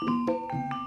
Oh 0.00 0.77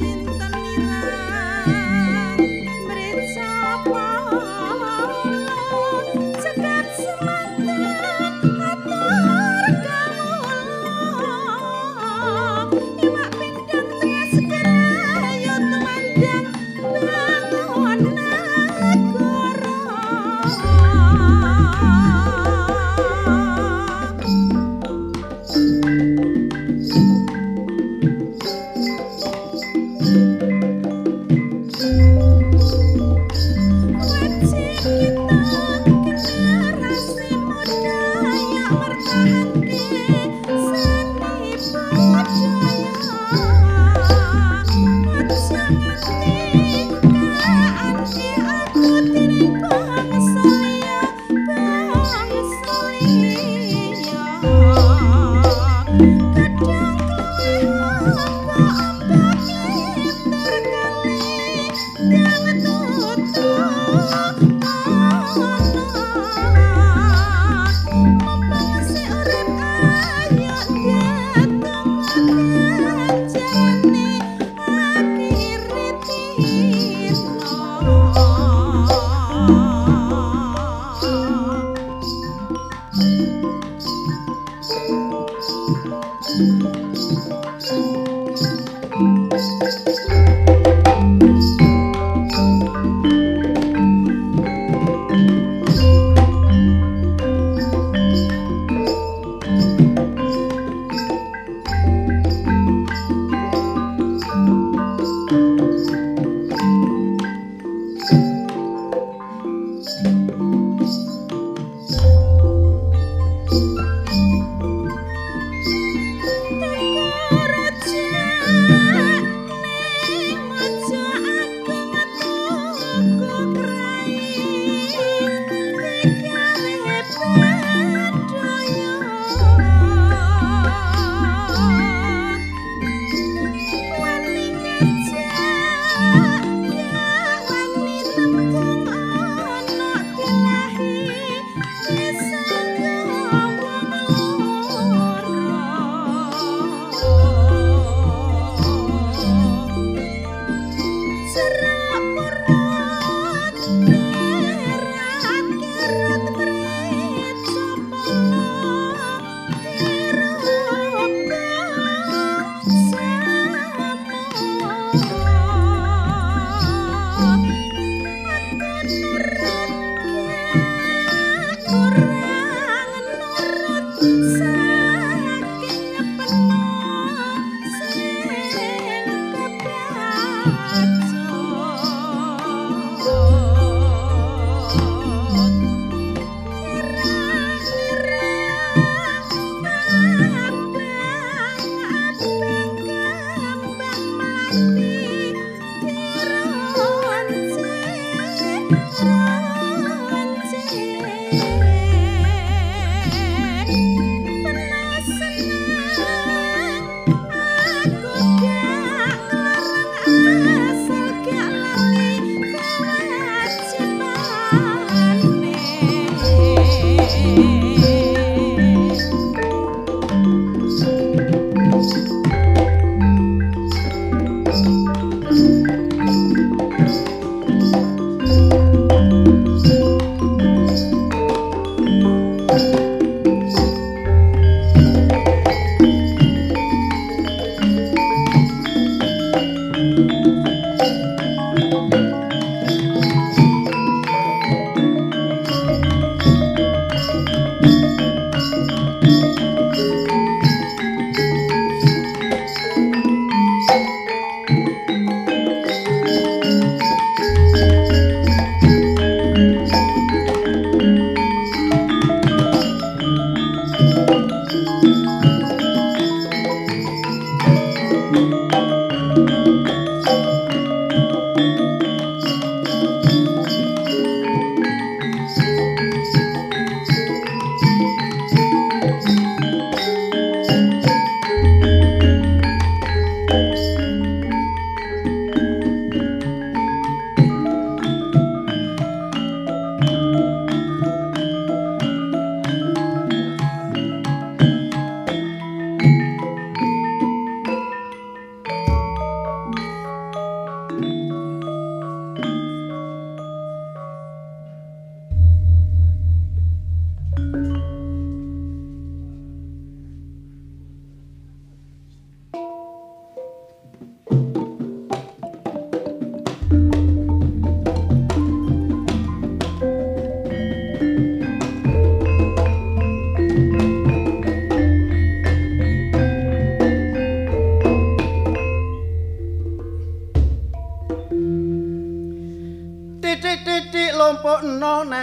今 0.00 0.41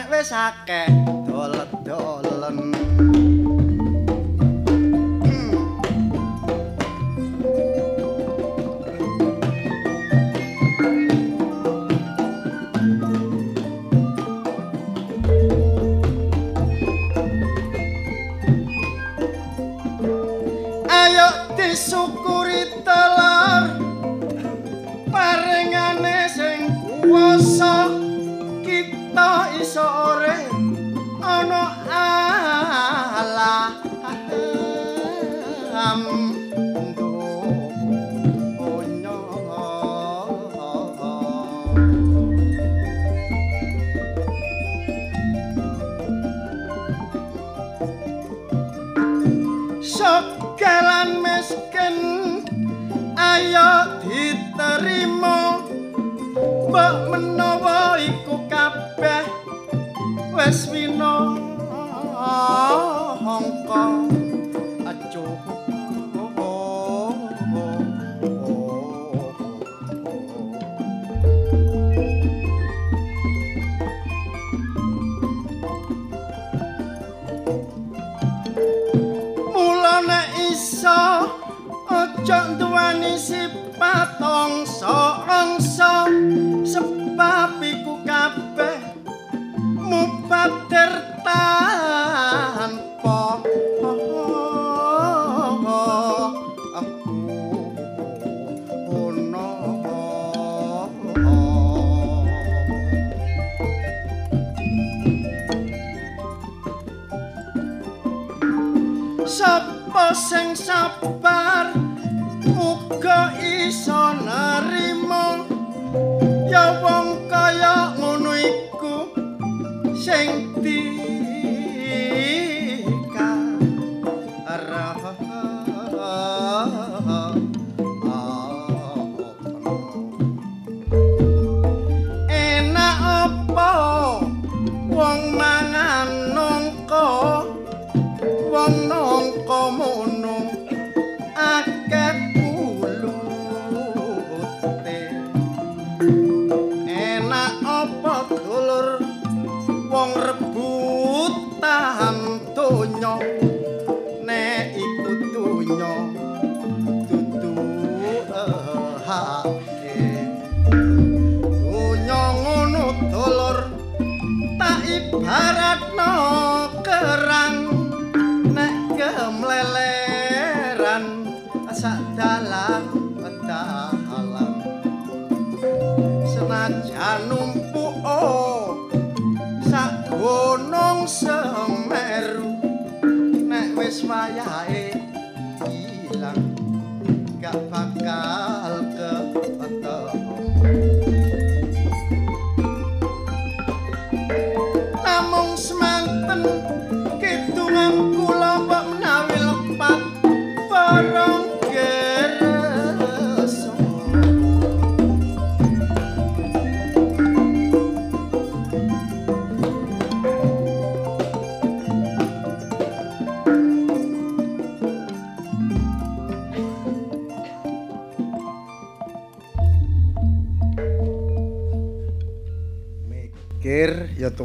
wis 0.08 0.32
akeh 0.32 1.19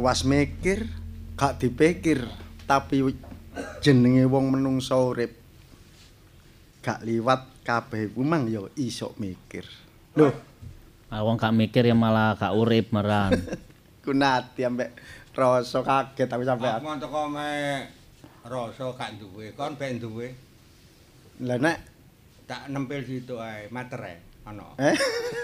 tuwas 0.05 0.21
mikir 0.21 0.85
gak 1.33 1.57
dipikir 1.57 2.29
tapi 2.69 3.17
jenenge 3.81 4.29
wong 4.29 4.53
menungsa 4.53 4.93
urip. 5.01 5.33
Gak 6.85 7.01
liwat 7.01 7.65
kabeh 7.65 8.13
iku 8.13 8.21
mang 8.21 8.45
ya 8.45 8.61
iso 8.77 9.17
mikir. 9.17 9.65
Lho 10.13 10.29
Ah, 11.09 11.25
wong 11.25 11.41
gak 11.41 11.57
mikir 11.57 11.89
ya 11.89 11.97
malah 11.97 12.37
gak 12.37 12.53
urip 12.53 12.93
meran. 12.93 13.33
kunati 14.05 14.61
ambek 14.61 14.93
rasa 15.33 15.81
kaget 15.81 16.29
tapi 16.29 16.45
sampean. 16.45 16.85
Aku 16.85 17.01
teko 17.01 17.25
me 17.25 17.49
rasa 18.45 18.85
gak 18.93 19.17
duwe, 19.17 19.57
kon 19.57 19.73
ben 19.73 19.97
duwe. 19.97 20.37
lah 21.41 21.57
nek. 21.57 21.81
Tak 22.45 22.69
nempel 22.69 23.01
situ 23.01 23.41
ae, 23.41 23.73
materai 23.73 24.21
ana. 24.45 24.69
eh? 24.77 24.93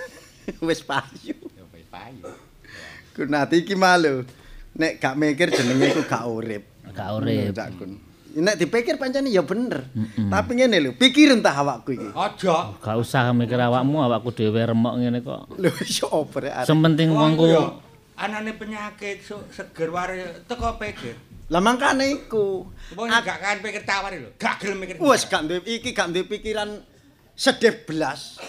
Wis 0.69 0.85
payu. 0.85 1.33
Ya 1.57 1.65
wis 1.73 1.89
payu. 1.89 2.29
kunati 3.17 3.65
iki 3.65 3.73
malu 3.73 4.21
nek 4.71 4.97
gak 4.97 5.15
mikir 5.15 5.51
jenenge 5.51 5.91
iku 5.91 6.03
gak 6.05 6.23
urip 6.27 6.63
Gak 6.91 7.09
urip. 7.19 7.55
Cak 7.55 7.69
Kun. 7.79 7.91
nek 8.31 8.55
dipikir 8.55 8.95
pancene 8.95 9.27
ya 9.27 9.43
bener 9.43 9.83
tapi 10.31 10.55
ngene 10.55 10.77
lho 10.79 10.91
pikir 10.95 11.35
entah 11.35 11.51
awakku 11.51 11.91
iki 11.91 12.07
Aja. 12.15 12.71
Gak 12.79 12.95
usah 12.95 13.35
mikir 13.35 13.59
awakmu, 13.59 13.99
awakku 13.99 14.31
dhewe 14.31 14.63
remok 14.63 15.03
ngene 15.03 15.19
kok. 15.19 15.51
lho 15.59 15.69
iso 15.83 16.07
rek 16.31 16.63
arek? 16.63 16.67
Sementing 16.67 17.11
wongku 17.11 17.43
anane 18.15 18.53
penyakit 18.53 19.19
so, 19.25 19.43
seger 19.51 19.89
ware 19.89 20.45
teko 20.47 20.77
pikir. 20.77 21.15
lah 21.51 21.59
mangkane 21.59 22.07
iku 22.07 22.63
Wong 22.95 23.07
gak 23.11 23.43
kan 23.43 23.59
pikir 23.59 23.83
tawari 23.83 24.23
lho, 24.23 24.31
gak 24.39 24.63
gelem 24.63 24.79
mikir. 24.79 24.95
wis 25.03 25.27
gak 25.27 25.43
duwe 25.43 25.59
iki 25.67 25.91
gak 25.91 26.15
duwe 26.15 26.23
pikiran 26.23 26.79
sedih 27.35 27.83
belas 27.83 28.39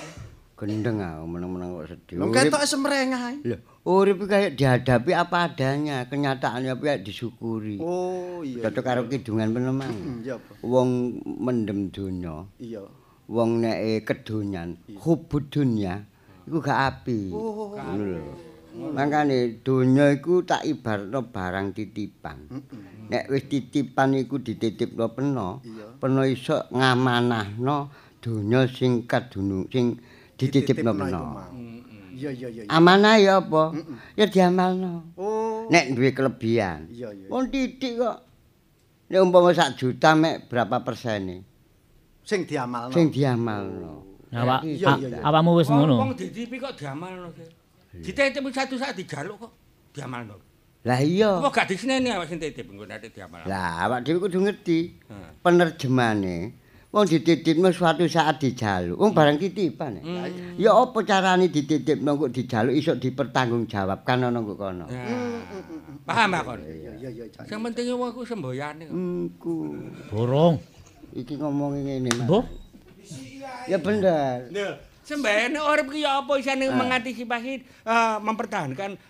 Gendeng 0.62 1.02
aku 1.02 1.26
meneng-meneng 1.26 1.75
kok 1.75 1.87
sedih. 1.90 2.16
lho 2.23 2.31
ketok 2.31 2.62
semrengah 2.71 3.35
Lho, 3.42 3.59
urip 3.83 4.23
iki 4.23 4.31
kayak 4.31 4.52
dihadapi 4.54 5.11
apa 5.11 5.37
adanya, 5.50 6.07
kenyataannya 6.07 6.78
ya 6.78 6.95
disyukuri. 7.02 7.83
oh 7.83 8.47
iya 8.47 8.62
Cocok 8.71 8.85
karo 8.87 9.02
kidungan 9.11 9.50
penemang. 9.50 9.90
Hmm, 9.90 10.23
iya 10.23 10.38
apa 10.38 10.62
Wong 10.62 11.19
mendem 11.26 11.90
donya, 11.90 12.47
iya 12.62 12.78
wong 13.26 13.59
nek 13.59 14.07
kedonyan, 14.07 14.78
hubud 15.02 15.50
dunya 15.50 16.07
iku 16.47 16.59
gak 16.62 16.81
api. 16.95 17.35
Oh. 17.35 17.75
Ngono 17.75 18.04
lho. 18.07 18.35
Mangkane 18.73 19.61
donya 19.66 20.14
iku 20.14 20.47
tak 20.47 20.62
ibaratno 20.62 21.26
barang 21.26 21.75
titipan. 21.75 22.38
Nek 23.11 23.28
wis 23.35 23.50
titipan 23.50 24.14
iku 24.14 24.38
dititipno 24.38 25.11
peno, 25.11 25.59
peno 25.99 26.23
iso 26.23 26.71
ngamanahno 26.71 27.90
donya 28.23 28.71
sing 28.71 29.11
kadunung 29.11 29.66
sing 29.69 29.99
dititipno 30.42 30.90
mau. 30.90 31.38
Iya 32.12 32.30
iya 32.30 32.49
iya. 32.49 32.62
Amanah 32.66 33.16
ya 33.18 33.38
apa? 33.38 33.75
Ya 34.14 34.26
diamalno. 34.26 35.11
Oh. 35.14 35.66
Nek 35.66 35.94
duwe 35.94 36.11
kelebihan. 36.11 36.87
Iya 36.87 37.11
iya. 37.11 37.26
Wong 37.26 37.50
titik 37.50 37.99
kok. 37.99 38.18
Nek 39.11 39.18
umpama 39.18 39.50
sak 39.50 39.75
juta 39.75 40.14
mek 40.14 40.46
berapa 40.46 40.80
persene 40.80 41.42
Sing 42.22 42.46
diamalno. 42.46 42.94
sing 42.94 43.11
diamalno. 43.11 44.06
Awak 44.32 44.64
Iya, 44.64 44.88
a- 44.88 44.96
iya, 44.96 45.08
iya. 45.12 45.18
awamu 45.20 45.58
wis 45.58 45.68
ngono. 45.68 45.99
Wong 45.99 46.14
ditipi 46.14 46.56
kok 46.56 46.78
diamalno. 46.78 47.28
Ki. 47.34 47.44
Dititip 48.00 48.40
satu 48.49 48.78
saat 48.78 48.94
dijaluk 48.94 49.37
kok 49.42 49.52
diamalno. 49.92 50.38
Lah 50.87 50.99
iya. 50.99 51.42
Apa 51.42 51.50
gak 51.52 51.66
diseneni 51.68 52.08
awak 52.08 52.30
sing 52.30 52.38
titip 52.38 52.70
engko 52.70 52.87
nek 52.87 53.02
diamalno. 53.04 53.44
Lah 53.44 53.84
awak 53.84 54.06
dhewe 54.06 54.22
kudu 54.22 54.38
ngerti 54.40 54.94
Heeh. 55.11 55.30
penerjemane. 55.42 56.37
Wong 56.92 57.08
dititipno 57.08 57.72
suatu 57.72 58.04
saat 58.04 58.37
dijaluk. 58.37 59.00
Wong 59.00 59.16
barang 59.16 59.40
titipan. 59.40 59.96
ya. 59.96 60.04
Hmm. 60.04 60.61
Ya 60.61 60.70
apa 60.76 61.00
carane 61.08 61.49
dititipno 61.49 62.20
kok 62.20 62.37
dijaluk 62.37 62.76
iso 62.76 62.92
dipertanggungjawabkan 63.00 64.28
ana 64.28 64.44
kok 64.44 64.56
kono. 64.61 64.84
Ya. 64.92 65.00
Paham 66.04 66.37
aku. 66.37 66.52
Cak. 67.32 67.49
Sing 67.49 67.64
penting 67.64 67.96
wong 67.96 68.12
iku 68.12 68.28
semboyane 68.28 68.84
kok. 68.84 68.92
Engku. 68.92 69.56
Borong. 70.12 70.61
Iki 71.16 71.40
ngomongi 71.40 71.80
ngene, 71.80 72.11
Mas. 72.12 72.25
Mbah, 72.28 72.44
Ya 73.68 73.76
bener. 73.80 74.49
Lho, 74.52 74.68
sembayane 75.04 75.58
urip 75.61 75.88
ki 75.92 76.04
ya 76.04 76.20
apa 76.25 76.32
isane 76.40 76.68
mengantisipasi 76.72 77.52
eh, 77.88 78.16
mempertahankan 78.20 79.00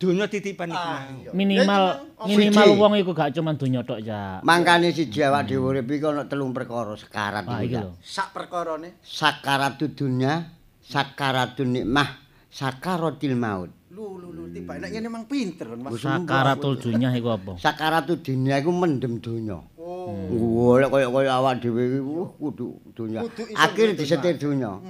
dunia 0.00 0.24
titipan 0.26 0.72
iki. 0.72 0.80
mau. 0.80 1.36
minimal 1.36 1.82
Ya, 2.16 2.24
minimal 2.24 2.66
Siji. 2.66 2.80
wong 2.80 2.92
iku 2.96 3.12
gak 3.12 3.36
cuman 3.36 3.54
donya 3.54 3.80
tok 3.84 4.00
ya. 4.00 4.40
Mangkane 4.40 4.88
siji 4.90 5.20
awak 5.20 5.44
dhewe 5.44 5.76
urip 5.76 5.84
iki 5.86 6.00
ana 6.02 6.24
telung 6.24 6.56
perkara 6.56 6.96
sekarat 6.96 7.44
Ah 7.44 7.60
iki. 7.60 7.76
lho. 7.76 7.92
Sak 8.00 8.32
perkarane. 8.32 8.96
Sakaratud 9.04 9.92
dunya, 9.92 10.48
sakaratun 10.80 11.68
nikmah, 11.70 12.16
sakaratil 12.48 13.36
maut. 13.36 13.68
Lu 13.90 14.16
lu 14.16 14.32
lu 14.32 14.48
tiba 14.48 14.78
nek 14.78 14.88
ngene 14.88 15.06
emang 15.06 15.28
pinter 15.28 15.68
kan 15.68 15.76
Mas. 15.76 16.00
Sakaratul 16.00 16.80
dunya 16.80 17.12
iku 17.12 17.28
apa? 17.36 17.52
Sakaratud 17.60 18.24
dunya 18.24 18.56
iku 18.56 18.72
mendem 18.72 19.20
donya. 19.20 19.60
Oh. 19.76 20.16
Golek 20.32 20.88
kaya-kaya 20.88 21.30
awak 21.36 21.60
dhewe 21.60 21.82
iki 21.84 22.00
wuh, 22.00 22.30
kudu 22.40 22.80
iso 22.96 23.20
Akhir 23.52 23.92
disetir 23.92 24.40
donya. 24.40 24.80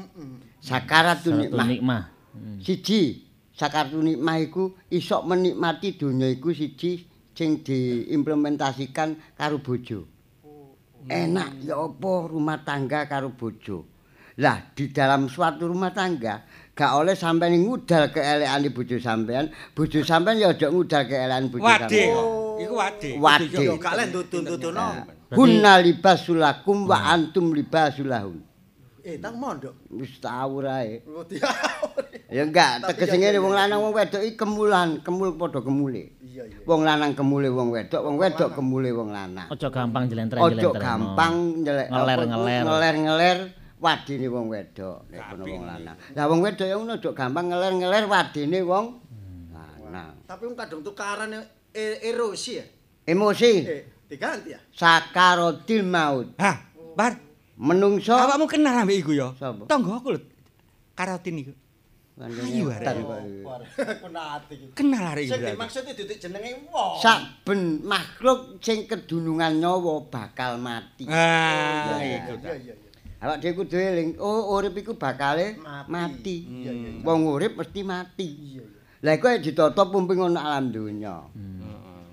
Sakaratun 0.61 1.35
Satu 1.35 1.43
nikmah. 1.43 1.67
nikmah. 1.67 2.03
Siji, 2.61 3.27
sakaratun 3.61 4.09
nikmah 4.09 4.41
iku 4.41 4.73
iso 4.89 5.21
menikmati 5.29 6.01
donya 6.01 6.33
iku 6.33 6.49
siji 6.57 7.05
sing 7.37 7.61
diimplementasikan 7.61 9.37
karo 9.37 9.61
bojo. 9.61 10.09
Enak 11.09 11.65
ya 11.65 11.77
apa 11.81 12.13
rumah 12.29 12.65
tangga 12.65 13.05
karo 13.05 13.33
bojo. 13.37 13.85
Lah 14.41 14.73
di 14.73 14.89
dalam 14.89 15.29
suatu 15.29 15.69
rumah 15.69 15.93
tangga 15.93 16.41
gak 16.73 16.97
oleh 16.97 17.13
sampeyan 17.13 17.61
ngudal 17.61 18.09
keelekane 18.09 18.73
bojo 18.73 18.97
sampean, 18.97 19.53
bojo 19.77 20.01
sampean 20.01 20.41
ya 20.41 20.57
aja 20.57 20.73
ngudal 20.73 21.05
keelekan 21.05 21.53
bojo 21.53 21.65
sampean. 21.69 22.09
kok. 22.17 22.29
Iku 22.61 22.75
wade. 22.77 23.11
Wade. 23.21 23.45
Kudu 23.49 23.57
Yo 23.57 23.77
yo- 23.77 23.81
gak 23.81 23.95
lek 23.97 24.09
tutun-tutuno. 24.13 24.87
Hunna 25.33 25.79
libasulakum 25.81 26.89
wa 26.89 26.99
antum 27.13 27.53
libasulahun. 27.57 28.50
Eh, 29.01 29.17
tang 29.17 29.37
mondok. 29.37 29.75
Wis 29.89 30.21
tau 30.21 30.61
rae. 30.61 31.01
Oh, 31.09 31.25
Ya 32.31 32.47
enggak, 32.47 32.87
tegese 32.87 33.19
ngene 33.19 33.43
wong 33.43 33.51
lanang 33.51 33.83
wong 33.83 33.91
wedok 33.91 34.23
iki 34.23 34.39
kemulan, 34.39 35.03
kemul 35.03 35.35
padha 35.35 35.59
kemule. 35.59 36.15
Iya 36.23 36.47
iya. 36.47 36.63
Wong 36.63 36.87
lanang 36.87 37.19
kemule 37.19 37.51
wong 37.51 37.75
wedok, 37.75 38.07
wong 38.07 38.17
wedok 38.23 38.55
kemule 38.55 38.91
wong 38.95 39.11
lanang. 39.11 39.51
Ojo 39.51 39.67
gampang 39.67 40.07
jelentren-jelentren. 40.07 40.63
Ojo 40.63 40.79
gampang 40.79 41.35
nyelek 41.67 41.89
Ngeler-ngeler. 41.91 42.63
ngeler-ngeler 42.71 43.39
wadine 43.83 44.27
wong 44.31 44.47
wedok 44.47 44.99
nek 45.11 45.21
kono 45.27 45.43
wong 45.43 45.65
lanang. 45.67 45.97
Lah 46.15 46.25
wong 46.31 46.41
wedok 46.41 46.67
ya 46.71 46.75
ngono 46.79 46.93
ojo 47.03 47.11
gampang 47.11 47.45
ngeler-ngeler 47.51 48.05
wadine 48.07 48.59
wong 48.63 48.87
lanang. 49.51 50.15
Tapi 50.23 50.43
wong 50.47 50.55
kadung 50.55 50.83
tukaran 50.87 51.35
e- 51.75 51.99
erosi 52.07 52.63
ya. 52.63 52.65
Emosi 53.11 53.53
Eh, 53.67 53.83
diganti 54.07 54.55
ya. 54.55 54.61
sakarotil 54.71 55.83
maut. 55.83 56.31
Hah, 56.39 56.63
Bar, 56.95 57.19
Menungso 57.61 58.17
awakmu 58.17 58.49
kenal 58.49 58.73
ambek 58.73 59.05
iku 59.05 59.13
ya? 59.13 59.37
Sapa? 59.37 59.69
Tanggoku 59.69 60.17
lho. 60.17 60.21
Karotin 60.97 61.45
iku. 61.45 61.53
Ayu, 62.21 62.69
arek. 62.73 62.97
Iki. 64.49 64.67
Kenal 64.73 65.05
arek 65.13 65.25
iku. 65.29 65.33
Sing 65.37 65.41
dimaksud 65.45 65.83
itu 65.85 66.03
jenenge 66.17 66.51
wong. 66.73 66.97
Saben 67.05 67.85
makhluk 67.85 68.57
sing 68.65 68.89
kedunungan 68.89 69.61
nyawa 69.61 70.09
bakal 70.09 70.57
mati. 70.57 71.05
Ah, 71.05 72.01
Iya 72.01 72.25
iku. 72.25 72.33
iya 72.41 72.53
iya. 72.57 72.75
Awak 73.21 73.37
dhewe 73.45 73.53
kudu 73.53 73.77
eling, 73.77 74.11
oh 74.17 74.57
urip 74.57 74.81
iku 74.81 74.97
bakale 74.97 75.61
Mati. 75.93 76.49
Wong 77.05 77.29
urip 77.29 77.61
mesti 77.61 77.85
mati. 77.85 78.29
Iya 78.57 78.65
iya. 78.65 78.65
Lah 79.05 79.13
iku 79.17 79.29
ditata 79.37 79.85
pumping 79.89 80.21
ana 80.25 80.41
alam 80.41 80.73
donya. 80.73 81.29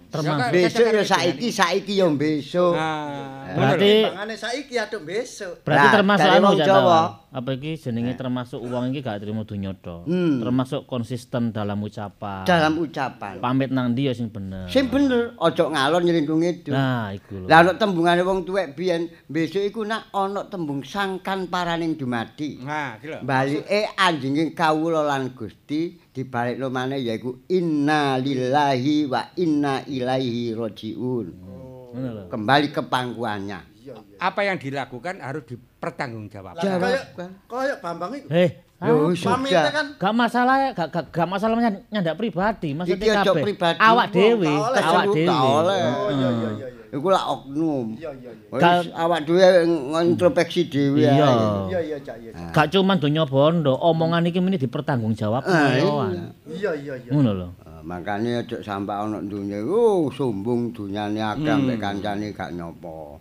Termasuk 0.07 0.51
Besok 0.55 0.87
ya 0.87 1.03
saiki, 1.03 1.47
saiki 1.51 1.93
ya 1.99 2.07
besok. 2.07 2.73
Ah, 2.79 3.43
Berarti 3.51 3.91
Timbangane 4.07 4.35
saiki 4.39 4.75
aduk 4.79 5.03
besok. 5.03 5.53
berarti 5.67 5.87
termasuk 5.91 6.29
anu 6.31 6.49
Jawa. 6.55 7.01
Apa 7.27 7.59
iki 7.59 7.75
jenenge 7.75 8.15
termasuk 8.15 8.63
uang 8.63 8.95
iki 8.95 9.03
gak 9.03 9.19
trimo 9.19 9.43
donya 9.43 9.75
tok. 9.75 10.07
Hmm. 10.07 10.39
Termasuk 10.39 10.87
konsisten 10.87 11.51
dalam 11.51 11.83
ucapan. 11.83 12.47
dalam 12.47 12.79
ucapan. 12.79 13.43
pamit 13.43 13.67
nang 13.67 13.91
ndi 13.91 14.07
ya 14.07 14.13
sing 14.15 14.31
bener. 14.31 14.71
Sing 14.71 14.87
bener, 14.87 15.35
aja 15.35 15.67
ngalor 15.67 16.07
nyelindung 16.07 16.39
itu. 16.39 16.71
Nah, 16.71 17.11
iku 17.11 17.43
lho. 17.43 17.47
Lah 17.51 17.67
ana 17.67 17.75
tembungane 17.75 18.23
wong 18.23 18.47
tuwek 18.47 18.79
biyen, 18.79 19.11
besok 19.27 19.59
iku 19.59 19.83
nak 19.83 20.07
ana 20.15 20.47
tembung 20.47 20.87
sangkan 20.87 21.51
paraning 21.51 21.99
dumadi. 21.99 22.63
Nah, 22.63 22.95
iki 22.95 23.11
lho. 23.11 23.19
Balike 23.27 23.91
anjinging 23.99 24.55
kawula 24.55 25.03
lan 25.03 25.35
Gusti 25.35 25.99
dibalikno 26.15 26.71
maneh 26.71 27.03
yaiku 27.03 27.43
inna 27.51 28.15
lillahi 28.15 29.03
wa 29.11 29.35
inna 29.35 29.83
ilaihi 29.83 30.55
rajiun. 30.55 31.27
Lho. 31.91 32.23
Kembali 32.31 32.71
ke 32.71 32.87
pangkuannya. 32.87 33.76
Iya 33.87 33.95
iya. 33.97 34.17
Apa 34.19 34.41
yang 34.43 34.57
dilakukan 34.57 35.15
harus 35.17 35.43
dipertanggungjawabkan. 35.47 36.59
Lah 36.59 36.75
kaya 36.77 36.99
Jawabkan. 36.99 37.29
kaya 37.47 37.73
Bambang 37.79 38.11
iku. 38.13 38.27
Heh, 38.27 38.51
Yo 38.77 39.09
Pamite 39.09 39.49
sudah. 39.49 39.73
kan 39.73 39.85
gak 39.97 40.13
masalah 40.13 40.55
ya, 40.59 40.69
gak, 40.71 40.87
gak, 40.93 41.05
gak 41.09 41.25
masalah 41.25 41.57
nyan- 41.57 41.81
nyandak 41.89 42.13
pribadi, 42.13 42.77
maksudnya 42.77 43.25
kabeh. 43.25 43.41
pribadi. 43.41 43.77
Awak 43.79 44.07
dhewe, 44.11 44.53
awak 44.53 45.05
dhewe. 45.09 45.25
Oh 45.25 46.11
iya 46.11 46.29
iya 46.29 46.49
iya. 46.53 46.67
Iku 46.87 47.07
lah 47.09 47.23
oknum. 47.27 47.97
Iya 47.97 48.11
iya 48.13 48.31
iya. 48.53 48.93
Awak 48.93 49.19
dhewe 49.25 49.45
ngintrospeksi 49.65 50.69
dhewe. 50.69 51.01
Iya. 51.01 51.25
Iya 51.65 51.79
iya 51.81 51.97
Cak 51.97 52.17
iya. 52.21 52.31
Gak 52.53 52.69
cuman 52.69 52.95
donya 52.95 53.23
bondo, 53.23 53.73
omongan 53.73 54.23
iki 54.25 54.37
meni 54.37 54.61
dipertanggungjawabkan. 54.61 55.73
Iya. 55.73 56.05
Iya 56.45 56.71
iya. 56.77 56.93
Ngono 57.09 57.31
lho. 57.33 57.49
Makane 57.81 58.29
aja 58.37 58.59
sampe 58.61 58.91
ana 58.91 59.23
dunya 59.23 59.63
oh 59.63 60.11
sombong 60.11 60.69
dunyane 60.69 61.17
akeh 61.17 61.39
Hmm. 61.41 61.65
ambek 61.65 61.77
kancane 61.79 62.29
gak 62.29 62.51
nyopo. 62.51 63.17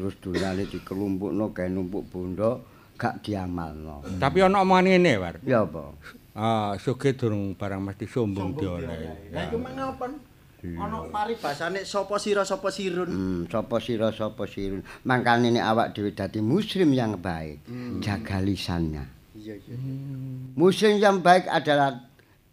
Terus 0.00 0.16
dunyane 0.16 0.64
dikelumpukno 0.64 1.52
gawe 1.52 1.68
numpuk 1.68 2.08
bondo 2.08 2.64
gak 2.96 3.20
diamalno. 3.20 4.00
Tapi 4.16 4.40
ana 4.40 4.64
omongan 4.64 4.96
ngene, 4.96 5.12
War. 5.20 5.36
Ya 5.44 5.60
apa? 5.68 5.92
Ah, 6.32 6.72
sugih 6.80 7.12
durung 7.12 7.52
barang 7.52 7.84
mesti 7.84 8.08
sombong 8.08 8.56
dioleh. 8.56 9.28
Lah 9.28 9.44
iku 9.44 9.60
mengapan? 9.60 10.16
Ana 10.80 11.04
paribasane 11.12 11.84
sapa 11.84 12.16
sira 12.16 12.48
sapa 12.48 12.72
sirun. 12.72 13.08
Hmm, 13.12 13.40
sapa 13.44 13.76
sira 13.76 14.08
sapa 14.08 14.48
sirun. 14.48 14.80
Mangkane 15.04 15.52
nek 15.52 15.68
awak 15.68 15.92
dhewe 15.92 16.16
dadi 16.16 16.40
muslim 16.40 16.96
yang 16.96 17.20
baik, 17.20 17.60
jaga 18.00 18.40
lisannya. 18.40 19.04
Iya 19.36 19.56
iya. 19.56 19.76
Muslim 20.56 20.96
yang 20.96 21.20
baik 21.20 21.44
adalah 21.44 22.08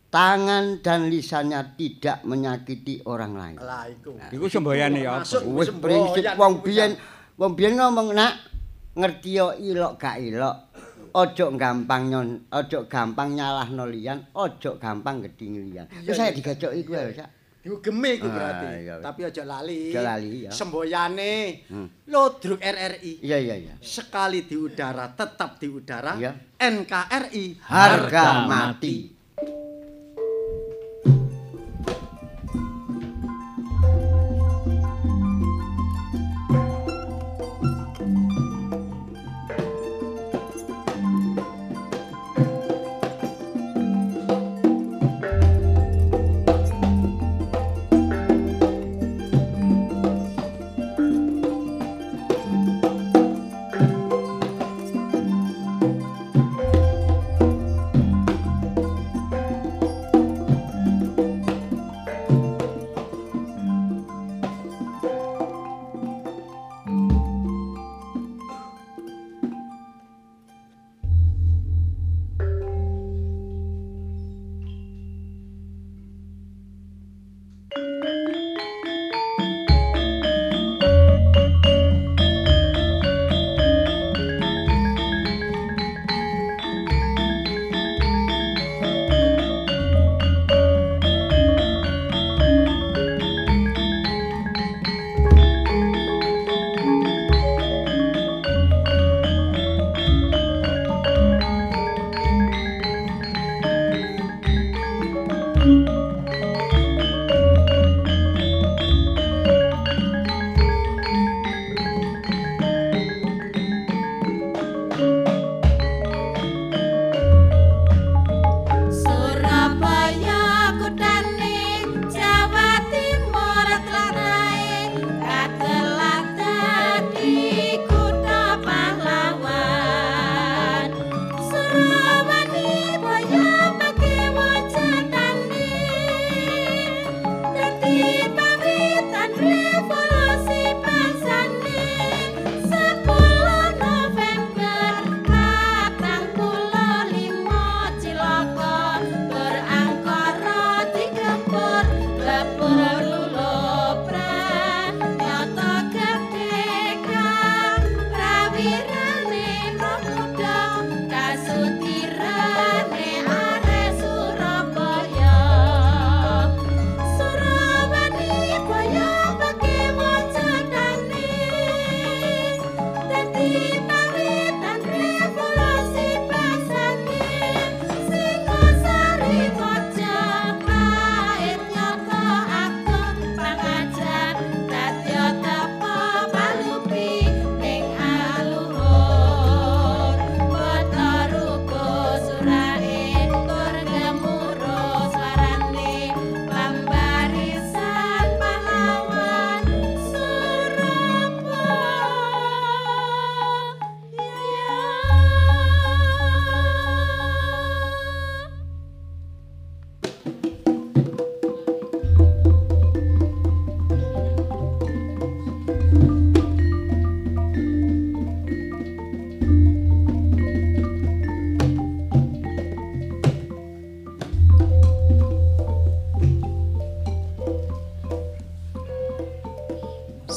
tangan 0.08 0.80
dan 0.80 1.12
lisannya 1.12 1.76
tidak 1.76 2.24
menyakiti 2.24 3.04
orang 3.08 3.34
lain. 3.36 3.56
Lah 3.60 3.88
iku. 3.92 4.16
Iku 4.36 4.46
semboyane 4.48 5.04
ya 5.04 5.20
Wis 5.52 5.72
prinsip 5.76 6.24
wong 6.40 6.64
biyen 6.64 6.96
wong 7.38 7.54
biyen 7.54 7.78
ngomong 7.78 8.18
nak 8.18 8.34
ngerti 8.98 9.38
yo 9.38 9.54
ilok 9.54 9.94
gak 9.96 10.18
ilok. 10.20 10.58
Ojo 11.18 11.50
gampang 11.58 12.14
nyon, 12.14 12.46
ojo 12.54 12.86
gampang 12.86 13.34
nyalahno 13.34 13.90
liyan, 13.90 14.38
ojo 14.38 14.78
gampang 14.78 15.26
gedhi 15.26 15.50
liyan. 15.50 15.90
Wis 16.06 16.14
saya 16.14 16.30
digacok 16.30 16.78
iku 16.78 16.94
ya, 16.94 17.10
Sak. 17.10 17.30
Diugeme 17.66 18.22
iku 18.22 18.30
Ah, 18.30 18.34
berarti. 18.38 18.66
iya. 18.86 18.94
Tapi 19.02 19.22
aja 19.26 19.44
lali. 19.44 19.82
Aja 19.90 20.02
lali, 20.14 20.46
ya. 20.46 20.52
Semboyane. 20.54 21.34
Hmm. 21.74 21.90
Lodruk 22.06 22.62
RRI. 22.62 23.26
Iya 23.26 23.38
iya 23.42 23.56
iya. 23.58 23.74
Sekali 23.82 24.46
di 24.46 24.54
udara 24.56 25.10
tetap 25.10 25.58
di 25.58 25.68
udara. 25.68 26.14
Iya. 26.22 26.38
NKRI 26.62 27.46
Harga 27.66 28.46
mati. 28.46 29.17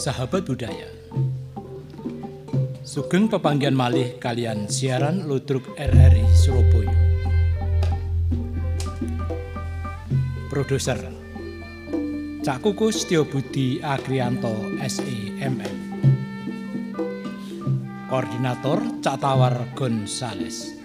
Sahabat 0.00 0.48
budaya. 0.48 0.88
Sugeng 2.80 3.28
pepanggian 3.28 3.76
malih 3.76 4.16
kalian 4.16 4.64
siaran 4.64 5.28
Ludruk 5.28 5.76
RRI 5.76 6.24
Surabaya. 6.32 6.96
Produser 10.48 10.96
Cak 12.40 12.64
Kukus 12.64 13.04
Tio 13.04 13.28
Budi 13.28 13.84
Agrianto 13.84 14.72
SEMM. 14.80 15.76
Koordinator 18.08 19.04
Cak 19.04 19.20
Tawar 19.20 19.68
Gonzales. 19.76 20.80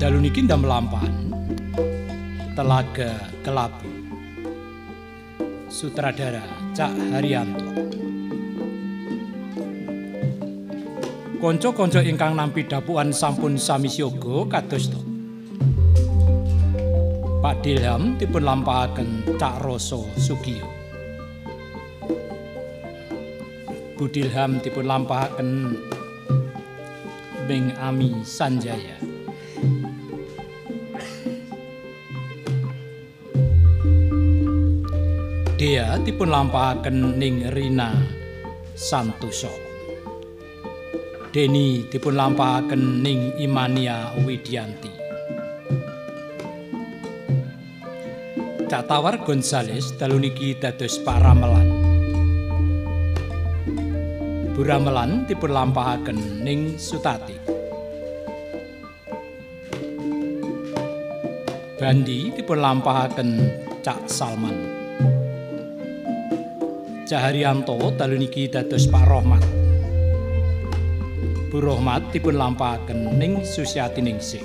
Dalu 0.00 0.24
niki 0.24 0.40
ndam 0.40 0.64
lampahan 0.64 1.36
Telaga 2.56 3.12
Kelabu. 3.44 3.93
Sutradara 5.74 6.70
Cak 6.70 6.94
Haryanto. 7.10 7.66
Konco-konco 11.42 11.98
ingkang 11.98 12.38
nampi 12.38 12.62
dapuan 12.62 13.10
sampun 13.10 13.58
sami 13.58 13.90
siaga 13.90 14.46
kados 14.46 14.94
to. 14.94 15.02
Pak 17.42 17.66
Dilham 17.66 18.14
dipun 18.14 18.46
lampahaken 18.46 19.34
Cak 19.34 19.66
Roso 19.66 20.06
Sugiyo. 20.14 20.70
Bu 23.98 24.06
Dilham 24.06 24.62
dipun 24.62 24.86
lampahaken 24.86 25.74
Bing 27.50 27.74
Ami 27.82 28.22
Sanjaya. 28.22 29.03
Dea 35.64 35.96
dipun 35.96 36.28
lampahaken 36.28 37.16
ning 37.16 37.48
Rina 37.48 37.88
Santoso. 38.76 39.48
Deni 41.32 41.88
dipun 41.88 42.12
lampahaken 42.12 43.00
ning 43.00 43.32
Imania 43.40 44.12
Widianti. 44.28 44.92
Cak 48.68 48.84
Tawar 48.84 49.24
Gonzales 49.24 49.88
dalu 49.96 50.28
niki 50.28 50.52
dados 50.52 51.00
Pak 51.00 51.24
Ramelan. 51.24 51.68
Bu 54.52 54.60
Ramelan 54.68 55.24
dipun 55.24 55.48
lampahaken 55.48 56.44
ning 56.44 56.76
Sutati. 56.76 57.40
Bandi 61.80 62.36
dipun 62.36 62.60
lampahaken 62.60 63.28
Cak 63.80 64.12
Salman. 64.12 64.83
Caharyanto 67.14 67.78
dalu 67.94 68.26
niki 68.26 68.50
dados 68.50 68.90
Pak 68.90 69.06
Rohmat. 69.06 69.38
Bu 71.46 71.62
Rohmat 71.62 72.10
dipun 72.10 72.34
lampahaken 72.34 73.14
ning 73.14 73.38
Susiati 73.46 74.02
Ningsih. 74.02 74.42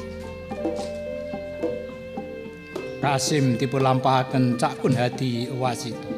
Kasim 3.02 3.58
dipun 3.58 3.82
lampahaken 3.82 4.62
Cak 4.62 4.86
Kun 4.86 4.94
Hadi 4.94 5.50
Wasito. 5.50 6.14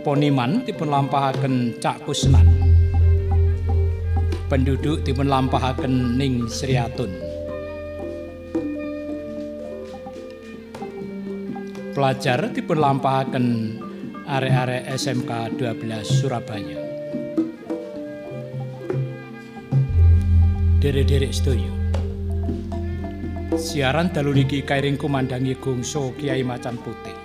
Poniman 0.00 0.64
dipun 0.64 0.88
lampahaken 0.88 1.76
Cak 1.84 2.08
Kusnan. 2.08 2.48
Penduduk 4.48 5.04
dipun 5.04 5.28
lampahaken 5.28 6.16
ning 6.16 6.48
Sriatun. 6.48 7.31
Pelajar 12.02 12.50
dipun 12.50 12.82
lampahaken 12.82 13.46
arek-arek 14.26 14.90
SMK 14.90 15.54
12 15.54 16.02
Surabaya. 16.02 16.82
Derek-derek 20.82 21.30
sedoyo. 21.30 21.70
Siaran 23.54 24.10
dalu 24.10 24.34
niki 24.34 24.66
kairing 24.66 24.98
kumandangi 24.98 25.54
gongso 25.62 26.10
Kiai 26.18 26.42
Macan 26.42 26.74
Putih. 26.82 27.18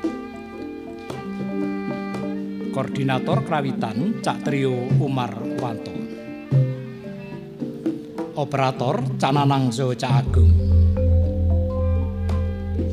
Koordinator 2.70 3.50
Krawitan 3.50 4.22
Cak 4.22 4.46
Trio 4.46 4.78
Umar 5.02 5.34
Wanto. 5.58 5.98
Operator 8.38 9.02
Cananang 9.18 9.74
Zo 9.74 9.98
Cak 9.98 10.14
Agung. 10.22 10.77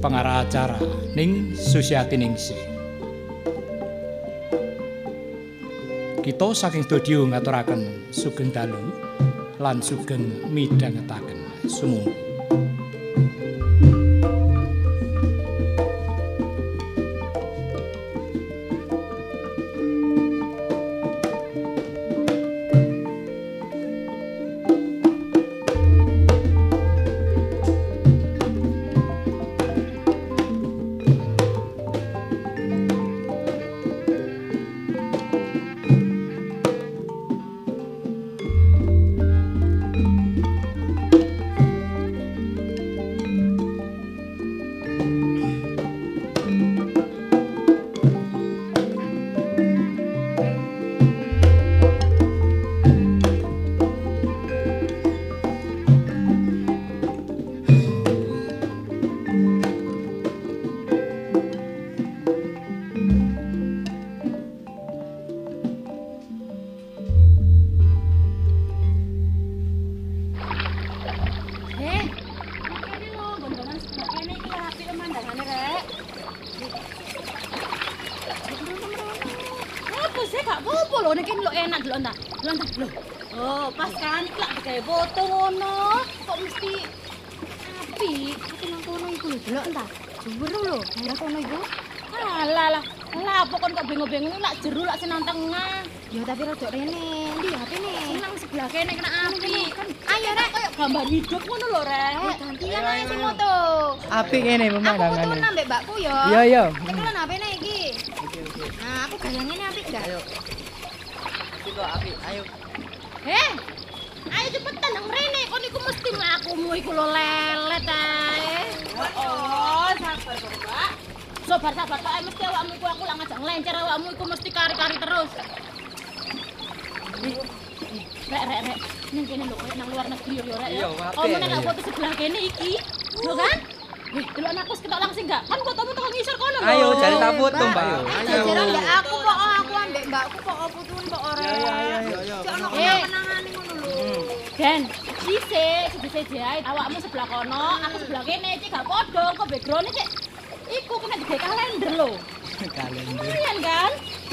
Pengarah 0.05 0.45
acara 0.45 0.77
Ning 1.17 1.57
Susiati 1.57 2.21
Ningsih. 2.21 2.61
Kita 6.21 6.53
saking 6.53 6.85
studio 6.85 7.25
ngaturaken 7.25 8.13
sugeng 8.13 8.53
dalu 8.53 8.93
lan 9.57 9.81
sugeng 9.81 10.45
midhangetaken 10.53 11.65
sumangga. 11.65 12.24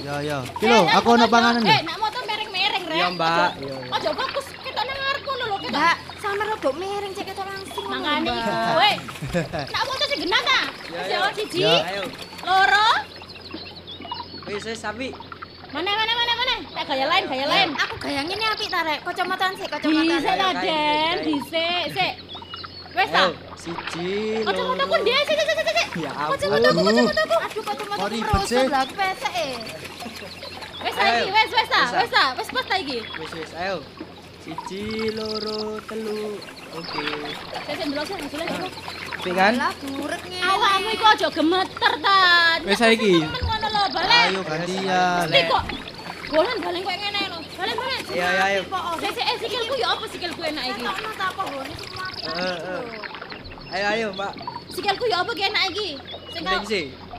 Kan? 0.02 0.10
Ya 0.12 0.16
ya. 0.22 0.38
Eh, 0.42 0.68
lho, 0.68 0.80
nak 0.82 0.96
aku 0.96 1.08
ono 1.08 1.18
motor- 1.20 1.32
panganan 1.32 1.62
Eh, 1.62 1.68
lho. 1.68 1.78
nak 1.84 1.98
motor 2.00 2.22
mereng-mereng 2.24 2.84
rek. 2.84 2.98
Iya, 2.98 3.08
Mbak. 3.12 3.32
Ojo- 3.32 3.62
Iya, 3.62 3.76
iya. 3.94 4.12
Fokus 4.12 4.46
ketok 4.58 4.84
nang 4.84 4.98
ngarep 5.00 5.22
ngono 5.24 5.44
lho, 5.44 5.58
ketok. 5.58 5.72
Mbak, 5.72 5.96
sama 6.18 6.44
rodok 6.46 6.74
miring 6.76 7.14
cek 7.14 7.26
ketok 7.28 7.48
langsung. 7.48 7.86
Mangane 7.88 8.30
iki 8.30 8.52
kowe. 8.68 8.92
Nak 9.68 9.84
motor 9.84 10.06
sing 10.08 10.20
genah 10.20 10.42
ta? 10.42 10.60
Wis 10.88 11.08
ya 11.08 11.18
siji, 11.32 11.60
Ya, 11.60 11.74
ayo. 11.88 12.04
loro. 12.42 12.90
Wis 14.46 14.64
wis 14.64 14.78
sapi. 14.78 15.10
Mana 15.72 15.88
mana 15.90 16.14
mana 16.14 16.34
mana? 16.36 16.56
Tak 16.70 16.84
gaya 16.86 17.06
lain, 17.08 17.24
gaya 17.26 17.46
lain. 17.48 17.70
Aku 17.74 17.96
gaya 17.98 18.22
ngene 18.22 18.46
apik 18.46 18.68
ta 18.68 18.82
rek, 18.82 19.00
kacamataan 19.02 19.54
sik, 19.56 19.70
kacamataan. 19.70 20.20
Dhisik 20.20 20.36
ta, 20.36 20.48
Den, 20.60 21.16
dhisik, 21.24 21.84
sik. 21.96 22.14
Wes 22.92 23.08
ta? 23.10 23.24
Siji. 23.56 24.44
Kacamataku 24.44 24.96
dia, 25.02 25.18
sik 25.22 25.36
sik 25.38 25.48
sik 25.50 25.68
sik. 25.70 25.88
Ya 25.98 26.12
ampun. 26.12 26.36
Kacamataku, 26.36 26.80
kacamataku. 26.84 27.36
Aduh, 27.40 27.64
kacamata 27.64 27.96
Kok 27.96 28.08
ribet 28.10 28.28
merosot 28.28 28.48
sih? 28.50 28.68
lah, 28.68 28.82
aku 28.84 28.94
pesek 28.94 29.34
eh. 29.34 29.54
Wes 30.02 30.96
iki, 30.98 31.06
Ayo. 31.06 31.26
wes 31.30 31.50
wes 31.54 31.68
ta, 31.70 31.82
Wes 31.94 32.10
ta. 32.10 32.24
wes 32.34 32.38
wes 32.42 32.50
pas 32.50 32.66
ta 32.66 32.76
iki. 32.82 33.00
Wis 33.22 33.32
wis, 33.38 33.52
ayo. 33.54 33.78
Siji, 34.42 35.14
loro, 35.14 35.78
telu. 35.86 36.42
Oke. 36.74 37.06
Sik 37.68 37.74
sik 37.78 37.86
ndelok 37.94 38.06
sik, 38.10 38.18
ndelok 38.26 38.72
sik. 38.74 38.84
Sik 39.22 39.34
kan? 39.38 39.54
Lah 39.62 39.70
burek 39.78 40.22
ngene. 40.26 40.42
Awakmu 40.42 40.90
iku 40.98 41.06
aja 41.14 41.28
gemeter 41.30 41.94
ta. 42.02 42.18
Wes 42.66 42.78
saiki. 42.82 43.16
Ngono 43.22 43.68
lho, 43.70 43.84
balik. 43.94 44.26
Ayo 44.34 44.42
gantian. 44.42 45.26
Mesti 45.30 45.42
kok 45.46 45.64
bolan 46.32 46.58
balen 46.66 46.82
koyo 46.82 46.98
ngene 46.98 47.22
lho. 47.30 47.40
Balen 47.54 47.76
balen. 47.78 48.02
Ayo 48.10 48.26
ayo 48.26 48.42
ayo. 48.50 48.62
Sik 48.98 49.12
sik 49.14 49.26
eh, 49.30 49.36
sikilku 49.38 49.76
ya 49.78 49.88
apa 49.94 50.06
sikilku 50.10 50.42
enak 50.42 50.64
iki? 50.74 50.84
Ta 50.90 51.26
apa 51.30 51.42
gone 51.46 51.74
sing. 51.78 51.90
Eh, 52.26 52.58
eh. 52.58 52.82
Ayo 53.78 53.86
ayo, 53.94 54.08
Mbak. 54.18 54.34
Sikilku 54.74 55.06
ya 55.06 55.18
apa 55.22 55.32
ki 55.38 55.44
enak 55.46 55.64
iki? 55.70 55.90
Sing 56.34 56.42
kok 56.42 56.66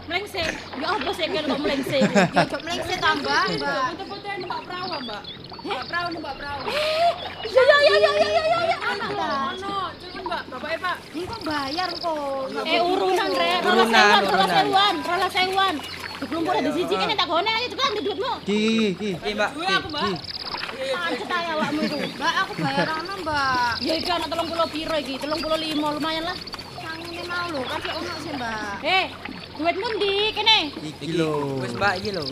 Mlengse. 0.03 0.43
mlengse. 0.43 0.43
Ya 0.75 0.89
apa 0.91 1.11
sikil 1.13 1.45
kok 1.45 1.61
mlengse? 1.61 1.99
Ya 2.35 2.43
ojo 2.43 2.57
mlengse 2.59 2.95
tambah, 2.99 3.43
Mbak. 3.53 3.83
Foto-fotoan 3.93 4.37
numpak 4.41 4.61
perahu, 4.67 4.87
Mbak. 5.01 5.23
Numpak 5.63 5.85
perahu, 5.87 6.09
numpak 6.11 6.35
perahu. 6.37 6.61
Ya 7.45 7.63
ya 7.63 7.77
ya 7.79 7.95
ya 7.97 8.11
ya 8.13 8.29
ya 8.29 8.43
ya, 8.43 8.61
ya. 8.65 8.77
Anak 8.83 9.11
ta. 9.13 9.29
Ono, 9.53 9.77
cuman 9.93 10.23
Mbak, 10.23 10.43
bapaknya 10.49 10.79
Pak. 10.81 10.97
Ini 11.13 11.25
kok 11.25 11.41
bayar 11.43 11.89
kok. 11.93 12.43
Nggak 12.49 12.65
Eh 12.65 12.71
boleh 12.73 12.83
urunan 12.89 13.29
gitu. 13.29 13.39
re, 13.39 13.51
rolas 13.55 13.73
Urunan, 13.79 13.93
sewuan, 13.93 14.23
rolas 14.23 14.33
urunan. 14.33 14.51
sewuan, 14.53 14.95
rolas 15.03 15.33
sewuan. 15.33 15.75
Belum 16.23 16.43
boleh 16.45 16.61
di 16.63 16.71
siji 16.73 16.95
kene 16.95 17.15
tak 17.15 17.27
gone 17.27 17.51
ayo 17.51 17.67
tekan 17.69 17.91
duitmu. 17.97 18.33
Ki 18.43 18.59
ki 18.63 18.89
ki. 18.95 19.11
Ki, 19.17 19.31
Mbak. 19.33 19.51
Duwe 19.53 19.67
Ki, 19.67 19.73
aku, 19.73 19.89
Mbak. 19.89 20.03
ki. 20.03 20.15
Pancet 20.93 21.31
ae 21.31 21.47
awakmu 21.53 21.81
iku. 21.83 21.97
Mbak, 22.13 22.35
aku 22.39 22.53
bayar 22.59 22.89
ana, 22.89 23.15
Mbak. 23.17 23.73
Ya 23.81 23.95
iki 23.97 24.11
ana 24.11 24.27
30 24.27 24.67
piro 24.69 24.97
iki? 24.97 25.15
35 25.19 25.31
lumayan 25.93 26.25
lah. 26.25 26.37
Sangune 26.77 27.23
mau 27.25 27.47
lho, 27.49 27.61
kan 27.65 27.79
sik 27.81 27.93
ono 27.93 28.13
sih, 28.19 28.33
Mbak. 28.33 28.75
Eh, 28.83 29.05
duitmu 29.59 29.87
ndi 29.97 30.13
kene? 30.33 30.59
Iki 30.81 31.07
lho. 31.19 31.61
Wis, 31.63 31.73
Mbak, 31.77 31.95
iki 32.01 32.11
lho. 32.17 32.25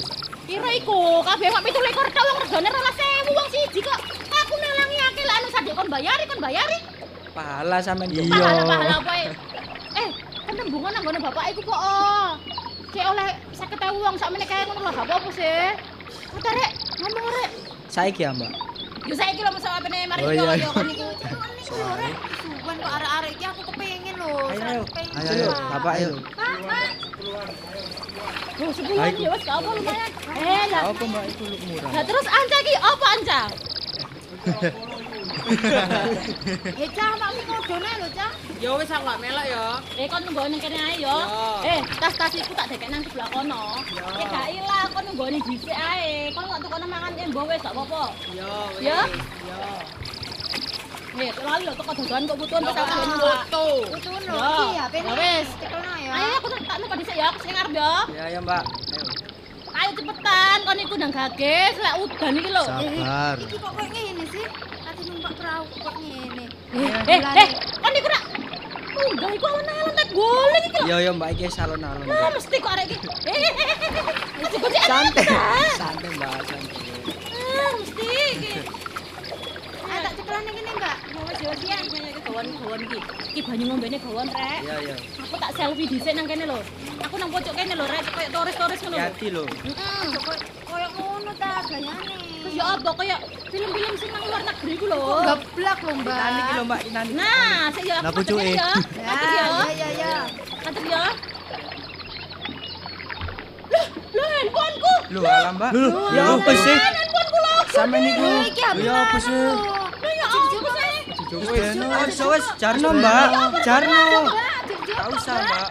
Piro 0.49 0.69
iku? 0.75 0.99
Kabeh 1.23 1.49
kok 1.53 1.63
17 1.63 2.17
tok 2.17 2.25
wong 2.27 2.39
regane 2.43 2.69
12.000 2.73 3.37
wong 3.39 3.49
siji 3.53 3.81
kok. 3.85 4.01
Aku 4.31 4.55
nelangi 4.59 4.99
akeh 4.99 5.25
lah 5.29 5.37
anu 5.39 5.49
sadek 5.53 5.75
kon 5.79 5.89
bayari 5.93 6.25
kon 6.27 6.41
bayari. 6.43 6.79
Pahala 7.31 7.79
sampean 7.79 8.11
yo. 8.11 8.23
Iya. 8.27 8.35
Pahala 8.35 8.63
pahala 8.67 8.95
apa 8.99 9.13
e? 9.15 9.27
Eh, 9.95 10.11
kan 10.49 10.55
tembungan 10.59 10.91
nang 10.91 11.05
ngene 11.07 11.21
bapak 11.23 11.45
iku 11.55 11.61
kok. 11.71 11.79
Oh. 11.79 12.31
Cek 12.91 13.07
oleh 13.07 13.29
50.000 13.55 14.03
wong 14.03 14.17
sakmene 14.19 14.47
kae 14.49 14.67
ngono 14.67 14.81
lho 14.83 14.91
gak 14.91 15.07
apa-apa 15.07 15.31
sih. 15.31 15.71
Kata 16.35 16.51
rek, 16.51 16.71
ngomong 16.99 17.27
rek. 17.31 17.51
Saiki 17.87 18.23
ya, 18.27 18.35
Mbak. 18.35 18.51
Yo 19.11 19.15
saiki 19.19 19.43
lho 19.43 19.51
masa 19.51 19.69
apene 19.75 20.07
mari 20.07 20.23
Oh, 20.23 20.31
yo 20.31 20.45
iya. 20.47 20.55
yo 20.63 20.71
kon 20.71 20.87
iku. 20.87 21.09
Suwen 21.67 22.13
suwen 22.39 22.77
kok 22.79 22.93
arek-arek 22.95 23.33
iki 23.35 23.45
aku 23.51 23.61
kepengin 23.75 24.15
lho. 24.23 24.31
Ayo, 24.55 24.63
ayo. 24.63 24.83
Kepengin, 24.87 25.15
Ayo. 25.19 25.49
Bapak 25.75 25.93
ayo. 25.99 26.11
Loh, 28.61 28.71
sepuluhan 28.77 29.13
ya 29.17 29.29
wis 29.33 29.45
apa 29.49 29.69
lumayan. 29.73 30.11
Eh, 30.37 30.65
lah. 30.71 30.83
Apa, 30.93 31.03
Mbak? 31.03 31.25
Itu 31.33 31.43
lu 31.49 31.57
murah. 31.65 31.91
Lah 31.91 32.03
terus 32.05 32.27
anca 32.29 32.57
iki 32.61 32.75
apa 32.77 33.07
anca? 33.19 33.41
Eh, 35.51 36.89
Cah, 36.93 37.11
makmu 37.17 37.43
kodone 37.49 37.91
lho, 38.01 38.09
Cah. 38.13 38.31
Ya 38.61 38.71
wis 38.77 38.91
aku 38.93 39.05
gak 39.09 39.19
melok 39.25 39.47
ya. 39.49 39.65
Eh 39.97 40.07
kon 40.07 40.21
nunggu 40.21 40.43
nang 40.47 40.61
kene 40.61 40.79
ae 40.79 40.95
yo. 41.01 41.17
Ya. 41.65 41.73
Eh, 41.73 41.81
tas-tas 41.97 42.33
iku 42.37 42.53
tak 42.53 42.67
dekek 42.69 42.89
nang 42.93 43.01
sebelah 43.09 43.29
kono. 43.33 43.63
Eh 44.21 44.27
gak 44.29 44.47
ilang 44.53 44.89
kon 44.93 45.03
nunggu 45.09 45.25
ning 45.33 45.43
dhisik 45.49 45.73
ae. 45.73 46.29
Kon 46.37 46.45
kok 46.45 46.61
tukono 46.61 46.85
mangan 46.87 47.13
embo 47.17 47.41
wis 47.49 47.61
gak 47.65 47.73
apa-apa. 47.73 48.03
Ya 48.37 48.51
wis. 48.77 48.85
Ya? 48.85 49.01
Ya. 49.49 49.59
Eh, 51.21 51.33
lali 51.43 51.63
lho 51.67 51.73
toko 51.75 51.91
dodolan 51.97 52.23
kok 52.25 52.37
butuhan 52.39 52.63
pas 52.69 52.77
aku. 52.77 53.01
Foto. 53.19 53.65
Utun 53.97 54.23
lho, 54.29 54.37
Ya. 54.37 54.45
iki 54.45 54.65
ya, 54.69 54.77
Ya 54.77 54.85
pene. 54.93 55.11
wis. 55.17 55.49
Cekelno 55.57 55.93
ya. 55.97 56.13
Ayo 56.15 56.29
aku 56.39 56.47
tak 56.53 56.77
numpak 56.81 56.97
dhisik 57.01 57.17
ya, 57.17 57.27
aku 57.33 57.39
sing 57.43 57.53
ngarep 57.57 57.73
yo. 57.75 57.93
Ya, 58.15 58.25
ya, 58.29 58.39
Mbak. 58.45 58.65
Ayo. 58.69 59.03
Ayo 59.71 59.91
cepetan 59.97 60.59
kon 60.69 60.79
iku 60.79 60.95
nang 61.01 61.13
gages 61.13 61.75
lek 61.81 61.95
udan 61.99 62.35
iki 62.37 62.51
lho. 62.53 62.65
Sabar. 62.69 63.37
Iki 63.41 63.57
kok 63.57 63.73
koyo 63.73 63.89
ngene 63.89 64.25
sih? 64.29 64.47
Ati 65.31 65.39
numpak 65.39 65.39
perahu 65.39 65.65
kok 65.79 65.95
ngene. 66.03 66.45
Eh, 66.75 67.15
eh, 67.15 67.21
eh, 67.39 67.49
kon 67.79 67.95
iku 67.95 68.09
nak 68.11 68.23
Munggah 68.91 69.31
iku 69.33 69.47
alon-alon 69.47 69.93
tak 69.95 70.09
golek 70.11 70.63
iki 70.67 70.79
lho. 70.83 70.87
Ya, 70.91 70.97
ya, 70.99 71.11
Mbak, 71.15 71.29
iki 71.39 71.47
salon-alon. 71.47 72.07
Ah, 72.11 72.31
mesti 72.35 72.57
kok 72.59 72.73
arek 72.75 72.87
iki. 72.91 72.99
Eh, 72.99 73.31
eh, 73.31 73.53
eh, 73.55 73.69
eh, 73.71 73.91
eh. 74.43 74.51
Kok 74.59 74.71
Santai. 74.83 75.25
Ah, 75.31 75.71
Santai, 75.79 76.11
Mbak, 76.19 76.31
santai. 76.51 76.75
mesti 77.79 78.07
iki. 78.35 78.55
Ayo 79.87 80.01
tak 80.11 80.13
cekelane 80.19 80.51
kene, 80.51 80.71
Mbak. 80.75 80.97
Ya 81.15 81.21
wis 81.23 81.39
ya 81.39 81.49
wis 81.55 81.63
ya 81.63 81.77
iki 82.11 82.21
gawon 82.27 82.47
gawon 82.59 82.81
iki. 82.91 82.99
Iki 83.31 83.41
banyu 83.47 83.65
ngombene 83.71 83.97
gawon 84.03 84.27
rek. 84.35 84.61
Ya, 84.67 84.77
ya. 84.83 84.97
Aku 84.99 85.35
tak 85.39 85.51
selfie 85.55 85.87
dhisik 85.87 86.13
nang 86.19 86.27
kene 86.27 86.45
lho. 86.51 86.59
Aku 87.07 87.15
nang 87.23 87.31
pojok 87.31 87.55
kene 87.55 87.75
lho 87.79 87.87
rek 87.87 88.03
koyo 88.11 88.29
turis-turis 88.35 88.81
ngono 88.83 88.97
lho. 88.99 89.07
Hati 89.07 89.27
lho. 89.31 89.43
Heeh. 89.47 90.07
Kok 90.19 90.39
koyo 90.67 90.89
ngono 90.99 91.31
ta 91.39 91.63
gayane. 91.71 92.40
Ya 92.61 92.77
apa 92.77 92.91
koyo 92.93 93.17
film-film 93.49 93.95
sing 93.97 94.11
nang 94.13 94.21
luar 94.29 94.43
negeri 94.45 94.73
iku 94.77 94.85
lho. 94.93 95.01
Geblak 95.25 95.79
lho, 95.81 95.93
Mbak. 95.97 96.13
Tani 96.21 96.41
ki 96.45 96.53
lho, 96.53 96.63
Mbak, 96.69 96.81
tani. 96.93 97.13
Nah, 97.17 97.61
sik 97.73 97.85
ya. 97.89 97.97
Nah, 98.05 98.11
pucuke. 98.13 98.45
ya. 98.45 98.53
Ya, 98.53 98.69
Kater 99.01 99.31
ya. 99.33 99.45
ya, 99.49 99.73
ya, 99.73 99.89
ya. 99.97 100.15
Kater 100.61 100.85
ya. 100.85 101.03
Loh, 103.73 103.87
loh 104.13 104.29
handphoneku. 104.37 104.93
Lho, 105.09 105.21
alam, 105.25 105.55
Mbak. 105.57 105.73
Ya 106.13 106.23
apa 106.37 106.53
sih? 106.53 106.77
Handphoneku 106.77 107.37
lho. 107.41 107.55
Sampeyan 107.73 108.01
niku. 108.05 108.29
Iki 108.53 108.63
Ya 108.85 108.93
apa 109.09 109.17
sih? 109.25 109.33
Loh 109.33 110.13
ya 110.13 110.27
apa 110.29 110.39
sih? 110.53 110.59
Wis, 111.41 112.21
wis, 112.21 112.45
jarno, 112.61 112.89
Mbak. 112.93 113.29
Jarno. 113.65 114.05
Tak 114.69 115.07
usah, 115.17 115.37
Mbak. 115.49 115.69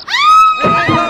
Aduh, 0.60 1.09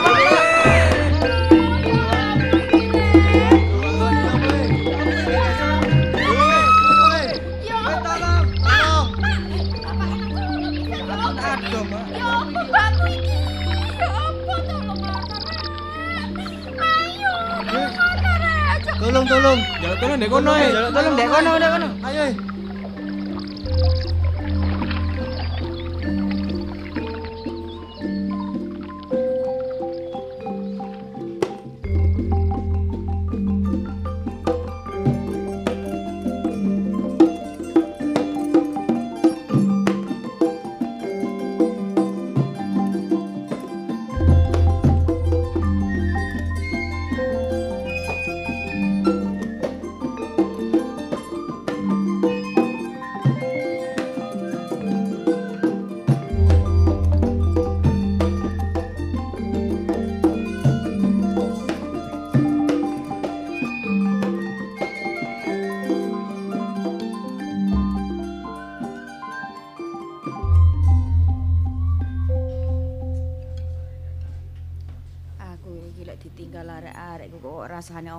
tolong 19.29 19.61
Tolong, 19.81 19.97
tolong. 20.01 20.19
Dek 20.19 20.29
kono 20.33 20.51
e. 20.57 20.67
Tolong 20.73 21.15
dek 21.15 21.27
kono, 21.29 21.51
dek 21.61 21.69
kono. 21.73 21.87
Ayo. 22.09 22.48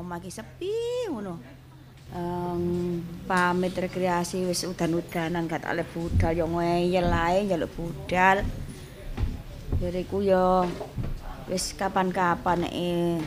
Omah 0.00 0.18
iki 0.18 0.32
sepi 0.32 0.72
ngono. 1.12 1.36
Em 2.10 2.98
pamit 3.28 3.76
rekreasi 3.76 4.42
wis 4.48 4.66
udan-udanan 4.66 5.46
gak 5.46 5.62
tak 5.62 5.86
budal 5.94 6.32
yo 6.34 6.50
ngeyel 6.50 7.06
ae 7.06 7.46
njaluk 7.46 7.70
budal. 7.76 8.42
Jariku 9.78 10.18
yo 10.24 10.66
wis 11.46 11.76
kapan-kapan 11.78 12.66
eh, 12.66 13.20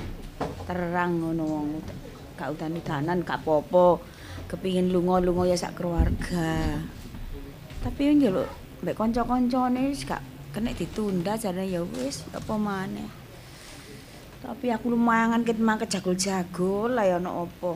terang 0.67 1.21
ngono 1.23 1.43
wong 1.47 1.67
gak 2.35 2.51
udan-udanan 2.51 3.23
gak 3.23 3.45
apa-apa. 3.45 4.03
Kepingin 4.51 4.91
lunga-lunga 4.91 5.47
ya 5.47 5.55
sak 5.55 5.79
keluarga. 5.79 6.81
Tapi 7.79 7.99
yo 8.03 8.13
njaluk 8.19 8.49
mbek 8.83 8.99
kanca-kancane 8.99 9.95
wis 9.95 10.03
gak 10.03 10.19
kena 10.51 10.75
ditunda 10.75 11.39
jane 11.39 11.63
ya 11.71 11.79
wis 11.85 12.27
apa 12.35 12.59
maneh. 12.59 13.22
Tapi 14.43 14.75
aku 14.75 14.91
lumayan 14.91 15.39
ket 15.47 15.55
mang 15.55 15.79
kejagol-jagol 15.79 16.99
lah 16.99 17.07
ya 17.07 17.15
ono 17.15 17.47
apa. 17.47 17.71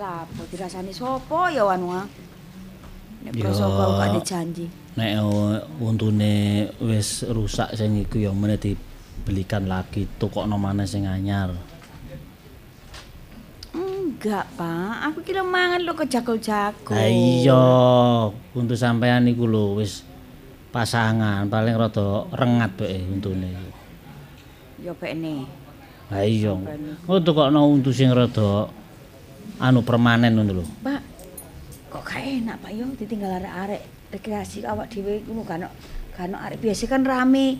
Lah 0.00 0.24
apa 0.24 0.40
dirasani 0.48 0.88
sapa 0.88 1.52
ya 1.52 1.68
anu. 1.68 1.92
Nek 1.92 3.32
Ya. 3.36 3.42
prasangka 3.42 3.84
gak 3.98 4.08
ada 4.08 4.20
janji. 4.22 4.66
Nek 4.96 5.10
eh, 5.18 5.82
untune 5.82 6.34
wis 6.80 7.26
rusak 7.28 7.74
sing 7.76 7.98
iku 8.00 8.22
ya 8.22 8.30
meneh 8.32 8.56
dibelikan 8.56 9.66
lagi 9.68 10.08
tukokno 10.16 10.56
maneh 10.56 10.86
sing 10.88 11.04
anyar. 11.04 11.52
Enggak, 13.76 14.48
Pak. 14.56 15.12
Aku 15.12 15.20
kira 15.20 15.44
mangan 15.44 15.84
lo 15.84 15.92
kejagol-jagol. 15.92 16.96
Lah 16.96 17.10
iya, 17.10 17.66
untuk 18.56 18.78
sampean 18.80 19.28
iku 19.28 19.44
lho 19.44 19.76
wis 19.76 20.06
pasangan 20.72 21.44
paling 21.52 21.76
rada 21.76 22.24
rengat 22.32 22.80
bae 22.80 23.00
untune. 23.10 23.52
Ya 24.80 24.96
bekne. 24.96 25.65
Lah 26.06 26.22
iya. 26.22 26.54
Oh 27.10 27.18
tukokno 27.18 27.66
untu 27.66 27.90
sing 27.90 28.14
rada 28.14 28.70
anu 29.58 29.80
permanen 29.82 30.38
ngono 30.38 30.62
lho. 30.62 30.64
Pak. 30.86 31.00
Kok 31.90 32.02
gak 32.02 32.22
enak, 32.22 32.56
Pak 32.62 32.70
yo 32.74 32.84
ditinggal 32.94 33.40
arek-arek 33.40 33.82
rekreasi 34.12 34.62
awak 34.66 34.90
dhewe 34.92 35.22
ngono 35.26 35.42
kan. 35.42 35.66
Kan 36.14 36.34
arek 36.34 36.62
biasa 36.62 36.86
kan 36.86 37.02
rame 37.02 37.58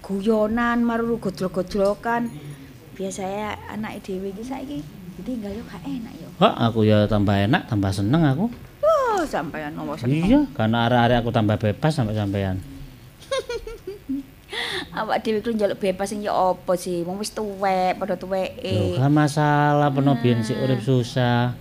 guyonan 0.00 0.80
maruru 0.80 1.20
godlok-godlokan. 1.20 2.32
Biasanya 2.96 3.58
anak 3.68 4.00
dhewe 4.00 4.32
iki 4.32 4.44
saiki 4.46 4.78
ditinggal 5.20 5.52
yo 5.52 5.62
gak 5.68 5.82
enak 5.84 6.14
yo. 6.16 6.28
Hah, 6.38 6.70
aku 6.70 6.86
ya 6.86 7.04
tambah 7.10 7.34
enak, 7.34 7.66
tambah 7.66 7.90
seneng 7.90 8.22
aku. 8.22 8.46
Oh, 8.80 9.20
sampean 9.26 9.74
ngomong 9.74 9.98
seneng. 9.98 10.24
Iya, 10.24 10.40
karena 10.54 10.86
arek-arek 10.86 11.16
aku 11.26 11.30
tambah 11.34 11.56
bebas 11.58 11.92
sampai 11.92 12.14
sampean. 12.14 12.62
Awak 14.90 15.16
dhewe 15.20 15.38
ku 15.40 15.50
njaluk 15.50 15.78
bebas 15.78 16.08
sing 16.08 16.20
ya 16.20 16.32
apa 16.32 16.74
sih? 16.74 17.02
Wong 17.02 17.18
wis 17.18 17.30
tuwek, 17.30 17.96
padha 17.96 18.14
tuweke. 18.14 18.96
Gak 18.96 19.10
masalah 19.10 19.88
peno 19.88 20.16
biyen 20.16 20.40
sik 20.40 20.58
urip 20.58 20.80
susah. 20.80 21.54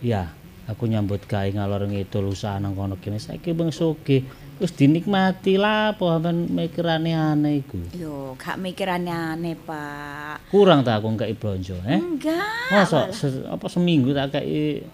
Ya, 0.00 0.32
aku 0.64 0.86
nyambut 0.86 1.24
gawe 1.24 1.44
ngalor 1.46 1.84
ngidul 1.84 2.30
usaha 2.30 2.56
nang 2.56 2.72
kono 2.72 2.96
kene 2.96 3.16
saiki 3.16 3.52
bang 3.52 3.68
sugih. 3.68 4.24
Wis 4.56 4.72
dinikmati 4.72 5.56
lah 5.56 5.96
apa 5.96 6.04
sampean 6.20 6.44
mikir 6.46 6.84
aneh-aneh 6.84 7.64
iku. 7.64 7.80
Yo, 7.96 8.36
gak 8.36 8.60
mikir 8.60 8.92
aneh-aneh, 8.92 9.56
Pak. 9.56 10.52
Kurang 10.52 10.84
tak 10.84 11.00
aku 11.00 11.16
ngkei 11.16 11.32
blonjo, 11.32 11.80
eh? 11.80 11.96
Enggak. 11.96 12.68
Masa 12.68 13.08
malah. 13.08 13.16
se- 13.16 13.48
apa 13.48 13.66
seminggu 13.66 14.12
tak 14.12 14.36
kei 14.36 14.84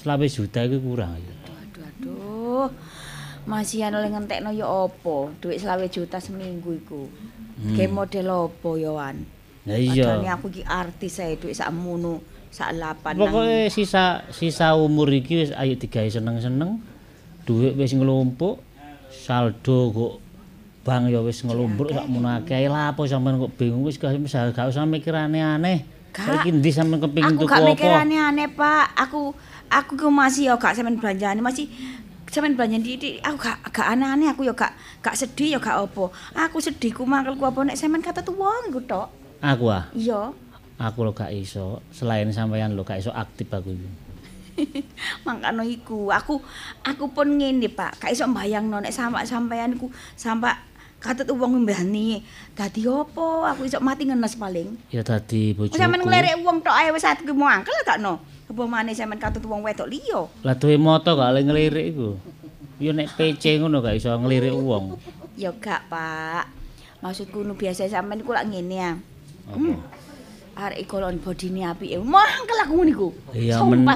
selawe 0.00 0.24
juta 0.24 0.64
iku 0.64 0.80
kurang 0.80 1.12
ya. 1.20 1.34
Aduh, 1.44 1.84
aduh. 1.84 2.66
Masih 3.42 3.82
oleh 3.90 4.10
ngentekno 4.10 4.54
ya 4.54 4.66
apa? 4.70 5.34
Duit 5.42 5.58
selawe 5.58 5.86
juta 5.90 6.22
seminggu 6.22 6.78
iku. 6.78 7.10
Hmm. 7.58 7.74
Kayak 7.74 7.90
model 7.90 8.26
apa 8.30 8.70
ya, 8.78 8.90
Wan? 8.94 9.16
Ya 9.62 9.78
Padahal 9.78 10.26
iya. 10.26 10.34
aku 10.34 10.50
iki 10.50 10.62
artis 10.66 11.22
ae 11.22 11.38
duit 11.38 11.54
sakmono, 11.54 12.18
sak 12.50 12.74
lapan. 12.74 13.14
Pokoke 13.14 13.70
sisa 13.70 14.26
sisa 14.34 14.74
umur 14.74 15.06
iki 15.14 15.46
wis 15.46 15.50
ayo 15.54 15.78
digawe 15.78 16.10
seneng-seneng. 16.10 16.82
Duit 17.46 17.78
wis 17.78 17.94
ngelumpuk. 17.94 18.58
Saldo 19.12 19.92
kok 19.94 20.12
bang 20.82 21.06
ya 21.06 21.22
wis 21.22 21.46
ngelumpuk 21.46 21.94
sakmono 21.94 22.42
akeh. 22.42 22.66
Lah 22.66 22.90
apa 22.90 23.06
sampean 23.06 23.38
kok 23.38 23.54
bingung 23.54 23.86
wis 23.86 24.02
gak 24.02 24.18
usah 24.18 24.50
gak 24.50 24.66
usah 24.66 24.82
mikir 24.82 25.14
aneh-aneh. 25.14 25.86
Gak. 26.10 26.26
Saiki 26.26 26.50
ndi 26.58 26.70
sampean 26.74 26.98
kepengin 26.98 27.38
Aku 27.38 27.46
tuku 27.46 27.54
gak 27.54 27.62
mikir 27.62 27.86
apa? 27.86 28.02
aneh-aneh, 28.02 28.50
Pak. 28.50 28.98
Aku 28.98 29.30
aku 29.70 29.92
ku 29.94 30.08
masih 30.10 30.50
ya 30.50 30.54
gak 30.58 30.74
sampean 30.74 30.98
belanjane, 30.98 31.38
masih 31.38 31.70
sampean 32.32 32.56
belanjane 32.56 32.96
di 32.96 33.20
aku 33.20 33.36
gak 33.36 33.60
gak 33.68 33.92
aneh-aneh 33.92 34.32
aku 34.32 34.48
ya 34.48 34.56
gak 34.56 34.72
gak 35.04 35.12
sedih 35.12 35.54
ya 35.54 35.58
gak 35.60 35.76
apa. 35.84 36.08
Aku 36.48 36.58
sedih 36.58 36.88
ku 36.90 37.04
mangkelku 37.04 37.44
apa 37.44 37.60
nek 37.62 37.76
sampean 37.76 38.00
kata 38.00 38.24
wong 38.26 38.72
iku 38.72 38.80
tok. 38.88 39.08
Aku 39.44 39.68
ah, 39.68 39.84
Iya. 39.92 40.32
aku 40.80 40.98
lo 41.04 41.12
gak 41.12 41.28
iso. 41.30 41.84
Selain 41.92 42.24
sampean 42.32 42.72
lo 42.72 42.82
gak 42.82 43.04
iso 43.04 43.12
aktif 43.12 43.52
aku 43.52 43.76
iki. 43.76 43.88
Mangkano 45.28 45.64
iku, 45.64 46.12
aku 46.12 46.40
aku 46.84 47.04
pun 47.08 47.36
ngene, 47.36 47.68
Pak. 47.68 48.00
Gak 48.00 48.12
iso 48.12 48.24
mbayangno 48.24 48.80
nek 48.80 48.92
sampe 48.92 49.20
sampean 49.24 49.76
iku 49.76 49.92
sampe 50.16 50.48
katut 51.02 51.28
wong 51.36 51.68
mbani. 51.68 52.24
Dadi 52.56 52.88
opo? 52.88 53.44
Aku 53.44 53.68
iso 53.68 53.76
mati 53.84 54.08
ngenes 54.08 54.40
paling. 54.40 54.72
Ya 54.88 55.04
dadi 55.04 55.52
Wong 55.52 55.68
bojoku. 55.68 55.76
sampean 55.76 56.00
nglerek 56.00 56.40
wong 56.40 56.64
tok 56.64 56.72
ae 56.72 56.88
wis 56.88 57.04
aku 57.04 57.36
mau 57.36 57.52
angkel 57.52 57.76
gak 57.84 58.00
no. 58.00 58.24
Apa 58.52 58.68
maneh 58.68 58.92
sampean 58.92 59.16
katut 59.16 59.48
wong 59.48 59.64
wedok 59.64 59.88
liya? 59.88 60.28
Lah 60.44 60.52
duwe 60.52 60.76
moto 60.76 61.16
gak 61.16 61.32
oleh 61.32 61.40
ngelirik 61.40 61.96
iku. 61.96 62.20
Ya 62.76 62.92
nek 62.92 63.16
PC 63.16 63.56
ngono 63.56 63.80
gak 63.80 63.96
iso 63.96 64.12
ngelirik 64.12 64.52
wong. 64.52 65.00
Ya 65.40 65.48
gak, 65.56 65.88
Pak. 65.88 66.52
Maksudku 67.00 67.48
nu 67.48 67.56
biasa 67.56 67.88
sampean 67.88 68.20
iku 68.20 68.36
lak 68.36 68.44
ngene 68.52 68.76
ya. 68.76 68.92
Apa? 69.48 69.72
Arek 70.52 70.84
iku 70.84 71.00
lon 71.00 71.16
bodine 71.24 71.64
apike. 71.64 71.96
Mangkel 71.96 72.58
aku 72.60 72.72
ngono 72.76 72.90
iku. 72.92 73.08
Iya 73.32 73.56
men 73.64 73.88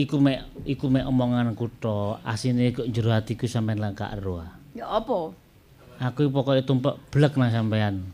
iku 0.00 0.16
mek 0.16 0.40
iku 0.64 0.88
mek 0.88 1.04
omonganku 1.04 1.68
tok. 1.76 2.24
Asine 2.24 2.72
kok 2.72 2.88
jero 2.88 3.12
atiku 3.12 3.44
sampean 3.44 3.76
lah 3.76 3.92
gak 3.92 4.16
ero. 4.16 4.40
ah. 4.40 4.56
Ya 4.72 4.88
apa? 4.88 5.36
Aku 6.00 6.32
pokoknya 6.32 6.64
tumpek 6.64 6.96
blek 7.12 7.36
nang 7.36 7.52
sampean. 7.52 8.08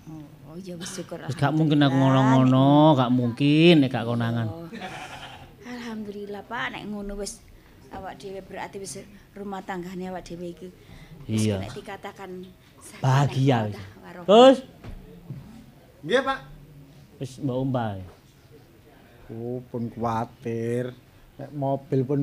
Oh, 0.51 0.59
ya 0.59 0.75
wis 0.75 0.91
syukur. 0.91 1.23
Gak 1.23 1.55
mungkin 1.55 1.87
aku 1.87 1.95
ngono-ngono, 1.95 2.99
gak 2.99 3.15
mungkin 3.15 3.87
nek 3.87 3.95
gak 3.95 4.11
konangan. 4.11 4.51
Alhamdulillah 6.39 6.71
Pak, 6.71 6.71
nek 6.71 6.83
ngono 6.87 7.13
wis 7.19 7.43
awak 7.91 8.15
dhewe 8.15 8.39
berarti 8.47 8.79
wis 8.79 9.03
rumah 9.35 9.59
tanggane 9.59 10.07
awak 10.07 10.23
dhewe 10.23 10.55
iki. 10.55 10.69
Wis 11.27 11.51
Iya. 11.51 11.59
nek 11.59 11.75
dikatakan 11.75 12.31
Bahagia. 13.03 13.75
warahmah. 13.99 14.27
Terus 14.31 14.59
Nggih, 16.07 16.23
Pak. 16.23 16.39
wis 17.19 17.33
mbok 17.43 17.59
umbah. 17.59 17.99
Oh, 19.29 19.59
pun 19.67 19.91
kuwatir. 19.91 20.95
Nek 21.35 21.51
mobil 21.51 22.01
pun 22.07 22.21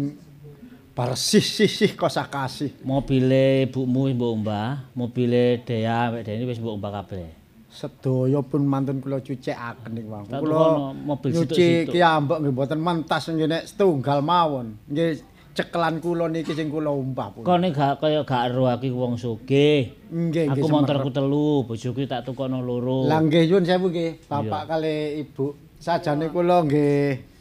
bersih 0.96 1.44
sih 1.44 1.92
kosa 2.00 2.24
kasih. 2.24 2.72
Mobile 2.88 3.68
ibumu 3.68 4.08
wis 4.08 4.16
mbok 4.16 4.32
umbah, 4.32 4.88
mobile 4.96 5.60
Dea 5.68 6.08
mek 6.08 6.24
Deni 6.24 6.48
wis 6.48 6.64
mbok 6.64 6.80
umbah 6.80 7.04
kabeh. 7.04 7.28
Sedaya 7.76 8.40
pun 8.40 8.64
mantun 8.64 9.04
kula 9.04 9.20
cucikaken 9.20 9.92
niku, 9.92 10.08
Bang. 10.16 10.24
Tak 10.32 10.40
Kula 10.40 10.96
mobil 10.96 11.30
nyuci 11.36 11.44
situk-situk. 11.52 11.92
ki 11.92 12.00
ambek 12.00 12.38
nggih 12.40 12.54
mboten 12.56 12.80
mentas 12.80 13.28
nggih 13.28 13.48
nek 13.52 13.64
setunggal 13.68 14.24
mawon. 14.24 14.80
Nggih 14.88 15.20
cekelan 15.52 16.00
kula 16.00 16.32
niki 16.32 16.56
sing 16.56 16.72
kula 16.72 16.96
umpah 16.96 17.36
pun. 17.36 17.44
Kone 17.44 17.76
gak 17.76 18.00
kaya 18.00 18.24
gak 18.24 18.48
ero 18.48 18.72
aku 18.72 18.88
iki 18.88 18.96
wong 18.96 19.20
sugih. 19.20 19.92
Nggih, 20.08 20.56
nggih. 20.56 20.64
Aku 20.64 20.72
montorku 20.72 21.12
telu, 21.12 21.68
bojoku 21.68 22.08
tak 22.08 22.24
tukono 22.24 22.64
loro. 22.64 23.12
Lah 23.12 23.20
nggih 23.20 23.44
nyuwun 23.52 23.68
sewu 23.68 23.92
nggih, 23.92 24.24
Bapak 24.32 24.72
kali 24.72 25.20
Ibu. 25.28 25.46
Sajane 25.76 26.32
kula 26.32 26.64
nggih 26.64 27.36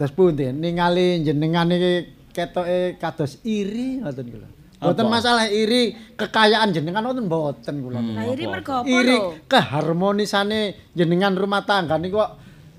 terus 0.00 0.16
pundi 0.16 0.48
ningali 0.48 1.20
jenengan 1.20 1.68
iki 1.68 1.92
ketoke 2.32 2.96
kados 2.96 3.44
iri 3.44 4.00
ngoten 4.00 4.26
kula. 4.32 4.48
Mboten 4.80 5.06
Apa? 5.06 5.12
masalah 5.12 5.44
iri 5.52 5.92
kekayaan 6.16 6.72
jenengan 6.72 7.04
wonten 7.04 7.28
mboten 7.28 7.84
kula. 7.84 8.00
Lah 8.00 8.24
iri 8.32 8.44
mergo 8.48 8.80
apa 8.80 8.88
iri 8.88 9.16
keharmonisane 9.44 10.60
jenengan 10.96 11.36
rumah 11.36 11.68
tangga 11.68 12.00
niku 12.00 12.16
kok 12.16 12.32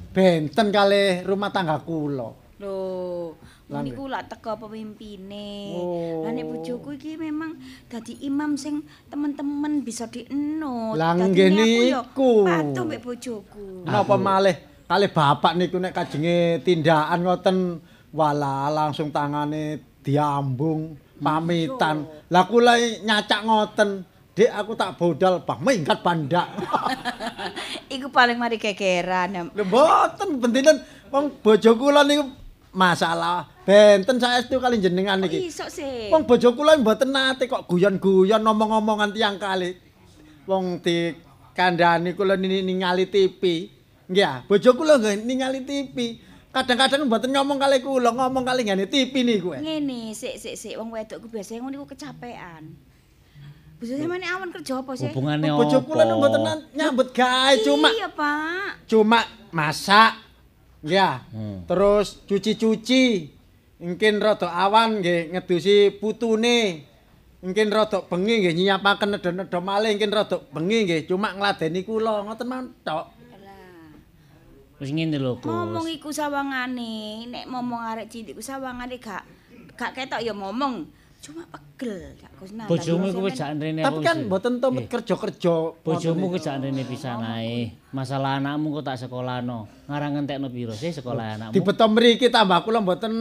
benten 0.10 0.74
kali 0.74 1.22
rumah 1.22 1.54
tangga 1.54 1.78
kula. 1.86 2.34
Lho, 2.58 3.38
niku 3.70 4.10
lak 4.10 4.34
teko 4.34 4.66
pemimpine. 4.66 5.78
Oh. 5.78 6.26
Lah 6.26 6.34
nek 6.34 6.46
bojoku 6.50 6.98
iki 6.98 7.22
memang 7.22 7.62
dadi 7.86 8.18
imam 8.26 8.58
sing 8.58 8.82
temen-temen 9.06 9.86
bisa 9.86 10.10
dienut. 10.10 10.98
Lah, 10.98 11.14
nggih 11.14 11.54
niku. 11.54 12.50
Patuh 12.50 12.82
mbek 12.82 13.02
bojoku. 13.06 13.86
Napa 13.86 14.18
malih 14.18 14.58
kali 14.90 15.06
bapak 15.06 15.54
niku 15.54 15.78
nek 15.78 15.94
kajenge 15.94 16.66
tindakan 16.66 17.22
ngoten 17.22 17.58
wala 18.10 18.74
langsung 18.74 19.14
tangane 19.14 19.80
diambung 20.02 20.98
pamitan. 21.22 22.10
Lah 22.28 22.44
kula 22.50 22.76
nyacak 23.06 23.42
ngoten. 23.46 23.90
Dik 24.32 24.48
aku 24.48 24.80
tak 24.80 24.96
bodal 24.96 25.44
bah 25.44 25.60
minggat 25.60 26.00
bandak. 26.00 26.48
Iku 27.96 28.08
paling 28.08 28.40
mari 28.40 28.56
kekeran. 28.56 29.52
Lho 29.52 29.64
mboten 29.68 30.40
bentinen 30.40 30.80
wong 31.12 31.36
bojo 31.44 31.72
kula 31.76 32.08
niku 32.08 32.32
masalah 32.72 33.52
benten 33.68 34.24
saestu 34.24 34.56
kali 34.56 34.80
jenengan 34.80 35.20
niki. 35.20 35.52
Iso 35.52 35.68
sih. 35.68 36.08
Wong 36.08 36.24
bojo 36.24 36.56
kula 36.56 36.80
mboten 36.80 37.12
nate 37.12 37.52
kok 37.52 37.68
guyon-guyon 37.68 38.40
ngomong-ngomongan 38.40 39.12
tiang 39.12 39.36
kali. 39.36 39.76
Wong 40.48 40.80
di 40.80 41.12
kandhani 41.52 42.16
kula 42.16 42.40
ni- 42.40 42.64
ningali 42.64 43.12
TV. 43.12 43.68
Nggih, 44.08 44.24
ah, 44.24 44.48
bojo 44.48 44.72
kula 44.80 44.96
ningali 45.20 45.68
TV. 45.68 46.24
Kadang-kadang 46.52 47.08
mboten 47.08 47.32
ngomong 47.32 47.58
kali 47.58 47.80
kula, 47.80 48.12
ngomong 48.12 48.44
kali 48.44 48.68
ngene 48.68 48.84
TV 48.84 49.24
niku. 49.24 49.56
Ngene, 49.56 50.12
sik 50.12 50.36
sik 50.36 50.60
sik 50.60 50.76
wong 50.76 50.92
wedok 50.92 51.24
ku 51.24 51.28
biasanya 51.32 51.64
ngono 51.64 51.80
iku 51.80 51.96
kecapean. 51.96 52.76
Bojo 53.80 53.98
sampean 53.98 54.22
awan 54.22 54.52
kerja 54.54 54.78
apa 54.78 54.92
sih? 54.94 55.10
Hubungane 55.10 55.48
apa? 55.48 55.58
Bojo 55.58 55.78
kula 55.82 56.04
nu 56.06 56.20
mboten 56.20 56.44
nan- 56.44 56.68
nyambut 56.76 57.16
gawe 57.16 57.56
cuma 57.66 57.90
Iya, 57.90 58.12
Pak. 58.12 58.86
cuma 58.86 59.20
masak. 59.50 60.20
Ya. 60.84 61.24
Hmm. 61.32 61.64
Terus 61.66 62.20
cuci-cuci. 62.28 63.32
Mungkin 63.82 64.22
rada 64.22 64.52
awan 64.52 65.02
nggih 65.02 65.34
ngedusi 65.34 65.98
putune. 65.98 66.86
Mungkin 67.42 67.74
rada 67.74 68.06
bengi 68.06 68.46
nggih 68.46 68.54
nyiapaken 68.54 69.18
nedha-nedha 69.18 69.58
malih 69.58 69.98
mungkin 69.98 70.14
rada 70.14 70.38
bengi 70.54 70.78
nggih 70.86 71.02
cuma 71.10 71.34
ngladeni 71.34 71.82
kula 71.82 72.22
ngoten 72.22 72.46
mawon 72.46 72.68
tok. 72.86 73.21
Wis 74.82 74.90
ngene 74.90 75.22
lho, 75.22 75.38
Gus. 75.38 75.46
Ngomong 75.46 75.86
iku 75.94 76.10
sawangane, 76.10 77.30
nek 77.30 77.46
ngomong 77.46 77.82
arek 77.86 78.10
cilik 78.10 78.34
ku 78.34 78.42
sawangane 78.42 78.98
gak 78.98 79.22
gak 79.78 79.94
ketok 79.94 80.26
ya 80.26 80.34
ngomong. 80.34 80.90
Cuma 81.22 81.46
pegel, 81.46 82.18
Kak 82.18 82.34
Gus. 82.42 82.50
Bojomu 82.66 83.14
kuwi 83.14 83.30
sampean- 83.30 83.62
jak 83.62 83.78
rene 83.78 83.82
Tapi 83.86 84.02
kan 84.02 84.18
wis? 84.18 84.26
mboten 84.26 84.54
to 84.58 84.68
kerja-kerja. 84.90 85.56
Bojomu 85.86 86.34
kuwi 86.34 86.42
jak 86.42 86.58
rene 86.58 86.82
pisan 86.82 87.22
ae. 87.22 87.78
Masalah 87.94 88.42
anakmu 88.42 88.74
kok 88.74 88.90
tak 88.90 88.98
sekolahno. 88.98 89.70
Ngarang 89.86 90.18
ngentekno 90.18 90.50
piro 90.50 90.74
sih 90.74 90.90
sekolah 90.90 91.38
anakmu? 91.38 91.54
Dibeto 91.54 91.86
mriki 91.86 92.34
tambah 92.34 92.66
kula 92.66 92.82
mboten 92.82 93.14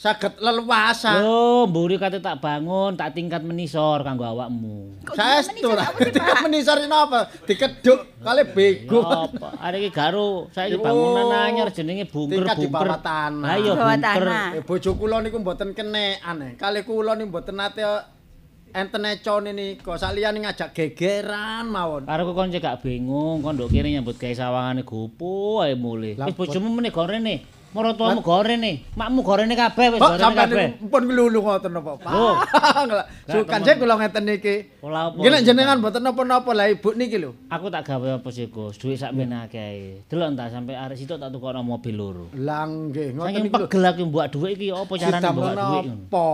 saged 0.00 0.40
leluasa. 0.40 1.20
Lho, 1.20 1.68
mburi 1.68 2.00
kate 2.00 2.24
tak 2.24 2.40
bangun, 2.40 2.96
tak 2.96 3.12
tingkat 3.12 3.44
menisor 3.44 4.00
kanggo 4.00 4.24
awakmu. 4.24 4.96
Saestu 5.12 5.76
lah. 5.76 5.92
Tingkat 5.92 6.40
menisor 6.40 6.80
napa? 6.88 7.28
Dikeduk 7.44 8.24
kali 8.24 8.48
bego. 8.48 9.04
Apa? 9.04 9.60
Arek 9.60 9.84
iki 9.84 9.90
garo, 9.92 10.48
saiki 10.56 10.80
bangunan 10.80 11.28
anyar 11.28 11.68
jenenge 11.68 12.08
bunker 12.08 12.48
Tingkat 12.48 12.56
di 12.56 12.68
bunker. 12.72 12.88
bawah 12.88 13.00
tanah. 13.04 13.48
Ha 13.52 13.60
iya 13.60 13.72
bunker. 13.76 14.24
Eh, 14.56 14.62
bojo 14.64 14.90
kula 14.96 15.20
niku 15.20 15.36
mboten 15.36 15.76
kenekan 15.76 16.36
eh. 16.48 16.52
Kali 16.56 16.80
kula 16.80 17.12
niku 17.12 17.36
mboten 17.36 17.60
nate 17.60 17.84
enten 18.72 19.04
econe 19.04 19.52
niku. 19.52 20.00
Saliyane 20.00 20.48
ngajak 20.48 20.72
gegeran 20.72 21.68
mawon. 21.68 22.08
Karo 22.08 22.24
kok 22.24 22.36
konco 22.40 22.56
gak 22.56 22.80
bingung, 22.80 23.44
kon 23.44 23.52
nduk 23.52 23.68
kene 23.68 23.92
nyambut 23.92 24.16
gawe 24.16 24.32
sawangane 24.32 24.80
gopo 24.80 25.60
ae. 25.60 25.76
Lah, 26.16 26.24
Wis 26.24 26.40
bojomu 26.40 26.72
meneh 26.72 26.88
gorene. 26.88 27.59
Maratuamu 27.70 28.18
gorene, 28.18 28.82
makmu 28.98 29.22
gorene 29.22 29.54
kabeh 29.54 29.94
wis 29.94 30.02
gorene 30.02 30.34
kabeh. 30.34 30.66
niku 30.74 30.90
pun 30.90 31.06
lulu 31.06 31.38
ngoten 31.38 31.70
napa, 31.70 32.02
Pak? 32.02 32.12
Sukan 33.30 33.62
sih 33.62 33.74
kula 33.78 33.94
ngeten 33.94 34.26
niki. 34.26 34.82
Apa? 34.82 35.14
Nggih 35.14 35.30
nek 35.30 35.42
jenengan 35.46 35.78
mboten 35.78 36.02
napa-napa 36.02 36.50
lah 36.50 36.66
ibu 36.66 36.90
niki 36.98 37.22
lho. 37.22 37.30
Aku 37.46 37.70
tak 37.70 37.86
gawe 37.86 38.18
apa 38.18 38.28
sih, 38.34 38.50
Gus? 38.50 38.74
Duit 38.74 38.98
sak 38.98 39.14
menake 39.14 39.62
ae. 39.62 40.02
Delok 40.10 40.34
entar 40.34 40.50
sampe 40.50 40.74
arek 40.74 40.98
situ 40.98 41.14
tak 41.14 41.30
tukokno 41.30 41.62
mobil 41.62 41.94
loro. 41.94 42.26
Lah 42.34 42.66
nggih 42.66 43.14
ngoten 43.14 43.38
niku. 43.38 43.54
lho. 43.54 43.66
pegel 43.70 43.86
aku 43.86 44.02
mbok 44.10 44.26
dhuwit 44.34 44.58
iki 44.58 44.66
apa 44.74 44.92
carane 44.98 45.28
mbok 45.30 45.54
dhuwit 45.54 45.84
napa? 45.86 46.28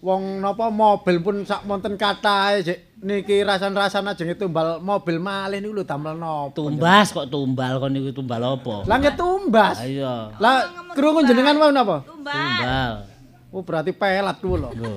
Wong 0.00 0.22
napa 0.40 0.66
mobil 0.72 1.16
pun 1.20 1.36
sak 1.44 1.68
monten 1.68 2.00
katahe 2.00 2.64
Jek. 2.64 2.93
Niki 3.04 3.44
rasan-rasan 3.44 4.08
ajeng 4.08 4.32
tumbal 4.34 4.80
mobil 4.80 5.20
malih 5.20 5.60
niku 5.60 5.76
lho 5.76 5.84
damel 5.84 6.16
napa? 6.16 6.56
Tumbas 6.56 7.12
kok 7.12 7.28
tumbal 7.28 7.76
kon 7.76 7.92
niku 7.92 8.16
tumbal 8.16 8.40
apa? 8.40 8.88
Lah 8.88 8.96
nggih 8.96 9.14
tumbas. 9.14 9.76
Ayo. 9.84 10.32
Lah 10.40 10.88
krungu 10.96 11.20
jenengan 11.28 11.60
mau 11.60 11.68
napa? 11.68 12.00
Tumbal. 12.08 13.12
Oh 13.54 13.62
berarti 13.62 13.94
pelat 13.94 14.40
kuwi 14.42 14.58
lho. 14.58 14.70
Lho. 14.74 14.92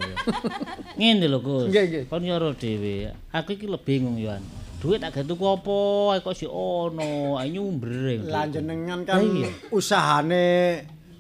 Ngene 0.98 1.30
lho, 1.30 1.40
Gus. 1.46 1.70
Nggih, 1.70 1.84
nggih. 1.86 2.04
Kon 2.10 2.26
nyoro 2.26 2.58
dhewe. 2.58 3.14
Aku 3.30 3.54
iki 3.54 3.70
lho 3.70 3.78
bingung 3.78 4.18
Yohan. 4.18 4.42
Duit 4.82 4.98
tak 4.98 5.14
gawe 5.14 5.26
tuku 5.28 5.46
apa? 5.46 5.78
Kok 6.26 6.34
si 6.34 6.50
ono, 6.50 7.38
ae 7.38 7.54
nyumbreng. 7.54 8.26
Lah 8.26 8.50
jenengan 8.50 9.06
kan 9.06 9.22
iya. 9.22 9.52
usahane 9.70 10.50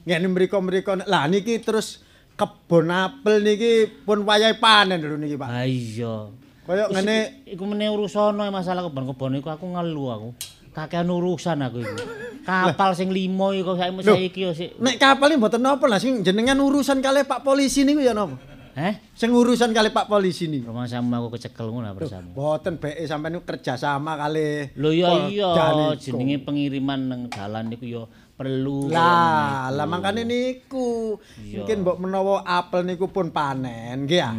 ngene 0.07 0.27
mriko-mriko 0.33 1.03
lah 1.03 1.27
niki 1.27 1.59
terus 1.61 2.01
kebon 2.33 2.89
apel 2.89 3.43
niki 3.43 3.85
pun 4.01 4.23
wayahe 4.23 4.57
panen 4.57 4.97
lho 5.03 5.19
niki, 5.19 5.37
Pak. 5.37 5.49
Ha 5.51 5.61
iya. 5.67 6.46
Kaya 6.67 6.91
ngene 6.91 7.47
iku 7.47 7.63
meneh 7.63 7.87
urusan 7.87 8.35
masalah 8.51 8.83
kebon-kebon 8.91 9.39
iku 9.39 9.47
aku 9.47 9.71
ngelu 9.71 10.05
aku. 10.11 10.29
Kakean 10.75 11.07
urusan 11.07 11.63
aku 11.63 11.79
iku. 11.79 11.95
Kapal 12.43 12.91
sing 12.91 13.07
limo 13.09 13.55
iku 13.55 13.79
saiki 13.79 14.03
saiki 14.03 14.39
yo 14.43 14.51
sik. 14.51 14.75
nek 14.83 14.99
kapal 14.99 15.31
iki 15.31 15.39
mboten 15.39 15.63
napa 15.63 15.87
lah 15.87 15.99
sing 15.99 16.27
jenengan 16.27 16.59
urusan 16.59 16.99
kali 16.99 17.23
Pak 17.23 17.43
polisi 17.43 17.87
niku 17.87 18.03
ya 18.03 18.11
napa? 18.11 18.35
Heh? 18.77 18.93
Sing 19.15 19.31
urusan 19.31 19.71
kali 19.71 19.95
Pak 19.95 20.11
polisi 20.11 20.51
niku. 20.51 20.69
Rumah 20.69 20.91
sama 20.91 21.23
aku 21.23 21.39
kecekel 21.39 21.71
ngono 21.71 21.87
bersama. 21.95 22.27
Mboten 22.35 22.83
beke 22.83 23.03
sampean 23.07 23.39
niku 23.39 23.43
kerja 23.47 23.79
sama 23.79 24.19
kali. 24.19 24.75
Lho 24.75 24.91
ya 24.91 25.27
iya 25.31 25.49
niku. 25.71 25.97
jenenge 25.97 26.37
pengiriman 26.43 26.99
nang 27.09 27.21
dalan 27.31 27.71
niku 27.71 27.87
yo 27.87 28.03
perlu. 28.37 28.93
Lah, 28.93 29.73
lah 29.73 29.85
mangkane 29.89 30.21
niku. 30.23 31.17
Iya. 31.41 31.65
Mungkin 31.65 31.77
mbok 31.81 31.97
menawa 31.97 32.45
apel 32.45 32.85
niku 32.85 33.09
pun 33.09 33.33
panen, 33.33 34.05
nggih 34.05 34.21
ya. 34.21 34.31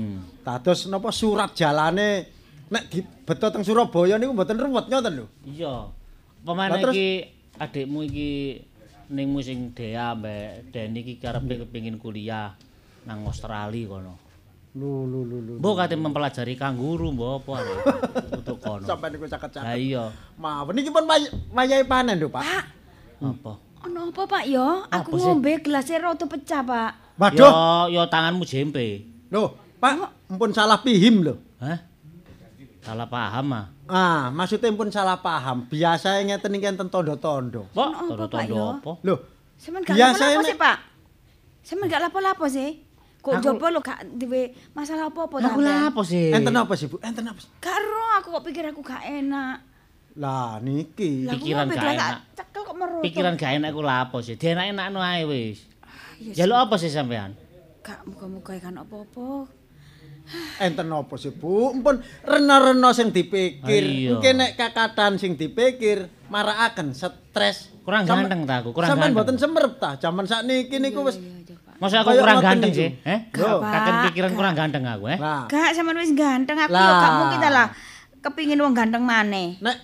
Dados 0.49 0.89
napa 0.89 1.13
surat 1.13 1.53
jalane 1.53 2.25
nek 2.73 2.89
dibeto 2.89 3.53
teng 3.53 3.61
Surabaya 3.61 4.17
niku 4.17 4.33
mboten 4.33 4.57
ruwet 4.57 4.89
ngoten 4.89 5.13
lho. 5.13 5.27
Iya. 5.45 5.93
Pemane 6.41 6.81
Lah, 6.81 6.89
iki 6.89 7.29
adikmu 7.61 8.01
iki 8.09 8.31
ning 9.13 9.29
musim 9.29 9.77
Dea 9.77 10.17
mbek 10.17 10.73
Deni 10.73 11.05
iki 11.05 11.21
karepe 11.21 11.69
kepengin 11.69 12.01
kuliah 12.01 12.57
nang 13.05 13.29
Australia 13.29 13.93
kono. 13.93 14.17
Lho 14.73 15.05
lho 15.05 15.21
lho 15.29 15.39
lho. 15.45 15.55
Mbok 15.61 15.75
kate 15.77 16.01
mempelajari 16.01 16.57
kanguru 16.57 17.13
mbok 17.13 17.45
apa 17.45 17.51
arek 17.61 17.77
untuk 18.41 18.57
kono. 18.65 18.89
Sampai 18.89 19.13
niku 19.13 19.29
Lah 19.29 19.37
caket-caket. 19.37 19.77
iya. 19.77 20.09
Mawon 20.41 20.73
niki 20.73 20.89
pun 20.89 21.05
wayahe 21.53 21.85
panen 21.85 22.17
lho, 22.17 22.33
Pak. 22.33 22.41
Apa? 23.21 23.53
Ono 23.85 24.01
apa, 24.09 24.23
Pak 24.25 24.45
ya? 24.49 24.89
Aku 24.89 25.13
ngombe 25.21 25.61
gelasnya 25.61 26.09
rada 26.09 26.25
pecah, 26.25 26.65
Pak. 26.65 27.21
Waduh. 27.21 27.37
Yo 27.93 28.01
yo 28.01 28.03
tanganmu 28.09 28.49
jempe. 28.49 29.05
Loh, 29.29 29.68
Pak, 29.79 29.95
mpun 30.29 30.51
salah 30.51 30.79
pihim 30.79 31.23
lho. 31.23 31.35
Hah? 31.59 31.79
Salah 32.81 33.07
paham 33.07 33.47
ah. 33.53 33.67
Ah, 33.87 34.23
maksudnya 34.29 34.69
pun 34.71 34.89
salah 34.89 35.19
paham. 35.19 35.65
Biasa 35.65 36.21
ngeten 36.21 36.53
iki 36.53 36.67
enten 36.67 36.89
tondo-tondo. 36.89 37.71
Pak, 37.71 37.91
tondo-tondo 38.07 38.55
ya? 38.55 38.65
apa? 38.77 38.93
Loh, 39.03 39.19
Sampeyan 39.57 39.83
gak 39.85 39.97
lapo-lapo 39.97 40.43
sih, 40.45 40.57
Pak? 40.57 40.77
Sampeyan 41.63 41.89
gak 41.89 42.03
lapo-lapo 42.03 42.45
sih? 42.49 42.71
Kok 43.19 43.33
Aku- 43.35 43.45
jopo 43.45 43.67
lo 43.69 43.81
gak 43.81 44.07
duwe 44.15 44.55
masalah 44.73 45.11
apa-apa 45.11 45.43
Aku 45.43 45.59
lah 45.59 45.91
apa 45.91 46.01
sih? 46.03 46.31
enten 46.31 46.55
apa 46.55 46.73
sih, 46.75 46.87
Bu? 46.87 46.97
Enten 47.01 47.27
apa 47.27 47.39
sih? 47.39 47.51
Karo 47.59 48.05
aku 48.15 48.31
kok 48.31 48.45
pikir 48.45 48.63
aku 48.65 48.81
gak 48.81 49.03
enak. 49.03 49.59
Lah 50.15 50.59
niki. 50.59 51.27
Lah 51.27 51.35
aku 51.35 51.43
Pikiran 51.45 51.67
gak 51.67 51.85
enak. 51.93 52.11
cekel 52.33 52.63
kok 52.63 52.77
meroto. 52.77 53.03
Pikiran 53.03 53.35
gak 53.35 53.53
enak 53.59 53.71
ku 53.71 53.83
lah 53.83 54.07
apa 54.07 54.17
sih? 54.21 54.35
Dienak-enakno 54.35 54.99
ae 54.99 55.23
wis. 55.25 55.67
Iya 56.19 56.45
Jaluk 56.45 56.59
apa 56.61 56.75
sih 56.77 56.89
sampean? 56.89 57.35
Gak 57.81 58.03
muga-muga 58.05 58.55
kan 58.55 58.75
apa-apa. 58.77 59.51
Enten 60.59 60.89
apa 60.91 61.15
sih, 61.17 61.33
Bu? 61.33 61.73
Mpun 61.73 62.03
rena-rena 62.23 62.91
sing 62.93 63.09
dipikir. 63.11 63.85
Ah. 63.85 64.19
Mungkin 64.19 64.35
nek 64.37 64.53
kakatan 64.55 65.17
sing 65.17 65.39
dipikir 65.39 66.11
marakaken 66.29 66.93
stres. 66.93 67.73
Kurang 67.83 68.05
ganteng 68.05 68.45
ta 68.45 68.61
aku, 68.61 68.77
kurang 68.77 69.01
ganteng. 69.01 69.17
boten 69.17 69.37
semerep 69.41 69.81
ta. 69.81 69.97
Jaman 69.97 70.29
sakniki 70.29 70.77
niku 70.77 71.01
wis 71.09 71.17
Iya, 71.17 71.57
Pak. 71.57 71.81
Masa 71.81 72.05
aku 72.05 72.13
Kayak 72.13 72.21
kurang 72.21 72.39
ganteng 72.45 72.71
sih? 72.77 72.89
Eh? 73.01 73.19
Kakek 73.33 73.95
pikiran 74.13 74.33
kurang 74.37 74.53
ganteng 74.53 74.85
aku, 74.85 75.05
eh? 75.09 75.17
Nah, 75.17 75.49
Gak 75.49 75.73
sampean 75.73 75.97
wis 75.97 76.13
ganteng 76.13 76.59
aku 76.61 76.77
Lah. 76.77 77.01
gak 77.01 77.13
mungkin 77.17 77.39
ta 77.41 77.49
lah 77.49 77.67
kepingin 78.19 78.61
wong 78.61 78.75
ganteng 78.77 79.07
maneh. 79.07 79.57
nek 79.63 79.77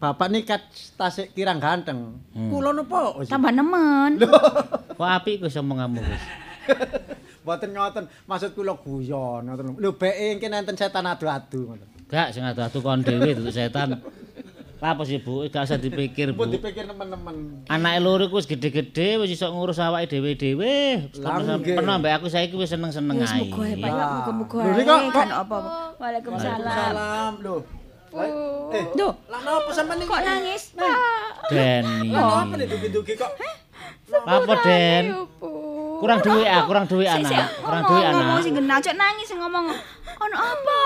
bapak 0.00 0.32
nih 0.32 0.48
kat 0.48 0.62
tasik 0.96 1.36
kirang 1.36 1.60
ganteng. 1.60 2.16
Hmm. 2.32 2.48
Kula 2.48 2.72
napa? 2.72 3.20
sih? 3.20 3.28
Tambah 3.28 3.52
nemen. 3.52 4.16
Kok 4.96 5.04
apik 5.04 5.44
ku 5.44 5.52
omong 5.52 5.76
kamu 5.84 6.00
wis. 6.00 6.24
Boten 7.40 7.70
ngoten, 7.70 8.04
maksud 8.24 8.52
kula 8.52 8.76
guyon 8.76 9.42
ngoten. 9.44 9.74
Lho 9.74 9.90
beke 9.92 10.12
engke 10.34 10.46
enten 10.46 10.74
setan 10.74 11.04
adu-adu 11.04 11.72
ngoten. 11.72 11.88
Gak 12.06 12.30
sing 12.30 12.42
adu-adu 12.42 12.78
kon 12.78 13.00
dhewe 13.00 13.32
duduk 13.32 13.48
setan. 13.50 13.96
Lah 14.80 14.96
apa 14.96 15.04
sih, 15.04 15.20
Bu? 15.20 15.44
Gak 15.46 15.62
usah 15.62 15.76
dipikir, 15.76 16.32
Bu. 16.32 16.40
Pun 16.40 16.48
dipikir 16.50 16.84
nemen-nemen. 16.84 17.64
Anake 17.66 18.00
loro 18.00 18.24
iku 18.24 18.36
wis 18.36 18.46
gedhe-gedhe, 18.46 19.20
wis 19.20 19.30
iso 19.30 19.44
ngurus 19.46 19.76
awake 19.78 20.08
dhewe-dhewe. 20.08 21.04
Pernah 21.70 21.96
mbak 21.96 22.12
aku 22.16 22.26
saiki 22.26 22.56
wis 22.56 22.68
seneng-seneng 22.68 23.20
Wis 23.20 23.28
ae. 23.30 23.44
muga 23.46 23.62
ya, 23.62 23.76
Pak. 23.76 23.90
ya, 23.90 24.04
Muga-muga. 24.10 24.58
Lho, 24.58 24.70
ini 24.70 24.82
kok- 24.82 25.12
kan 25.12 25.28
apa-apa. 25.30 25.70
Waalaikumsalam. 25.96 26.64
Salam 26.66 27.32
lho. 27.40 27.56
Eh, 28.70 28.84
Duh, 28.92 29.12
lah 29.28 29.40
napa 29.40 29.70
sampean 29.70 30.00
iki? 30.00 30.08
kok 30.08 30.20
nangis, 30.20 30.62
Pak? 30.72 30.96
Deni. 31.46 32.08
Lah 32.10 32.22
napa 32.42 32.54
nih 32.56 32.66
dugi-dugi 32.66 33.12
kok? 33.14 33.32
Apa, 34.10 34.52
Den? 34.64 35.04
Kurang 36.00 36.18
duit 36.24 36.48
ah, 36.48 36.64
kurang 36.64 36.84
sik, 37.28 37.36
anak. 37.36 37.48
Kurang 37.60 37.82
ngomong, 37.84 37.90
duit 37.92 38.04
Ngomong 38.08 38.32
anak. 38.32 38.44
sing 38.44 38.54
genah, 38.56 38.78
cok 38.80 38.94
nangis 38.96 39.26
sing 39.28 39.38
ngomong. 39.38 39.66
Ono 40.16 40.36
apa? 40.36 40.80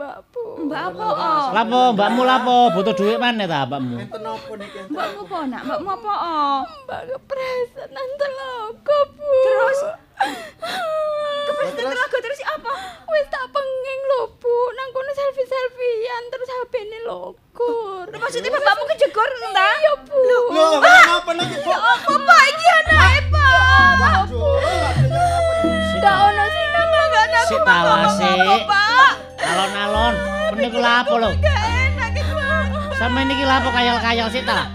Mbak 0.00 0.32
Bu. 0.32 0.64
Mbak 0.64 0.96
apa? 0.96 1.06
Oh. 1.12 1.46
Lapo, 1.52 1.80
mbakmu 1.92 2.22
lapo? 2.24 2.72
Butuh 2.72 2.96
duit 2.96 3.20
mana 3.20 3.44
ta, 3.44 3.68
mbakmu? 3.68 4.00
Enten 4.00 4.24
apa 4.24 4.52
niki? 4.56 4.80
Mbakmu 4.88 5.28
apa, 5.28 5.38
Nak? 5.44 5.62
Mbakmu 5.68 5.88
apa? 5.92 6.12
Oh. 6.24 6.58
Mbak 6.88 7.00
kepreset 7.04 7.88
nang 7.92 8.08
telaga, 8.16 8.98
Bu. 9.12 9.28
Terus 9.44 9.80
kepreset 11.44 11.84
nang 11.84 11.92
telaga 11.92 12.16
terus 12.16 12.40
apa? 12.48 12.72
Wis 13.12 13.28
tak 13.28 13.44
penging 13.52 14.00
lho, 14.08 14.20
Bu. 14.40 14.56
Nang 14.72 14.88
kono 14.88 15.12
selfie-selfiean 15.12 16.22
terus 16.32 16.48
HP-ne 16.48 16.98
logur. 17.04 18.08
Lho, 18.08 18.16
maksudnya 18.16 18.56
bapakmu 18.56 18.88
kejegur 18.96 19.28
ta? 19.52 19.68
Iya, 19.84 19.92
Bu. 20.00 20.16
Lho, 20.48 20.80
kenapa 20.80 21.30
niki? 21.36 21.60
Bu? 21.60 21.76
Apa 21.76 22.14
Pak 22.16 22.42
iki 22.48 22.66
anake, 22.72 23.20
Pak? 23.28 23.52
Aduh, 24.24 24.56
Ndak 26.00 26.16
ono 26.16 26.44
sinang 26.48 26.88
lho 26.88 27.04
gak 27.12 27.24
ada 27.28 27.40
Sik 27.44 27.60
talah 27.68 28.02
sik. 28.16 28.60
Pak. 28.64 29.12
Kalau 29.36 29.66
iku 30.60 30.78
lapo 30.80 31.14
lho? 31.20 31.30
Gak 31.40 31.60
enak 31.60 32.10
iki, 32.16 32.32
Bang. 32.32 32.68
Sampeyan 32.96 33.28
iki 33.32 33.44
lapo 33.44 33.68
kayal-kayal 33.68 34.28
sik 34.32 34.44
ta? 34.48 34.68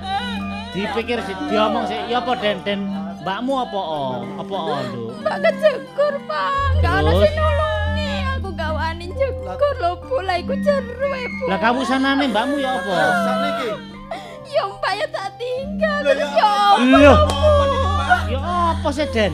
Dipikir 0.76 1.23
sik, 1.23 1.38
diomong 1.47 1.88
sik, 1.88 1.97
ya 2.11 2.19
apa 2.19 2.36
Den 2.38 2.59
Den 2.61 2.80
mbakmu 3.23 3.53
apa 3.63 3.80
o? 3.80 4.03
Apa 4.38 4.53
o 4.53 4.76
lho? 4.91 5.03
Mbak 5.23 5.38
kejekur, 5.41 6.13
Bang. 6.30 6.71
Gak 6.84 6.93
Terus? 7.01 7.21
sing 7.26 7.34
nulungi. 7.41 8.11
Aku 8.38 8.47
gak 8.53 8.71
wani 8.76 9.05
jekur 9.15 9.73
lho, 9.82 9.91
Bu. 10.05 10.15
Lah 10.21 10.38
iku 10.38 10.53
jeru, 10.61 11.09
e, 11.09 11.26
Bu. 11.26 11.43
Lah 11.49 11.57
kawusanane 11.57 12.26
mbakmu 12.30 12.55
ya 12.61 12.69
apa? 12.78 12.93
Saniki. 13.26 13.69
Ya 14.45 14.63
Mbak 14.69 14.93
ya 14.93 15.07
tak 15.09 15.28
tinggal. 15.41 15.97
Terus 16.05 16.32
ya 16.38 16.49
ya 16.86 17.13
apa, 17.17 17.63
Lho. 17.65 17.80
Ya 18.30 18.39
apa 18.45 18.88
sih 18.93 19.07
Den? 19.09 19.34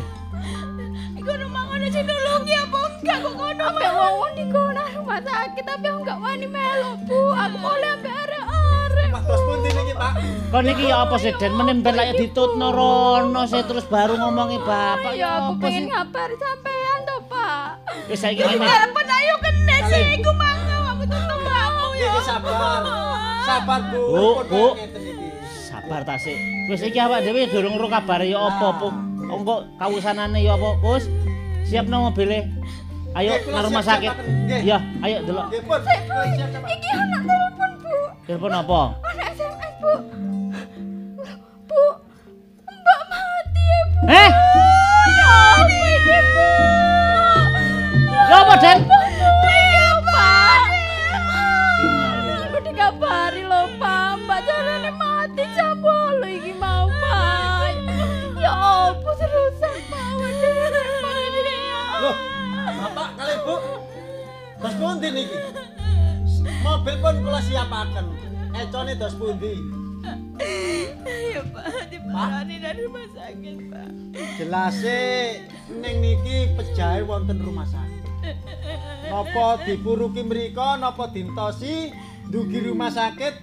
Iku 1.92 2.00
nulungi 2.02 2.56
apa 2.56 2.80
enggak 2.96 3.18
kok 3.20 3.34
ngono 3.36 3.64
Ambek 3.68 3.92
wong 3.92 4.32
di 4.32 4.46
kono 4.48 4.84
rumah 4.96 5.20
sakit 5.20 5.64
tapi 5.64 5.86
aku 5.86 6.00
enggak 6.02 6.18
wani 6.18 6.48
melu 6.48 6.90
Bu 7.04 7.20
aku 7.30 7.58
boleh 7.60 7.90
ambek 7.92 8.14
arek-arek 8.16 9.08
Pak 9.12 9.22
dos 9.28 9.42
pundi 9.44 9.70
niki, 9.70 9.94
Pak? 9.94 10.14
Kon 10.52 10.68
iki 10.68 10.84
ya 10.88 10.96
apa 11.04 11.16
sih 11.18 11.32
Den? 11.36 11.52
Menimben 11.54 11.94
lek 11.94 12.16
ditutno 12.16 12.68
rono 12.72 13.42
sih 13.44 13.62
terus 13.62 13.84
baru 13.86 14.16
ngomongi 14.16 14.60
bapak 14.60 15.14
ya 15.14 15.30
aku 15.44 15.52
pengen 15.60 15.84
sih? 15.84 15.90
ngabari 15.92 16.36
sampean 16.36 16.98
to 17.04 17.16
Pak 17.28 17.68
Wis 18.08 18.20
saiki 18.20 18.40
Iki 18.40 18.56
ngene. 18.56 18.68
telepon 18.68 19.08
ayo 19.10 19.36
kena 19.40 19.78
sih 19.86 20.04
iku 20.16 20.32
mangga 20.34 20.78
aku 20.92 21.04
tutup 21.06 21.40
kamu 21.44 21.86
ya 21.96 22.12
sabar. 22.22 22.82
Sabar, 23.42 23.80
Bu. 23.92 24.00
Bu, 24.00 24.28
Pun. 24.48 24.74
Sabar 25.68 26.02
ta 26.04 26.16
sik. 26.16 26.38
Wis 26.68 26.82
iki 26.82 27.00
awak 27.00 27.20
dhewe 27.22 27.48
durung 27.48 27.76
ro 27.76 27.88
kabare 27.88 28.28
ya 28.28 28.40
apa, 28.40 28.68
Bu. 28.80 28.88
Engko 29.28 29.64
kawusanane 29.76 30.40
ya 30.40 30.56
apa, 30.56 30.70
Bos? 31.72 31.80
Siapno 31.80 32.12
mobile. 32.12 32.52
Ayo 33.16 33.32
nang 33.48 33.64
rumah 33.64 33.80
sakit. 33.80 34.12
Ya, 34.60 34.84
ayo 35.04 35.24
Pak. 35.24 35.48
Iki 36.68 36.90
anak 36.92 37.24
telepon 37.24 37.72
Bu 37.80 37.96
Telepon 38.28 38.52
apa? 38.52 38.82
Anak 39.08 39.28
SMS 39.32 39.72
Bu 39.80 39.92
Bu 41.72 41.84
Mbak 42.68 43.02
mati 43.08 43.64
ya 43.64 43.80
Bu 43.88 44.04
Eh? 44.12 44.30
Ya 45.16 45.28
apa 45.32 45.76
ini 45.80 46.20
Bu 46.36 46.48
Ya 48.28 48.36
apa, 48.44 48.54
Den? 48.60 48.91
Pundi 64.92 65.08
niki? 65.16 65.40
Mobil 66.68 66.96
pun 67.00 67.16
kula 67.24 67.40
siapaken. 67.40 68.06
Econe 68.52 68.94
dos 69.00 69.16
pundi? 69.16 69.56
Ya 71.32 71.42
Pak 71.48 71.88
diparani 71.94 72.60
dari 72.60 72.82
rumah 72.84 73.06
sakit 73.14 73.56
Pak 73.70 73.90
Jelase 74.36 75.00
ning 75.72 75.96
niki 76.04 76.52
pejahe 76.60 77.08
wonten 77.08 77.40
rumah 77.40 77.64
sakit. 77.64 78.04
Napa 79.08 79.64
dipuruki 79.64 80.28
mriko, 80.28 80.76
napa 80.76 81.08
dintosi 81.16 81.96
ndugi 82.28 82.60
rumah 82.68 82.92
sakit, 82.92 83.40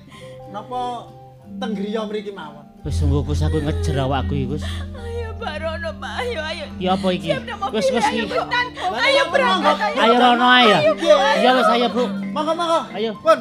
napa 0.53 1.09
tenggriya 1.57 2.05
mriki 2.05 2.37
mawon. 2.37 2.68
Wis 2.87 2.95
sungguh 3.03 3.27
Gus 3.27 3.43
aku 3.43 3.59
ngejer 3.59 3.99
awakku 3.99 4.39
iki, 4.39 4.47
Gus. 4.55 4.63
Ayo 4.95 5.35
Pak 5.35 5.55
Rono 5.59 5.91
Pak 5.99 6.13
ayo 6.23 6.41
ayo 6.47 6.65
Ya 6.79 6.95
apa 6.95 7.09
iki? 7.11 7.35
Wis 7.75 7.87
wis 7.91 8.07
ayo 8.07 8.23
iki. 8.31 8.39
Ayo 8.79 9.23
berangkat 9.35 9.77
ayo 9.83 9.99
Ayo 9.99 10.15
rono 10.23 10.47
ayo. 10.47 10.79
Ya 11.43 11.51
wis 11.59 11.69
ayo, 11.75 11.87
Bu. 11.91 12.07
Monggo 12.31 12.53
monggo. 12.55 12.81
Ayo. 12.95 13.11
Pun. 13.19 13.39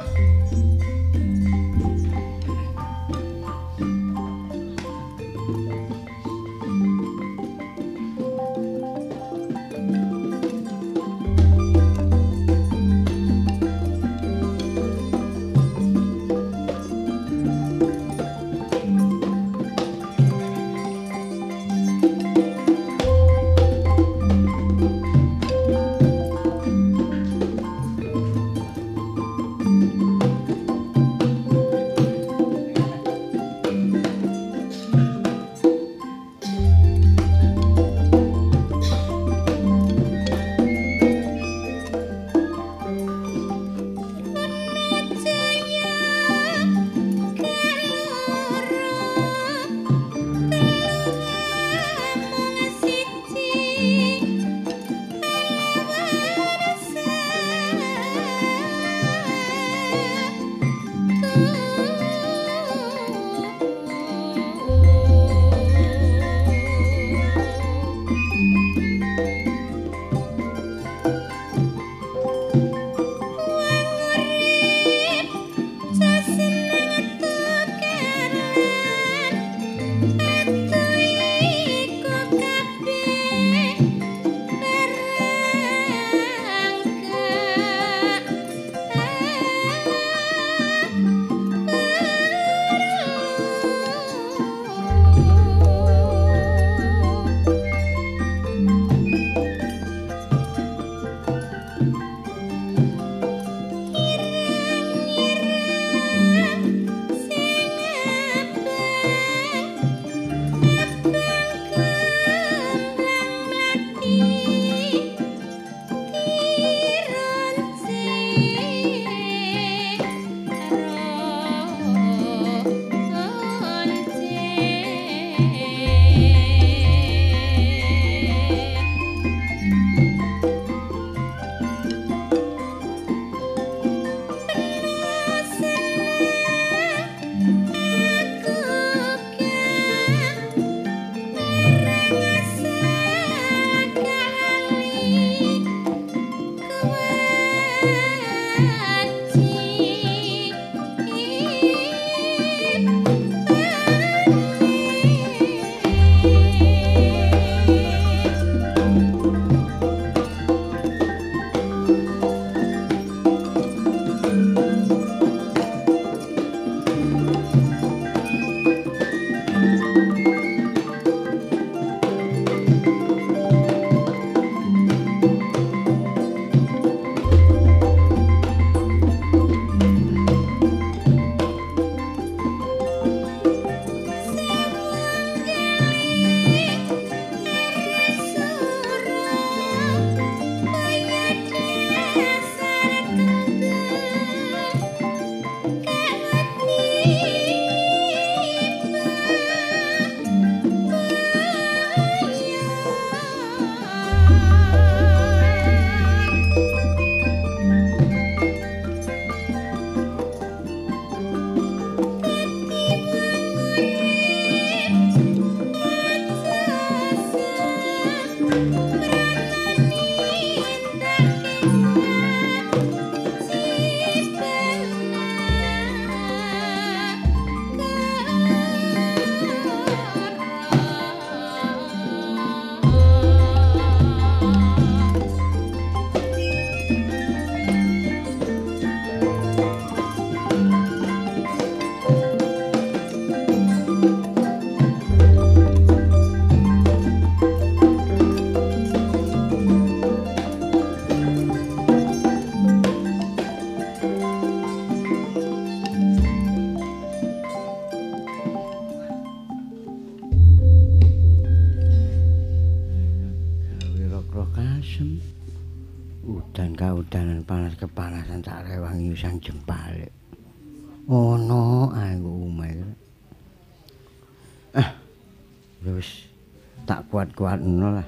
Kuat-kuatno 277.67 277.87
lah. 277.99 278.07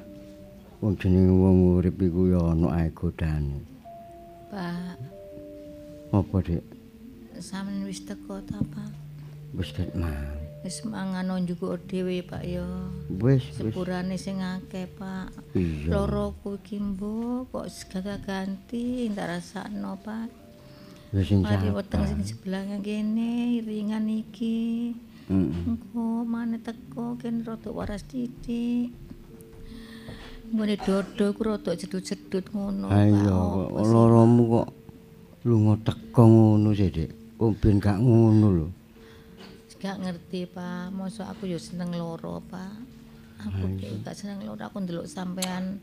Wong 0.80 0.96
jenenge 0.96 1.34
wong 1.36 1.58
urip 1.76 2.00
iku 2.00 2.32
ya 2.32 2.40
ono 2.40 2.72
ae 2.72 2.88
godane. 2.96 3.60
Pak, 4.48 4.98
Apa, 6.16 6.38
Dik? 6.42 6.64
sampeyan 7.40 7.88
wis 7.88 8.04
teko 8.08 8.40
ta, 8.44 8.60
Pak? 8.64 8.92
Wis 9.56 9.72
ket 9.76 9.92
mang. 9.96 10.40
Wis 10.64 10.84
mangan 10.84 11.28
njugo 11.44 11.76
dhewe, 11.76 12.24
Pak 12.24 12.44
ya. 12.44 12.64
Wis, 13.20 13.44
wis. 13.60 13.76
Sepurane 13.76 14.16
sing 14.16 14.40
akeh, 14.40 14.88
Pak. 14.96 15.32
Iya. 15.56 15.92
Loroku 15.92 16.60
iki 16.60 16.80
mbok 16.80 17.52
kok 17.52 17.68
segala 17.72 18.20
ganti 18.24 19.08
tak 19.12 19.28
rasakno, 19.28 20.00
Pak. 20.00 20.28
Ya 21.12 21.22
sing 21.24 21.44
Mari 21.44 21.72
weteng 21.72 22.08
sing 22.08 22.24
sebelah 22.24 22.64
kene 22.80 23.64
ringan 23.64 24.08
iki. 24.08 24.96
Heeh. 25.28 25.68
Engko 25.68 26.24
maneh 26.28 26.60
teko 26.64 27.20
kene 27.20 27.44
rada 27.44 27.70
waras 27.72 28.04
titik. 28.08 29.09
Mbone 30.50 30.76
dodo 30.82 31.26
ku 31.38 31.42
rada 31.46 31.72
jedut-jedut 31.78 32.46
ngono. 32.50 32.90
Ha 32.90 32.98
Pak. 32.98 33.06
iya 33.06 33.34
Apa 33.38 33.62
kok 33.70 33.86
loromu 33.86 34.44
kok 34.50 34.68
lunga 35.46 35.74
teko 35.86 36.24
ngono 36.26 36.70
sih, 36.74 36.90
Dik. 36.90 37.38
Kok 37.38 37.52
ben 37.62 37.78
gak 37.78 38.02
ngono 38.02 38.48
lho. 38.50 38.68
Gak 39.80 40.02
ngerti, 40.02 40.50
Pak. 40.50 40.92
Mosok 40.92 41.30
aku 41.30 41.48
ya 41.48 41.62
seneng 41.62 41.94
loro, 41.96 42.42
Pak. 42.50 42.74
Aku 43.46 43.78
ki 43.80 44.04
gak 44.04 44.18
seneng 44.18 44.44
loro, 44.44 44.60
aku 44.60 44.84
ndelok 44.84 45.08
sampean 45.08 45.80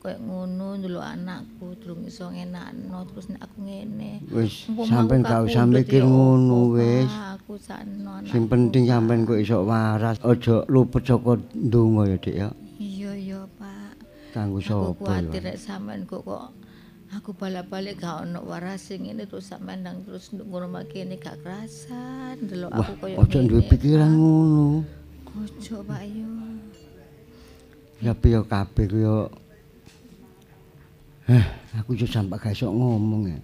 koyo 0.00 0.16
ngono, 0.20 0.80
ndelok 0.80 1.04
anakku 1.04 1.76
durung 1.80 2.08
iso 2.08 2.32
ngenakno 2.32 3.04
terus 3.10 3.28
nek 3.28 3.44
aku 3.44 3.56
ngene. 3.66 4.24
Wis 4.32 4.70
sampean 4.88 5.20
gak 5.26 5.44
usah 5.44 5.68
mikir 5.68 6.06
ngono 6.06 6.72
wis. 6.72 7.10
Aku 7.36 7.60
sakno. 7.60 8.24
Sing 8.30 8.48
penting 8.48 8.88
sampean 8.88 9.28
kok 9.28 9.42
iso 9.42 9.66
waras, 9.68 10.16
aja 10.24 10.64
luput 10.70 11.04
saka 11.04 11.36
ndonga 11.52 12.14
ya, 12.14 12.16
Dik 12.16 12.36
ya. 12.38 12.48
Kanggo 14.34 14.58
Aku 14.58 14.66
sapa 14.66 14.88
kuwatir 14.98 15.46
ya? 15.46 15.54
nek 15.54 15.58
sampean 15.62 16.02
kok 16.10 16.26
kok 16.26 16.50
aku 17.14 17.30
balik-balik 17.38 18.02
gak 18.02 18.26
ono 18.26 18.42
waras 18.42 18.90
sing 18.90 19.06
ngene 19.06 19.30
terus 19.30 19.46
sampean 19.46 19.86
ndang 19.86 20.02
terus 20.02 20.34
ngono 20.34 20.66
makene 20.66 21.14
gak 21.22 21.38
kerasan 21.46 22.42
ndelok 22.42 22.74
Wah, 22.74 22.82
aku 22.82 22.92
koyo 22.98 23.16
aja 23.22 23.38
duwe 23.46 23.62
pikiran 23.70 24.10
ngono. 24.10 24.82
Ojo, 25.34 25.76
Pak 25.86 26.02
yo. 26.10 26.30
Ya 28.02 28.12
piye 28.14 28.42
kabeh 28.42 28.84
ku 28.90 28.98
yo 28.98 29.16
Heh, 31.30 31.46
aku 31.78 31.94
yo 31.94 32.06
sampe 32.10 32.34
gak 32.34 32.58
iso 32.58 32.74
ngomong 32.74 33.30
ya. 33.30 33.38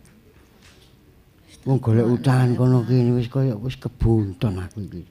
Wong 1.71 1.79
golek 1.79 2.09
utahan 2.09 2.59
kono 2.59 2.83
kene 2.83 3.15
wis 3.15 3.31
kaya 3.31 3.55
wis 3.55 3.79
kebunton 3.79 4.59
aku 4.59 4.83
iki. 4.91 5.03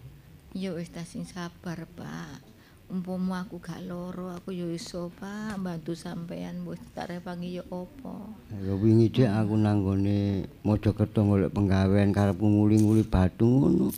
Ya 0.58 0.76
wis 0.76 0.92
ta 0.92 1.08
sing 1.08 1.24
sabar, 1.24 1.88
Pak. 1.96 2.49
Umpama 2.90 3.46
aku 3.46 3.62
gak 3.62 3.86
loro, 3.86 4.34
aku 4.34 4.50
yo 4.50 4.66
iso, 4.74 5.14
Pak, 5.22 5.62
bantu 5.62 5.94
sampean 5.94 6.66
wis 6.66 6.82
tak 6.98 7.14
repangi 7.14 7.62
yo 7.62 7.64
opo. 7.70 8.34
Ya 8.50 8.74
wingi 8.74 9.14
dik 9.14 9.30
aku 9.30 9.54
nanggone 9.62 10.50
Mojokerto 10.66 11.22
golek 11.22 11.54
penggawean 11.54 12.10
karepku 12.10 12.50
nguli-nguli 12.50 13.06
batu 13.06 13.46
ngono. 13.46 13.94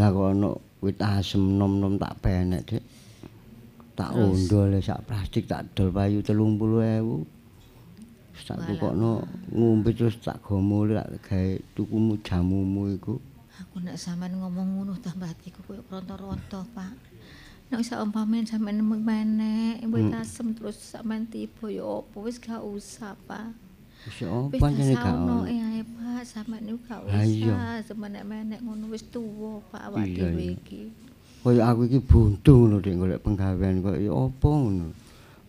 Lah 0.00 0.08
kok 0.08 0.32
ana 0.32 0.56
wit 0.80 0.96
asem 1.04 1.60
nom-nom 1.60 2.00
tak 2.00 2.16
penek, 2.24 2.64
Dik. 2.64 2.84
Tak 3.92 4.16
Terus? 4.16 4.24
ondol 4.24 4.72
sak 4.80 5.04
plastik 5.04 5.44
tak 5.44 5.76
dol 5.76 5.92
payu 5.92 6.24
30.000. 6.24 7.28
Wis 8.32 8.42
tak 8.48 8.56
tukokno 8.64 9.20
ngombe 9.52 9.92
terus 9.92 10.16
tak 10.24 10.40
gomol 10.40 10.96
tak 10.96 11.12
gawe 11.28 11.60
tukumu 11.76 12.16
jamumu 12.24 12.88
iku. 12.88 13.20
Aku 13.60 13.84
nek 13.84 14.00
sampean 14.00 14.40
ngomong 14.40 14.80
ngono 14.80 14.96
tambah 14.96 15.28
atiku 15.28 15.60
koyo 15.68 15.84
ronto-ronto, 15.92 16.64
Pak. 16.72 17.13
Nek 17.70 17.80
wis 17.80 17.90
umpamane 17.96 18.44
sampean 18.44 18.84
menek, 18.84 19.80
wis 19.88 20.04
Hmm. 20.04 20.20
asem 20.20 20.48
terus 20.54 20.76
sampean 20.76 21.24
tiba 21.26 21.66
yo 21.72 22.04
opo 22.04 22.22
wis 22.28 22.36
gak 22.38 22.60
usah, 22.60 23.16
Pak. 23.24 23.56
Wis 24.04 24.20
apa 24.28 24.66
jane 24.68 24.92
gak 24.92 25.16
ono 25.16 25.48
ae, 25.48 25.80
Pak, 25.80 26.22
sampean 26.28 26.60
niku 26.68 26.78
gak 26.84 27.00
usah. 27.08 27.80
Semenek-menek 27.88 28.60
ngono 28.60 28.92
wis 28.92 29.02
tuwa, 29.08 29.64
Pak, 29.72 29.82
awak 29.90 30.04
dhewe 30.04 30.60
iki. 30.60 30.92
Kaya 31.44 31.60
aku 31.72 31.88
iki 31.88 32.00
buntu 32.00 32.52
ngono 32.56 32.76
dik 32.80 32.94
golek 33.00 33.20
penggawean 33.24 33.84
kok 33.84 33.96
ya 34.00 34.12
apa 34.12 34.48
ngono. 34.48 34.86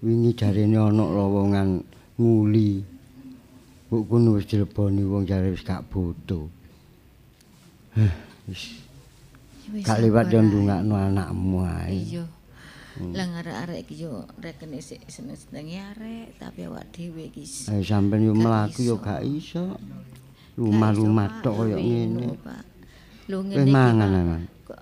Wingi 0.04 0.32
jarene 0.36 0.76
ana 0.80 1.04
lowongan 1.08 1.84
nguli. 2.20 2.84
Kono 3.92 4.36
wis 4.36 4.48
dileboni 4.48 5.04
wong 5.08 5.24
jare 5.28 5.52
wis 5.52 5.64
gak 5.64 5.84
butuh. 5.92 6.48
Heh, 7.96 8.12
Ya 8.12 8.52
wis 8.52 8.85
gak 9.84 10.00
liwat 10.02 10.26
yo 10.30 10.40
sabar 10.40 10.44
ae. 10.44 10.48
ndongakno 10.48 10.94
anakmu 10.96 11.58
ae. 11.66 11.94
Iya. 11.94 12.26
Hmm. 12.96 13.12
Lah 13.12 13.28
arek-arek 13.44 13.80
iki 13.84 14.08
yo 14.08 14.24
rekene 14.40 14.80
sik 14.80 15.04
seneng-seneng 15.12 15.68
arek, 15.92 16.40
tapi 16.40 16.64
awak 16.64 16.96
dhewe 16.96 17.28
iki 17.28 17.44
Ayo 17.68 17.84
sampean 17.84 18.24
yo 18.24 18.32
mlaku 18.32 18.88
yo 18.88 18.96
gak 19.04 19.20
iso. 19.28 19.76
Lumah-lumah 20.56 21.28
Pak, 21.28 21.44
tok 21.44 21.54
koyo 21.60 21.76
ngene. 21.76 22.40
lho, 23.28 23.38
ngene 23.44 23.68
iki, 23.68 23.76
mangan 23.76 24.12
aman. 24.16 24.42
Kok 24.64 24.82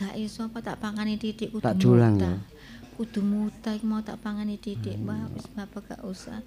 gak 0.00 0.14
iso 0.16 0.48
apa 0.48 0.64
tak 0.64 0.80
pangani 0.80 1.20
titik 1.20 1.52
kudu 1.52 1.60
Tak 1.60 1.76
muta. 1.76 2.16
ya. 2.16 2.32
Kudu 2.96 3.20
muta 3.20 3.70
iki 3.76 3.84
mau 3.84 4.00
tak 4.00 4.16
pangani 4.24 4.56
titik, 4.56 4.96
Pak. 5.04 5.36
Wis 5.36 5.46
bapak 5.52 5.82
gak 5.92 6.02
usah 6.08 6.40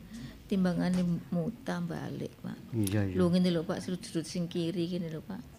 timbangane 0.50 1.06
muta 1.30 1.78
balik, 1.86 2.34
Pak. 2.41 2.58
Iya 2.74 3.14
iya. 3.14 3.14
Lho 3.14 3.30
ngene 3.30 3.54
lho, 3.54 3.62
Pak, 3.62 3.78
sudut-sudut 3.78 4.26
sing 4.26 4.50
kiri 4.50 4.89
gini 4.89 5.06
lho, 5.14 5.22
Pak. 5.22 5.53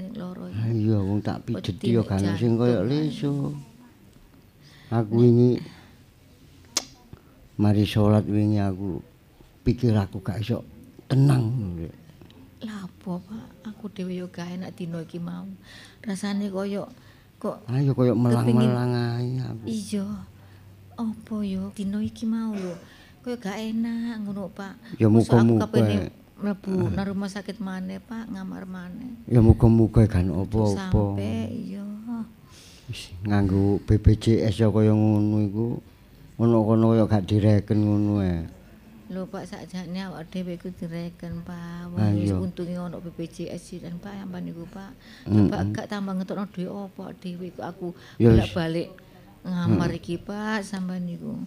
Ning 0.00 0.16
loro 0.16 0.48
iki. 0.48 0.56
Ha 0.56 0.66
iya 0.72 0.96
wong 0.96 1.20
tak 1.20 1.44
pijeti 1.44 1.92
yo 1.92 2.00
gak 2.00 2.24
ono 2.24 2.32
sing 2.40 2.56
koyo 2.56 2.80
leso. 2.88 3.52
Aku 4.88 5.20
ini 5.20 5.60
mari 7.60 7.84
salat 7.84 8.24
wingi 8.24 8.56
aku 8.58 9.04
pikir 9.62 9.92
aku 9.92 10.24
gak 10.24 10.40
iso 10.40 10.64
tenang. 11.04 11.52
Lah 12.64 12.88
apa, 12.88 13.12
Pak? 13.20 13.44
Aku 13.72 13.92
dhewe 13.92 14.16
yo 14.16 14.26
gak 14.32 14.48
enak 14.56 14.72
dina 14.72 15.04
iki 15.04 15.20
mau. 15.20 15.44
Rasane 16.00 16.48
koyo 16.48 16.88
kok 17.36 17.60
Ayo 17.68 17.92
koyo 17.92 18.16
Kepengin- 18.16 18.24
melang-melang 18.24 18.92
ae 19.20 19.36
aku. 19.40 19.64
Iya. 19.68 20.06
Apa 20.96 21.36
yo 21.44 21.68
dina 21.76 22.00
iki 22.00 22.24
mau 22.24 22.56
lho. 22.56 22.72
Koyo 23.20 23.36
gak 23.36 23.60
enak 23.60 24.24
ngono, 24.24 24.48
Pak. 24.48 24.96
Ya 24.96 25.12
muga-muga. 25.12 26.08
Mlebu 26.40 26.90
nang 26.96 27.06
rumah 27.12 27.28
sakit 27.28 27.60
maneh, 27.60 28.00
Pak, 28.00 28.32
ngamar 28.32 28.64
maneh. 28.64 29.12
Ya 29.28 29.44
muga-muga 29.44 30.08
Terus 30.08 30.32
apa-apa. 30.32 30.76
Sampe 30.76 31.32
iya. 31.52 31.84
Wis 32.90 33.14
nganggo 33.22 33.78
BPJS 33.86 34.66
ya 34.66 34.68
kaya 34.72 34.90
ngono 34.90 35.36
iku. 35.46 35.66
Ono 36.40 36.64
kono 36.64 36.96
kaya 36.96 37.04
gak 37.06 37.28
direken 37.28 37.78
ngono 37.84 38.24
ae. 38.24 38.48
Lho 39.10 39.26
Pak 39.26 39.42
sakjane 39.46 40.06
awak 40.06 40.30
dhewe 40.30 40.56
iku 40.56 40.70
direken, 40.74 41.44
Pak. 41.46 41.92
Ah, 41.94 42.10
wis 42.16 42.34
untunge 42.34 42.74
ono 42.80 42.98
BPJS 42.98 43.60
sih 43.60 43.78
dan 43.78 44.00
Pak 44.00 44.16
sampean 44.16 44.42
niku, 44.48 44.64
Pak. 44.66 44.90
Coba 45.28 45.68
gak 45.70 45.86
tambah 45.86 46.18
ngetokno 46.18 46.48
dhuwit 46.50 46.70
apa 46.70 47.04
dhewe 47.20 47.44
iku 47.50 47.60
aku 47.62 47.88
Ya 48.18 48.32
bolak-balik 48.32 48.88
ngamar 49.46 49.90
iki, 49.94 50.16
Pak, 50.18 50.66
sampean 50.66 51.04
niku. 51.06 51.38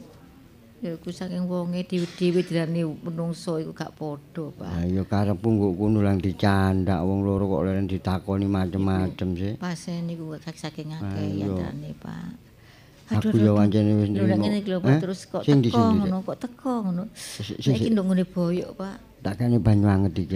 Ya 0.84 0.91
iku 0.99 1.15
saking 1.15 1.47
wonge 1.47 1.79
dhewe-dhewe 1.88 2.43
dirani 2.43 2.84
menungso 2.84 3.55
iku 3.55 3.71
gak 3.71 3.95
padha, 3.95 4.51
Pak. 4.51 4.67
Lah 4.67 4.84
ya 4.84 5.03
karepku 5.07 5.47
nggo 5.47 5.79
kono 5.79 6.03
lang 6.03 6.19
dicandak 6.19 6.99
wong 7.07 7.23
loro 7.23 7.47
kok 7.47 7.63
leren 7.63 7.88
ditakoni 7.88 8.51
macem-macem 8.51 9.29
sih. 9.39 9.53
Pasen 9.55 10.11
niku 10.11 10.36
gak 10.36 10.43
saking 10.51 10.91
akeh 10.91 11.23
iya. 11.39 11.47
yandrane, 11.47 11.95
Pak. 11.95 12.36
Aku 13.15 13.31
ya 13.39 13.55
wancane 13.55 13.95
wis 13.95 14.11
nrimo. 14.11 14.43
ngene 14.43 14.59
iki 14.59 14.69
lho? 14.75 14.79
Pak, 14.84 14.99
terus 14.99 15.23
kok 15.23 15.47
Sing 15.47 15.63
teko 15.63 15.79
ngono, 15.88 16.19
kok 16.19 16.38
teko 16.43 16.71
ngono. 16.84 17.03
Si- 17.15 17.55
Nek 17.63 17.79
iki 17.79 17.88
si- 17.88 17.93
ndok 17.95 18.05
ngene 18.11 18.23
boyok, 18.27 18.69
Pak. 18.75 18.95
Tak 19.23 19.34
kene 19.39 19.57
banyu 19.63 19.88
anget 19.88 20.19
iki. 20.19 20.36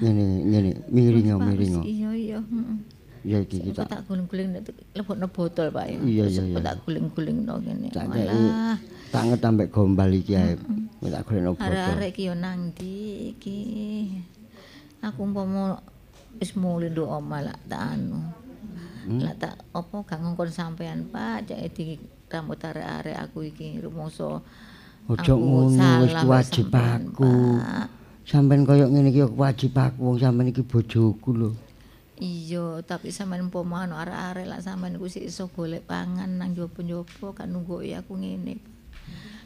Ngene 0.00 0.24
ngene 0.48 0.70
miringo 0.88 1.36
miringo. 1.36 1.84
Iya, 1.84 2.10
iya, 2.16 2.38
heeh. 2.40 2.76
Ya 3.20 3.36
iki 3.44 3.60
kita 3.60 3.84
tak 3.84 4.08
guling-guling 4.08 4.56
nek 4.56 4.72
lebokno 4.96 5.28
botol, 5.28 5.68
Pak 5.68 5.84
ya. 5.92 5.98
Iya, 6.00 6.24
iya, 6.24 6.42
iya. 6.56 6.56
tak 6.64 6.80
guling-gulingno 6.88 7.60
ngene. 7.60 7.92
tak 7.92 8.08
kei 8.16 8.24
Walah, 8.24 8.76
tak 9.12 9.22
nget 9.28 9.40
ambek 9.44 9.68
gombal 9.68 10.10
iki 10.16 10.32
ae. 10.40 10.56
Tak 11.04 11.22
golekno 11.28 11.52
botol. 11.52 11.68
arek-arek 11.68 12.08
iki 12.16 12.22
yo 12.32 12.34
nang 12.34 12.72
ndi 12.72 12.96
iki. 13.36 13.60
Aku 15.04 15.28
umpama 15.28 15.84
wis 16.40 16.56
muli 16.56 16.88
nduk 16.88 17.12
omah 17.12 17.44
lak 17.44 17.60
tak 17.68 17.82
anu. 17.92 18.24
Hmm? 19.04 19.20
Lak 19.20 19.36
tak 19.36 19.54
apa 19.76 19.96
gak 20.08 20.20
ngongkon 20.24 20.48
sampean, 20.48 21.04
Pak, 21.12 21.52
jake 21.52 21.68
di 21.76 21.84
rambut 22.32 22.56
arek-arek 22.56 23.16
aku 23.20 23.52
iki 23.52 23.84
rumangsa 23.84 24.40
Ojo 25.10 25.34
ngono 25.34 26.06
wis 26.08 26.14
wajib 26.24 26.72
sampean, 26.72 27.12
aku. 27.12 27.28
Pak. 27.60 27.88
Sampeyan 28.24 28.64
koyo 28.64 28.84
ngene 28.88 29.12
iki 29.12 29.20
yo 29.20 29.28
wajib 29.36 29.76
aku 29.76 30.08
wong 30.08 30.16
sampeyan 30.16 30.56
iki 30.56 30.64
bojoku 30.64 31.30
lho. 31.36 31.50
Iya, 32.20 32.84
tapi 32.84 33.08
sampean 33.08 33.48
umpama 33.48 33.88
anu 33.88 33.96
arek-arek 33.96 34.44
lak 34.44 34.60
sampean 34.60 35.00
iku 35.00 35.08
sik 35.08 35.24
iso 35.24 35.48
golek 35.48 35.88
pangan 35.88 36.28
nang 36.28 36.52
jopo-jopo 36.52 37.32
kan 37.32 37.48
nunggu 37.48 37.80
aku 37.96 38.12
ngene. 38.20 38.60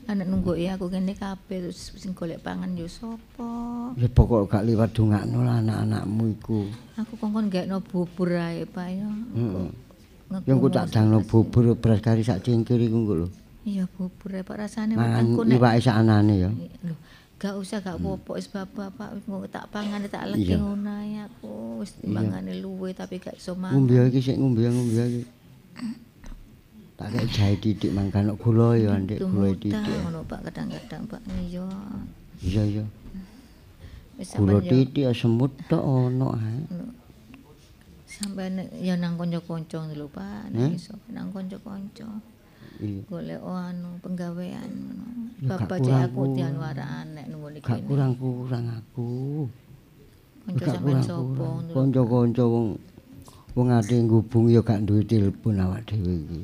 Anak 0.04 0.28
nunggu 0.28 0.60
ya 0.60 0.76
aku 0.76 0.92
kene 0.92 1.16
kabeh 1.16 1.64
terus 1.64 1.96
sing 1.96 2.12
golek 2.12 2.44
pangan 2.44 2.76
yo 2.76 2.84
sapa? 2.84 3.48
Ya 3.96 4.04
pokok 4.10 4.52
gak 4.52 4.66
liwat 4.68 4.92
dongakno 4.92 5.46
lah 5.46 5.64
anak-anakmu 5.64 6.24
iku. 6.36 6.68
Aku 7.00 7.16
kongkon 7.16 7.48
gakno 7.48 7.80
bubur 7.80 8.36
ae, 8.36 8.68
Pak 8.68 8.88
ya. 8.90 9.08
Heeh. 9.08 9.68
Yang 10.44 10.58
ku 10.60 10.68
tak 10.68 10.92
dangno 10.92 11.24
bubur 11.24 11.72
beras 11.78 12.04
kari 12.04 12.20
sak 12.20 12.44
cengkir 12.44 12.76
iku 12.84 13.00
lho. 13.16 13.32
Iya 13.64 13.88
bubur 13.96 14.36
ae 14.36 14.44
Pak 14.44 14.56
rasane 14.60 14.92
Mangan 14.92 15.24
iwake 15.48 15.80
sak 15.80 15.96
anane 15.96 16.34
ya. 16.36 16.50
Lho, 16.84 16.94
gak 17.34 17.54
usah 17.54 17.78
gak 17.78 17.98
apa-apa 17.98 18.30
wis 18.34 18.48
bapak 18.48 18.88
wis 19.12 19.24
mau 19.26 19.42
tak 19.44 19.68
pangan 19.68 20.00
tak 20.06 20.32
legi 20.32 20.54
Iya. 20.54 20.56
ngono 20.62 20.90
ae 20.90 21.16
aku 21.20 21.52
wis 21.82 21.92
timbangane 21.98 22.56
luwe 22.56 22.90
tapi 22.90 23.18
gak 23.18 23.36
iso 23.36 23.52
Ngombe 23.52 23.92
mangan. 23.92 24.08
iki 24.08 24.20
sik 24.22 24.36
ngombe 24.38 24.62
ngombe 24.64 24.94
iki. 24.96 25.22
Tak 26.94 27.10
kek 27.10 27.26
jahe 27.28 27.54
titik 27.58 27.90
mangkan 27.90 28.30
gula 28.38 28.78
ya 28.78 28.94
ndek 28.96 29.18
gula 29.20 29.50
titik. 29.52 29.82
ngono 30.00 30.22
Pak 30.24 30.40
kadang-kadang 30.46 31.02
Pak 31.04 31.20
iya. 31.42 31.66
Iya 32.40 32.62
iya. 32.64 32.84
Gula 34.38 34.62
titik 34.62 35.04
semut 35.12 35.50
tok 35.66 35.82
ono 35.82 36.32
ae. 36.32 36.58
sampean 38.06 38.62
ya 38.78 38.94
nang 38.94 39.18
kanca-kanca 39.18 39.90
lho 39.90 40.06
Pak, 40.06 40.54
Hmm? 40.54 40.70
nek 40.70 40.78
iso 40.78 40.94
nang 41.10 41.34
kanca-kanca. 41.34 42.06
Golek 43.08 43.40
oh, 43.40 43.56
anu 43.56 43.90
penggawean 44.00 44.70
ngono. 44.70 45.06
Bapak 45.44 45.78
cek 45.82 45.92
aku 45.92 46.24
kurang-kurang. 46.24 46.34
dianwaraan 46.36 47.06
nek 47.12 47.26
nunggu 47.28 47.48
iki. 47.58 47.68
Gak 47.68 47.80
kurang-kurang 47.84 48.64
aku. 48.70 49.10
Kanca 50.44 50.60
Gak 50.60 50.68
sampean 50.76 51.00
sapa? 51.00 51.48
Kanca-kanca 51.72 52.44
wong 52.44 52.66
wong 53.56 53.68
ate 53.72 53.94
ngubung 54.04 54.46
ya 54.52 54.60
gak 54.60 54.84
duwe 54.84 55.02
telepon 55.04 55.60
awak 55.60 55.80
dhewe 55.88 56.12
iki. 56.20 56.40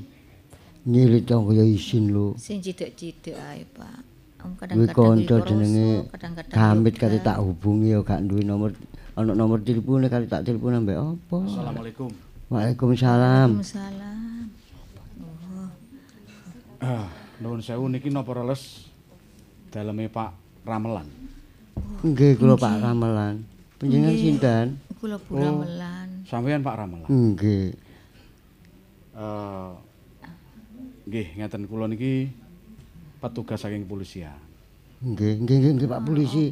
Nyirit 0.88 1.24
tangga 1.28 1.52
ya 1.52 1.64
isin 1.64 2.12
lho. 2.12 2.32
Sing 2.40 2.64
cidik-cidik 2.64 3.36
ae, 3.36 3.64
Pak. 3.76 3.98
Om 4.40 4.56
kadang-kadang 4.56 4.96
kanca 4.96 5.36
yo 5.36 5.44
jenenge 5.44 5.88
yo 6.08 6.92
kate 6.96 7.18
tak 7.20 7.38
hubungi 7.44 7.92
ya 7.92 8.00
gak 8.00 8.24
duwe 8.24 8.40
nomor 8.40 8.72
ana 9.12 9.36
nomor 9.36 9.60
telepone 9.60 10.08
kate 10.08 10.24
tak 10.24 10.48
telepon 10.48 10.80
ambek 10.80 10.96
apa. 10.96 11.36
Assalamualaikum. 11.44 12.08
Waalaikumsalam. 12.48 13.60
Waalaikumsalam. 13.60 14.39
Ah, 16.80 17.04
nuwun 17.44 17.60
sewu 17.60 17.92
niki 17.92 18.08
napa 18.08 18.32
reles 18.32 18.88
daleme 19.68 20.08
Pak 20.08 20.32
Ramelan. 20.64 21.04
Nggih 22.00 22.40
kula 22.40 22.56
Pak 22.56 22.80
Ramelan. 22.80 23.44
Panjenengan 23.76 24.16
sinten? 24.16 24.66
Kula 24.96 25.20
Buramelan. 25.20 26.24
Sampeyan 26.24 26.64
Pak 26.64 26.76
Ramelan. 26.80 27.08
Nggih. 27.08 27.76
Eh 29.12 29.70
nggih 31.04 31.26
ngeten 31.36 31.68
kula 31.68 31.84
niki 31.84 32.32
petugas 33.20 33.60
saking 33.60 33.84
kepolisian. 33.84 34.40
Nggih, 35.04 35.44
nggih, 35.44 35.56
nggih, 35.60 35.72
nggih 35.76 35.88
Pak 35.88 36.00
Polisi. 36.04 36.48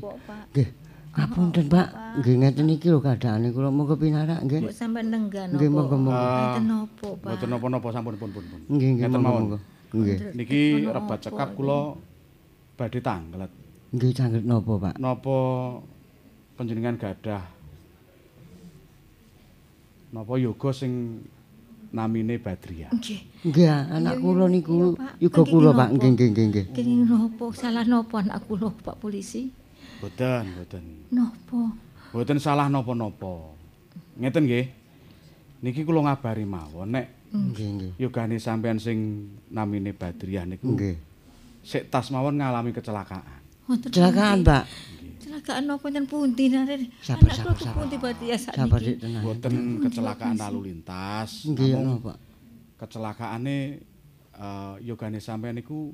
Nggih. 0.53 0.69
Ngapunten 1.09 1.67
Pak, 1.73 1.89
nggih 2.21 2.35
ngeten 2.37 2.69
iki 2.69 2.93
lho 2.93 3.01
keadaane 3.01 3.49
kula 3.49 3.73
monggo 3.73 3.97
pinarak 3.97 4.45
nggih. 4.45 4.61
Mbok 4.61 4.77
sampean 4.77 5.09
nenggan 5.09 5.57
Nggih, 5.57 5.69
apa? 5.73 5.77
monggo-monggo. 5.81 6.37
Enten 6.37 6.65
nopo, 6.69 7.09
Pak? 7.17 7.29
Mboten 7.33 7.49
napa-napa 7.49 7.89
sampun 7.97 8.15
pun 8.21 8.29
pun 8.29 8.45
pun. 8.45 8.61
Nggih, 8.69 8.89
nggih, 8.93 9.09
Ngeten 9.09 9.21
monggo-monggo. 9.25 9.59
Nggih. 9.93 10.37
Niki 10.37 10.85
rebat 10.85 11.19
cekap 11.25 11.57
kula 11.57 11.97
badhe 12.77 13.01
tanglet. 13.01 13.53
Nggih 13.95 14.13
cangket 14.13 14.45
napa 14.45 14.73
Pak? 14.77 14.95
Napa 15.01 15.37
panjenengan 16.59 17.01
gadah 17.01 17.45
napa 20.13 20.33
yoga 20.41 20.71
sing 20.73 21.21
namine 21.93 22.37
Badriah. 22.37 22.93
Nggih. 22.93 23.21
Nggih, 23.49 23.69
anak 23.69 24.21
kula 24.21 24.45
niku 24.49 24.93
Nggih, 24.93 25.31
kula 25.33 25.73
napa? 25.73 25.89
Pak. 25.89 25.89
Nggih, 25.97 26.11
nggih, 26.13 26.29
nggih, 26.33 26.45
nggih. 26.53 26.65
Kene 26.77 26.95
nopo? 27.09 27.45
Salah 27.57 27.85
nopo 27.89 28.21
anak 28.21 28.45
kula, 28.45 28.69
Pak 28.73 28.97
Polisi? 29.01 29.49
Boten, 29.99 30.45
boten. 30.55 30.85
Nopo? 31.11 31.73
Boten 32.13 32.39
salah 32.41 32.69
napa-napa. 32.69 33.57
Ngeten 34.21 34.45
nggih. 34.45 34.67
Niki 35.65 35.83
kula 35.83 36.07
ngabari 36.07 36.47
mawon 36.47 36.95
nek 36.95 37.18
Nggih, 37.29 37.69
nggih. 37.71 37.91
yogane 37.99 38.37
sampean 38.37 38.77
sing 38.77 38.99
namine 39.49 39.93
Badriah 39.93 40.43
niku 40.43 40.73
Nggih. 40.73 40.97
sik 41.61 41.87
tas 41.87 42.09
mawon 42.09 42.37
ngalami 42.37 42.73
kecelakaan. 42.73 43.41
Wonten 43.65 43.89
Kecelakaan? 43.89 44.41
Pak. 44.41 44.65
Kecelakaan 45.19 45.63
nopo 45.63 45.85
enten 45.87 46.05
pundi 46.05 46.49
nare? 46.49 46.89
Sabar, 46.99 47.29
Anak 47.29 47.37
sabar, 47.37 47.57
sabar. 47.59 47.75
pundi 47.77 47.97
berarti 47.97 48.25
ya 48.27 48.37
sakniki? 48.39 48.61
Sabar 48.63 48.81
Dik 48.81 48.97
tenang. 48.99 49.23
Boten 49.23 49.55
kecelakaan 49.79 50.37
lalu 50.39 50.59
lintas. 50.67 51.31
Nggih, 51.45 51.69
namung 51.75 52.01
napa? 52.01 52.15
Kecelakaane 52.77 53.57
eh 54.33 54.75
yogane 54.81 55.19
sampean 55.19 55.55
niku 55.55 55.93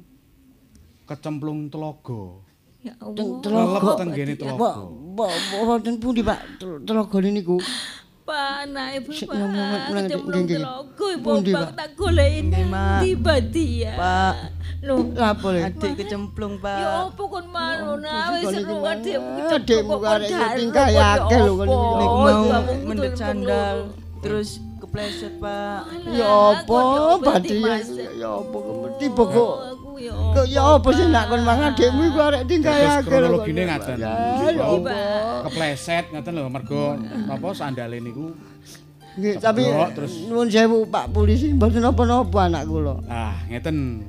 kecemplung 1.05 1.66
telaga. 1.66 2.41
Ya 2.78 2.93
Teng 2.95 3.41
Allah. 3.41 3.41
Telaga. 3.41 3.93
tenggene 3.99 4.32
Pak, 4.32 4.41
telaga. 4.45 4.70
Pak, 5.16 5.32
wonten 5.59 5.95
pundi 5.99 6.20
Pak 6.20 6.39
tel- 6.57 6.82
telagane 6.85 7.30
niku? 7.32 7.57
Pak, 8.25 8.64
anake 8.64 9.12
Sik, 9.12 9.29
Bapak. 9.29 9.37
ngomong, 9.37 9.53
ngomong, 9.53 9.85
ngomong, 9.85 10.05
Kecemplung 10.09 10.45
telaga, 10.49 11.09
Bapak 11.20 11.53
Pak? 11.53 11.68
tak 11.77 11.89
goleki 11.93 12.62
Mak. 12.64 13.01
tiba 13.05 13.35
dia. 13.45 13.93
Pak. 14.01 14.35
Lho, 14.85 14.97
Lapo 15.12 15.47
le? 15.53 15.61
Adik 15.68 15.93
kecemplung, 16.01 16.55
Pak. 16.57 16.81
ya 16.81 16.89
apa 17.05 17.22
kon 17.25 17.47
manuna 17.53 18.16
wis 18.33 18.45
kok 18.45 18.53
seru 18.57 18.77
adikmu 18.81 19.29
Mak. 19.29 19.51
kecemplung 19.53 20.03
Adikmu 20.05 20.25
darah, 20.33 20.51
tingkah 20.57 20.87
kok 20.89 20.97
ya 20.97 21.07
akeh 21.20 21.41
lho, 21.45 21.53
kon 21.53 21.68
apa? 21.68 21.97
niku. 22.01 22.16
Nek 22.25 22.37
mau 22.49 22.75
mendek 22.89 23.12
sandal 23.12 23.77
terus 24.25 24.49
kepleset, 24.81 25.33
Pak. 25.37 25.81
Ya 26.09 26.33
apa? 26.33 26.81
Badriah 27.20 27.81
ya 28.16 28.31
apa 28.41 28.59
tiba 28.97 29.22
kok 29.29 29.55
Aku 29.95 30.03
ya 30.03 30.11
kok 30.34 30.47
ya 30.51 30.62
apa 30.74 30.88
sih 30.90 31.07
nak 31.07 31.24
kon 31.30 31.42
mang 31.47 31.61
adikmu 31.62 32.03
iku 32.05 32.18
arek 32.20 32.42
tingkah 32.51 32.74
akeh 32.74 32.90
lho. 32.90 33.07
kronologine 33.07 33.62
ngaten. 33.62 33.97
Ya 33.97 34.14
ya 34.51 34.64
apa? 34.66 34.97
Kepleset 35.47 36.05
ngaten 36.11 36.32
lho 36.34 36.51
mergo 36.51 36.82
napa 36.99 37.49
sandale 37.55 38.03
niku 38.03 38.34
Nggih, 39.14 39.38
tapi 39.38 39.62
nuwun 40.26 40.51
sewu 40.51 40.90
Pak 40.90 41.14
Polisi 41.14 41.55
mboten 41.55 41.78
napa-napa 41.78 42.51
anak 42.51 42.66
kula. 42.66 42.99
ah 43.07 43.38
ngeten. 43.47 44.03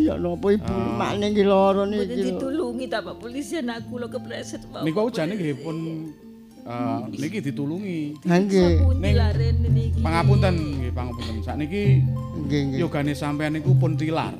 Ya 0.00 0.16
napa 0.16 0.48
ibu 0.48 0.72
makne 0.96 1.28
iki 1.28 1.44
lara 1.44 1.84
Mboten 1.84 1.92
niki. 1.92 2.16
lho. 2.16 2.24
ditulungi 2.32 2.84
ta 2.88 3.04
Pak 3.04 3.20
polisi 3.20 3.60
anakku 3.60 4.00
lho 4.00 4.08
kepleset 4.08 4.64
Pak. 4.64 4.80
Niku 4.80 5.04
ujane 5.04 5.36
nggih 5.36 5.60
pun 5.60 5.76
eh, 6.64 6.98
niki 7.12 7.38
ditulungi. 7.44 8.00
Ha 8.24 8.34
nggih. 8.40 8.72
Ning- 8.96 9.12
larene 9.12 9.68
niki. 9.68 10.00
Pangapunten 10.00 10.54
nggih 10.80 10.92
pangapunten. 10.96 11.34
Sakniki 11.44 12.00
Nggih 12.40 12.60
nggih. 12.64 12.80
yogane 12.80 13.12
sampean 13.12 13.52
niku 13.52 13.76
pun 13.76 13.92
tilar. 13.92 14.32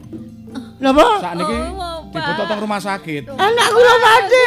Napa? 0.83 1.07
Sakniki 1.23 1.57
Oh, 2.13 2.21
dibutuh 2.21 2.45
teng 2.45 2.61
rumah 2.61 2.77
sakit. 2.77 3.23
Anak 3.33 3.69
kula 3.73 3.95
mati. 4.05 4.45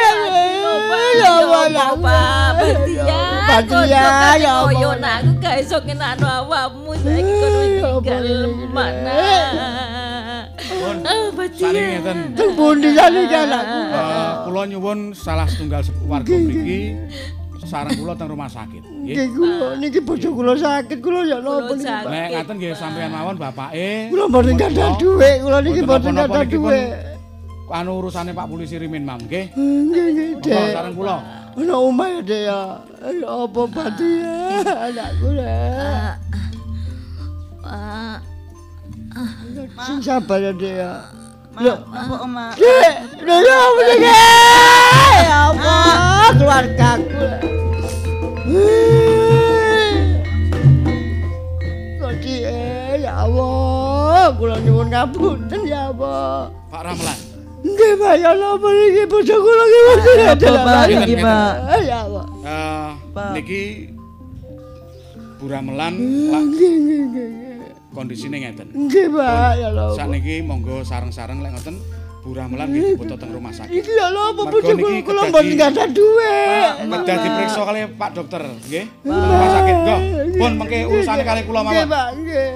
Ya 1.18 1.32
Allah, 1.34 1.90
Badia, 1.98 3.82
ya? 3.90 4.54
Koyo 4.68 4.90
aku 4.94 5.30
gak 5.42 5.56
iso 5.64 5.78
ngenakno 5.82 6.26
awakmu 6.46 6.92
saiki 7.00 7.32
kono 7.42 7.58
Ya 7.66 7.88
apa 7.90 7.98
tinggal 8.06 8.22
ini? 8.22 8.66
mana. 8.70 9.14
Ah, 11.06 11.26
ngeten. 11.74 12.18
Teng 12.38 12.50
pundi 12.54 12.88
sakniki 12.94 13.34
anakku? 13.34 13.78
Eh, 13.90 14.30
kula 14.46 14.62
nyuwun 14.70 15.00
salah 15.10 15.46
setunggal 15.50 15.82
warga 16.06 16.34
mriki 16.38 16.94
sareng 17.66 17.98
kula 17.98 18.14
teng 18.14 18.30
rumah 18.30 18.46
sakit. 18.46 18.82
Nggih. 18.86 19.14
Nggih 19.14 19.28
kula 19.34 19.66
niki 19.76 20.00
bojo 20.00 20.28
kula 20.32 20.52
sakit 20.54 20.98
kula 21.02 21.20
ya 21.26 21.36
napa 21.42 21.74
niki. 21.74 21.90
Nek 22.06 22.28
ngaten 22.32 22.54
nggih 22.56 22.72
sampeyan 22.78 23.10
mawon 23.10 23.36
bapake. 23.36 24.08
Kula 24.08 24.24
mboten 24.30 24.54
gadah 24.54 24.90
dhuwit, 24.96 25.36
kula 25.42 25.58
niki 25.60 25.80
mboten 25.82 26.12
gadah 26.14 26.44
dhuwit. 26.46 26.90
Anu 27.66 27.98
urusane 27.98 28.30
Pak 28.30 28.46
Polisi 28.46 28.78
Rimin 28.78 29.02
Mam 29.02 29.18
nggih. 29.26 29.50
Nggih 29.58 30.06
nggih, 30.14 30.28
Monggo 30.38 30.46
Dek. 30.46 30.70
sareng 30.70 30.94
kula. 30.94 31.16
Ana 31.56 31.74
omah 31.82 32.08
ya, 32.08 32.20
Dek 32.22 32.40
ya. 32.46 32.60
Ya 33.10 33.28
apa 33.42 33.62
pati 33.66 34.10
ya 34.22 34.36
anakku 34.86 35.28
ya. 35.34 35.58
Ah, 37.66 38.16
Sing 39.82 39.98
sabar 39.98 40.38
ya, 40.38 40.52
Dek 40.54 40.74
ya. 40.78 40.92
Mak, 41.56 41.78
apa 41.90 42.14
Oma? 42.22 42.46
Ya 42.54 43.34
apa 43.34 43.80
Dek? 43.82 43.98
Ya 45.26 45.38
Allah, 45.50 46.28
keluargaku. 46.36 47.55
Kok 51.96 52.12
eh, 52.46 53.02
ya 53.02 53.26
Allah, 53.26 54.30
kula 54.38 54.62
nyuwun 54.62 54.86
ngapunten 54.86 55.60
ya 55.66 55.90
Allah. 55.90 56.54
Pak 56.70 56.82
Ramlan. 56.86 57.18
Nggih, 57.66 57.92
Pak, 57.98 58.14
ya 58.22 58.30
napa 58.38 58.68
niki 58.70 59.02
bojo 59.10 59.34
kula 59.42 59.64
ki 59.66 59.78
mboten 59.82 60.18
ada 60.22 60.46
Apa, 60.46 60.62
Pak? 60.62 60.84
Iki. 60.94 61.14
Pak. 61.18 61.52
Ya 61.82 61.96
Allah. 62.06 62.24
Eh 62.46 62.90
Pak. 63.10 63.30
niki 63.34 63.62
Bu 65.42 65.44
Nggih, 65.50 66.30
lak 66.30 66.42
nggih, 66.46 66.74
nggih, 66.86 67.00
nggih. 67.10 67.30
kondisine 67.90 68.36
ngeten. 68.46 68.70
Nggih, 68.70 69.06
Pak, 69.10 69.50
ya 69.58 69.66
Allah. 69.74 69.90
Sakniki 69.98 70.46
monggo 70.46 70.86
sareng-sareng 70.86 71.42
lek 71.42 71.50
ngoten 71.58 71.76
Bu 72.26 72.34
Ramelan 72.34 72.74
nggih 72.74 72.98
dibutuh 72.98 73.14
teng 73.14 73.30
rumah 73.30 73.54
sakit. 73.54 73.70
Iki 73.70 73.92
ya 73.94 74.10
napa 74.10 74.50
Mergo 74.50 74.58
bojo 74.58 74.98
kula 75.06 75.22
mboten 75.30 75.54
gadah 75.54 75.86
dhuwit. 75.94 76.74
Kedah 76.90 77.16
diperiksa 77.22 77.60
kali 77.62 77.78
Pak 77.94 78.10
dokter, 78.18 78.42
nggih. 78.42 78.84
Rumah 79.06 79.48
sakit, 79.54 79.76
Go. 79.86 79.96
Pun 80.34 80.52
mengke 80.58 80.78
urusane 80.90 81.22
kali 81.22 81.46
kula 81.46 81.60
Nggih, 81.62 81.86
mawon. 81.86 81.86
Pak, 81.86 82.08
nggih. 82.18 82.50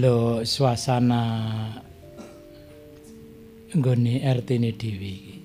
Ndelok 0.00 0.48
suasana 0.48 1.20
nggone 3.76 4.24
RT-ne 4.24 4.72
dhewe 4.72 5.10
iki. 5.12 5.36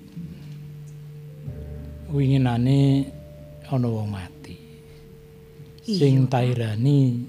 Winginane 2.08 3.04
ana 3.68 3.84
wong 3.84 4.08
mati. 4.08 4.56
Sing 5.84 6.24
tairani 6.32 7.20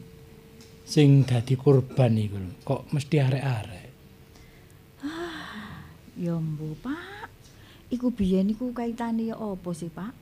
sing 0.87 1.27
dadi 1.27 1.59
korban 1.59 2.15
iku. 2.15 2.39
Kok 2.63 2.95
mesti 2.95 3.19
arek-arek. 3.19 3.87
Ya 6.15 6.39
mbo, 6.39 6.79
Pak. 6.79 7.27
Iku 7.91 8.07
biyen 8.15 8.55
iku 8.55 8.71
kaitane 8.71 9.27
ya 9.27 9.35
apa 9.35 9.69
sih, 9.75 9.91
Pak? 9.91 10.15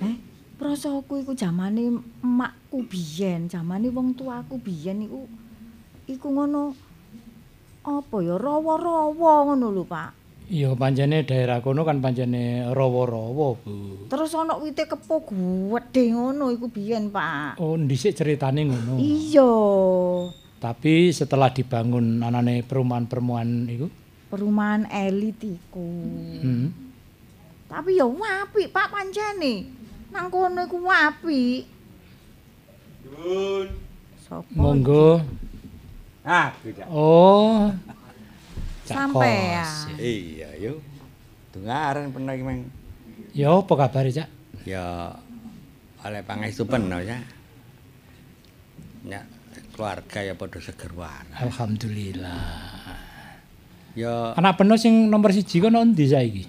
Eh, 0.00 0.16
prasaku 0.56 1.20
iku 1.20 1.36
zamane 1.36 1.92
emakku 2.24 2.88
biyen, 2.88 3.52
zamane 3.52 3.92
wong 3.92 4.16
tuaku 4.16 4.56
biyen 4.56 5.04
iku 5.04 5.28
iku 6.08 6.32
ngono 6.32 6.72
apa 7.84 8.16
ya 8.24 8.36
rawa-rawa 8.40 9.32
ngono 9.52 9.66
lho, 9.72 9.84
Pak. 9.84 10.10
Ya 10.48 10.72
pancene 10.72 11.28
daerah 11.28 11.60
kono 11.60 11.84
kan 11.84 12.00
pancene 12.00 12.72
rawa-rawa, 12.72 13.60
Bu. 13.60 14.08
Terus 14.08 14.32
ana 14.32 14.56
wite 14.56 14.88
kepo 14.88 15.20
gedhe 15.20 16.16
ngono 16.16 16.48
iku 16.48 16.72
biyen, 16.72 17.12
Pak. 17.12 17.60
Oh, 17.60 17.76
dhisik 17.76 18.16
ceritane 18.16 18.64
ngono. 18.64 18.96
Iya. 18.96 19.52
Tapi 20.58 21.12
setelah 21.14 21.52
dibangun 21.52 22.24
anane 22.24 22.64
perumahan-perumahan 22.64 23.68
iku, 23.68 23.86
Perumahan 24.28 24.84
elit 24.92 25.40
iku. 25.40 25.88
hmm. 26.44 26.68
Tapi 27.68 28.00
ya 28.00 28.08
apik, 28.08 28.72
Pak 28.72 28.88
pancene. 28.92 29.68
Nang 30.12 30.32
kono 30.32 30.64
iku 30.64 30.80
apik. 30.88 31.68
Dun. 33.04 33.68
Sopo? 34.24 34.52
monggo. 34.52 35.20
Ah, 36.28 36.52
tidak. 36.60 36.84
Oh. 36.92 37.72
Cak 38.88 38.96
Sampean. 39.08 39.64
Kos. 39.64 39.96
Iya, 39.96 40.48
yo. 40.60 40.76
Dengaran 41.50 42.12
pernah 42.12 42.36
iki, 42.36 42.44
Mang. 42.44 42.68
Ya 43.32 43.48
apa 43.48 43.72
kabar, 43.72 44.04
Cak? 44.04 44.28
Ya 44.68 45.16
oleh 45.98 46.20
pangestu 46.22 46.62
peno 46.62 47.00
ya. 47.00 47.18
Ya 49.02 49.24
keluarga 49.72 50.20
ya 50.20 50.36
padha 50.36 50.60
seger 50.60 50.92
wae. 50.92 51.32
Alhamdulillah. 51.34 52.44
Ya 53.96 54.36
Anak 54.36 54.60
peno 54.60 54.76
sing 54.76 55.08
nomor 55.08 55.32
siji 55.32 55.58
kono 55.58 55.80
endi 55.80 56.06
saiki? 56.06 56.44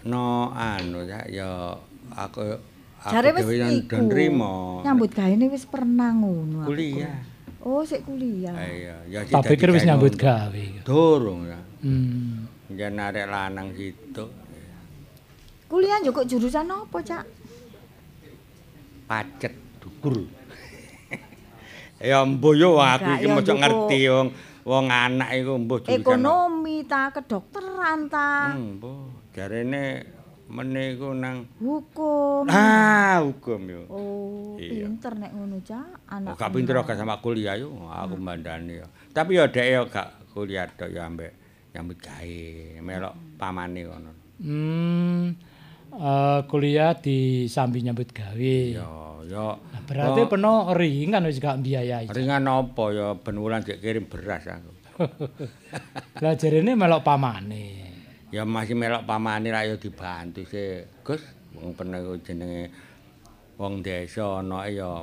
no 0.00 0.48
anu 0.56 1.04
ya 1.04 1.20
ya 1.28 1.76
aku 2.16 2.40
aku 3.04 3.12
Jare 3.12 3.36
wis 3.36 3.44
dhewe 3.44 3.54
yang 3.60 3.84
iku. 3.84 4.00
nrimo. 4.00 4.80
Nyambut 4.80 5.12
gaene 5.12 5.52
wis 5.52 5.68
pernah 5.68 6.08
ngono. 6.16 6.64
aku. 6.64 6.72
kuliah. 6.72 7.20
Oh, 7.60 7.84
sik 7.84 8.08
kuliah. 8.08 8.56
Iya, 8.56 8.96
ya 9.04 9.20
Tak 9.28 9.44
pikir 9.44 9.68
wis 9.68 9.84
nyambut 9.84 10.16
gawe. 10.16 10.64
Durung 10.80 11.44
ya. 11.44 11.60
Hmm. 11.84 12.48
Yen 12.70 12.96
arek 12.96 13.26
lanang 13.26 13.74
situ 13.74 14.24
Kuliah 15.66 15.98
yo 16.02 16.10
kok 16.10 16.26
jurusan 16.26 16.66
apa, 16.66 16.98
Cak? 16.98 17.24
pacet 19.06 19.50
dukur. 19.82 20.22
ya 22.10 22.22
mbuh 22.22 22.54
yo 22.54 22.78
aku 22.78 23.10
iki 23.18 23.26
ya 23.26 23.34
mosok 23.34 23.42
mbuh 23.50 23.58
ngerti 23.58 23.98
wong 24.06 24.28
wong 24.62 24.86
anak 24.86 25.28
iku 25.34 25.52
mbuh 25.58 25.78
jurusan. 25.82 25.98
Ekonomi 25.98 26.76
ta, 26.86 27.10
kedokteran 27.10 28.06
ta, 28.06 28.54
Hmm, 28.54 28.78
mbuh 28.78 28.98
jarene 29.34 30.06
meneh 30.50 30.98
iku 30.98 31.14
nang 31.14 31.46
hukum. 31.62 32.50
ah 32.50 33.22
hukum 33.22 33.60
yo. 33.64 33.82
Oh, 33.86 34.58
Iya. 34.58 34.90
pinter 34.90 35.14
nek 35.14 35.30
ngono, 35.30 35.62
Cak. 35.62 36.10
Anak. 36.10 36.34
Oh, 36.34 36.36
gak 36.36 36.50
pinter 36.50 36.74
gak 36.82 36.98
sama 36.98 37.22
kuliah 37.22 37.54
yo, 37.54 37.70
aku 37.86 38.18
mbandani 38.18 38.82
yo. 38.82 38.86
Tapi 39.14 39.38
yo 39.38 39.46
dhek 39.46 39.66
yo 39.70 39.82
gak 39.86 40.34
kuliah 40.34 40.66
tok 40.66 40.90
yo 40.90 41.00
ambek 41.00 41.32
nyambut 41.70 41.98
gawe, 42.02 42.38
melok 42.82 43.14
pamane 43.38 43.80
ngono. 43.86 44.10
Hmm. 44.42 45.24
eh, 45.90 46.40
kuliah 46.46 46.98
di 46.98 47.46
sambi 47.46 47.82
nyambut 47.82 48.10
gawe. 48.10 48.54
Yo, 48.74 49.22
yo. 49.26 49.58
Nah, 49.58 49.82
berarti 49.86 50.20
peno 50.26 50.74
ringan 50.74 51.26
wis 51.26 51.38
gak 51.38 51.62
biayai. 51.62 52.10
Ringan 52.10 52.46
apa 52.46 52.84
ya 52.90 53.14
ben 53.14 53.38
wulan 53.38 53.62
kirim 53.62 54.10
beras 54.10 54.50
aku. 54.50 54.70
Lah 56.22 56.34
jarene 56.36 56.76
melok 56.76 57.02
pamane. 57.02 57.89
Ya 58.30 58.46
masih 58.46 58.78
melok 58.78 59.10
pamane 59.10 59.50
ra 59.50 59.66
yo 59.66 59.74
dibantu 59.74 60.46
sih. 60.46 60.86
Gus, 61.02 61.18
wong 61.50 61.74
pernah 61.74 61.98
iku 61.98 62.14
jenenge 62.22 62.70
wong 63.58 63.82
desa 63.82 64.38
ana 64.38 64.70
ya 64.70 65.02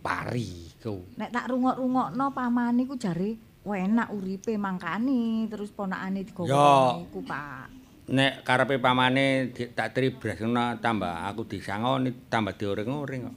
pari 0.00 0.72
ku. 0.80 1.04
Nek 1.20 1.28
tak 1.28 1.52
rungok-rungokno 1.52 2.32
pamane 2.32 2.88
ku 2.88 2.96
jare 2.96 3.36
enak 3.64 4.08
uripe 4.12 4.56
mangkani 4.56 5.48
terus 5.52 5.72
ponakane 5.72 6.24
digowo 6.24 7.04
iku, 7.04 7.20
Pak. 7.24 7.68
Nek 8.08 8.40
karepe 8.40 8.80
pamane 8.80 9.52
tak 9.76 9.92
tribras 9.92 10.40
ngono 10.40 10.80
tambah 10.80 11.28
aku 11.28 11.44
disangoni 11.44 12.28
tambah 12.32 12.56
dioring-oring 12.56 13.20
kok. 13.28 13.36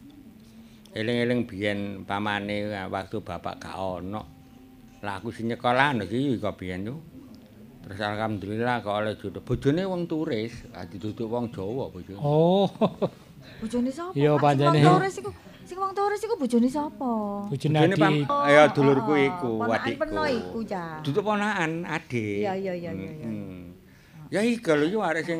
Eling-eling 0.96 1.44
biyen 1.44 1.80
pamane 2.08 2.88
waktu 2.88 3.20
bapak 3.20 3.56
gak 3.60 3.76
ono. 3.76 4.24
Lah 5.04 5.20
aku 5.20 5.36
sing 5.36 5.52
nyekolahan 5.52 6.08
iki 6.08 6.40
kok 6.40 6.56
biyen 6.56 6.88
yo. 6.88 7.04
Terus 7.88 8.04
alhamdulillah 8.04 8.84
kok 8.84 8.92
oleh 8.92 9.16
jodoh. 9.16 9.40
Bojone 9.40 9.88
wong 9.88 10.12
turis, 10.12 10.68
adi 10.76 11.00
duduk 11.00 11.32
wong 11.32 11.48
Jawa 11.56 11.88
bojone. 11.88 12.20
Oh. 12.20 12.68
Bojone 13.64 13.88
sapa? 13.88 14.12
Iya, 14.12 14.36
pancene. 14.36 14.84
wong 14.84 15.00
Torres 15.00 15.16
iku, 15.16 15.32
sing 15.64 15.78
wong 15.80 15.96
Torres 15.96 16.20
iku 16.20 16.36
bojone 16.36 16.68
sapa? 16.68 17.12
Bojone 17.48 17.78
Bojone 17.80 17.96
pam 17.96 18.16
adik. 18.28 18.52
ya 18.52 18.64
dulurku 18.76 19.14
iku, 19.16 19.52
Ponakan 19.64 19.80
adikku. 19.88 20.02
peno 20.04 20.24
iku, 20.28 20.60
Cak. 20.68 21.00
Duduk 21.08 21.24
ponakan 21.24 21.72
adik. 21.88 22.44
Iya, 22.44 22.54
iya, 22.60 22.74
iya, 22.76 22.92
iya, 22.92 23.12
iya. 23.16 23.28
Mm-mm. 23.32 23.72
Ya 24.28 24.42
iku 24.44 24.76
lho 24.76 24.86
yo 24.92 25.00
arek 25.00 25.24
sing 25.24 25.40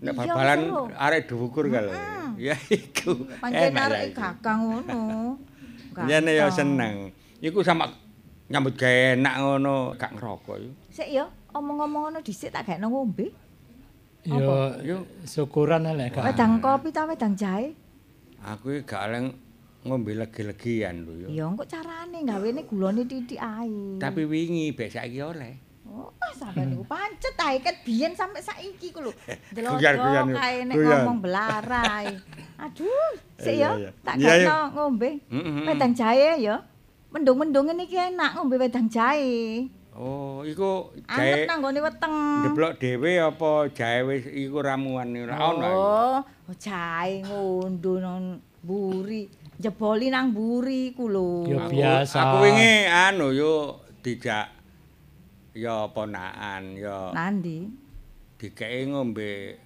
nek 0.00 0.16
bal-balan 0.16 0.60
seru. 0.72 0.84
arek 0.96 1.20
dhuwur 1.28 1.64
kalau. 1.68 1.92
Ya 2.40 2.56
iku. 2.72 3.28
Pancen 3.44 3.76
arek 3.76 4.00
ya 4.00 4.08
iku. 4.08 4.16
gagang 4.24 4.60
ngono. 4.64 5.00
Jane 6.08 6.32
ya 6.32 6.48
Ganteng. 6.48 6.56
seneng. 6.56 6.94
Iku 7.44 7.60
sama 7.60 7.92
nyambut 8.48 8.74
gawe 8.74 9.14
enak 9.20 9.34
ngono, 9.38 9.92
gak 9.94 10.16
ngerokok 10.16 10.56
yo. 10.58 10.70
Sik 11.00 11.16
ya, 11.16 11.24
omong-omong 11.56 12.12
ngono 12.12 12.20
dhisik 12.20 12.52
tak 12.52 12.68
gakno 12.68 12.92
ngombe. 12.92 13.32
Yo 14.28 14.76
Yo 14.84 15.08
syukuran 15.24 15.88
lek 15.88 16.12
gak. 16.12 16.28
Wedang 16.28 16.60
kopi 16.60 16.92
ta 16.92 17.08
wedang 17.08 17.32
jahe? 17.32 17.72
aku 18.44 18.76
iki 18.76 18.84
gak 18.84 19.08
oleh 19.08 19.32
ngombe 19.88 20.12
legi-legian 20.12 21.08
lho 21.08 21.24
yo. 21.24 21.28
Ya 21.32 21.48
engko 21.48 21.64
carane 21.64 22.20
gawene 22.20 22.68
gulane 22.68 23.08
titik 23.08 23.40
ae. 23.40 23.96
Tapi 23.96 24.28
wingi 24.28 24.76
bek 24.76 24.92
saiki 24.92 25.24
oleh. 25.24 25.56
Oh, 25.88 26.12
sampean 26.36 26.68
niku 26.68 26.84
pancet 26.84 27.32
ae 27.48 27.64
ket 27.64 27.80
biyen 27.80 28.12
sampe 28.12 28.44
saiki 28.44 28.92
ku 28.92 29.00
lho. 29.00 29.12
Guyan-guyan, 29.56 29.96
Delok 30.28 30.36
kae 30.36 30.56
nek 30.68 30.76
guyan. 30.76 31.00
ngomong 31.00 31.18
belarai. 31.24 32.12
Aduh, 32.60 33.16
sik 33.40 33.56
iya. 33.56 33.88
tak 34.04 34.20
gakno 34.20 34.68
ngombe. 34.76 35.16
Wedang 35.64 35.96
jahe 35.96 36.44
ya. 36.44 36.60
Mendung-mendung 37.08 37.72
iki 37.80 37.96
enak 37.96 38.36
ngombe 38.36 38.60
wedang 38.60 38.84
jahe. 38.92 39.79
Oh, 39.96 40.46
iku 40.46 40.94
Anget 41.10 41.44
jahe 41.44 41.50
nang 41.50 41.58
gone 41.60 41.80
weteng. 41.82 42.14
Deblok 42.46 42.72
dhewe 42.78 43.12
apa 43.18 43.50
jahe 43.74 44.00
wis 44.06 44.22
iku 44.30 44.62
ramuan 44.62 45.10
ora 45.18 45.34
ono. 45.50 45.66
Oh, 45.66 46.16
oh 46.22 46.56
jahe 46.56 47.26
ngunduh 47.26 47.98
nang 47.98 48.38
buri. 48.62 49.26
Jeboli 49.60 50.08
nang 50.08 50.32
buri 50.32 50.94
ku 50.94 51.10
lho. 51.10 51.44
Ya 51.44 51.66
biasa. 51.68 52.16
Aku 52.16 52.36
wingi 52.46 52.86
anu 52.86 53.34
yo 53.34 53.82
dijak 54.00 54.48
ya 55.52 55.90
ponakan 55.90 56.78
ya 56.78 57.10
Nandi? 57.12 57.90
dikeki 58.40 58.88
ngombe 58.88 59.60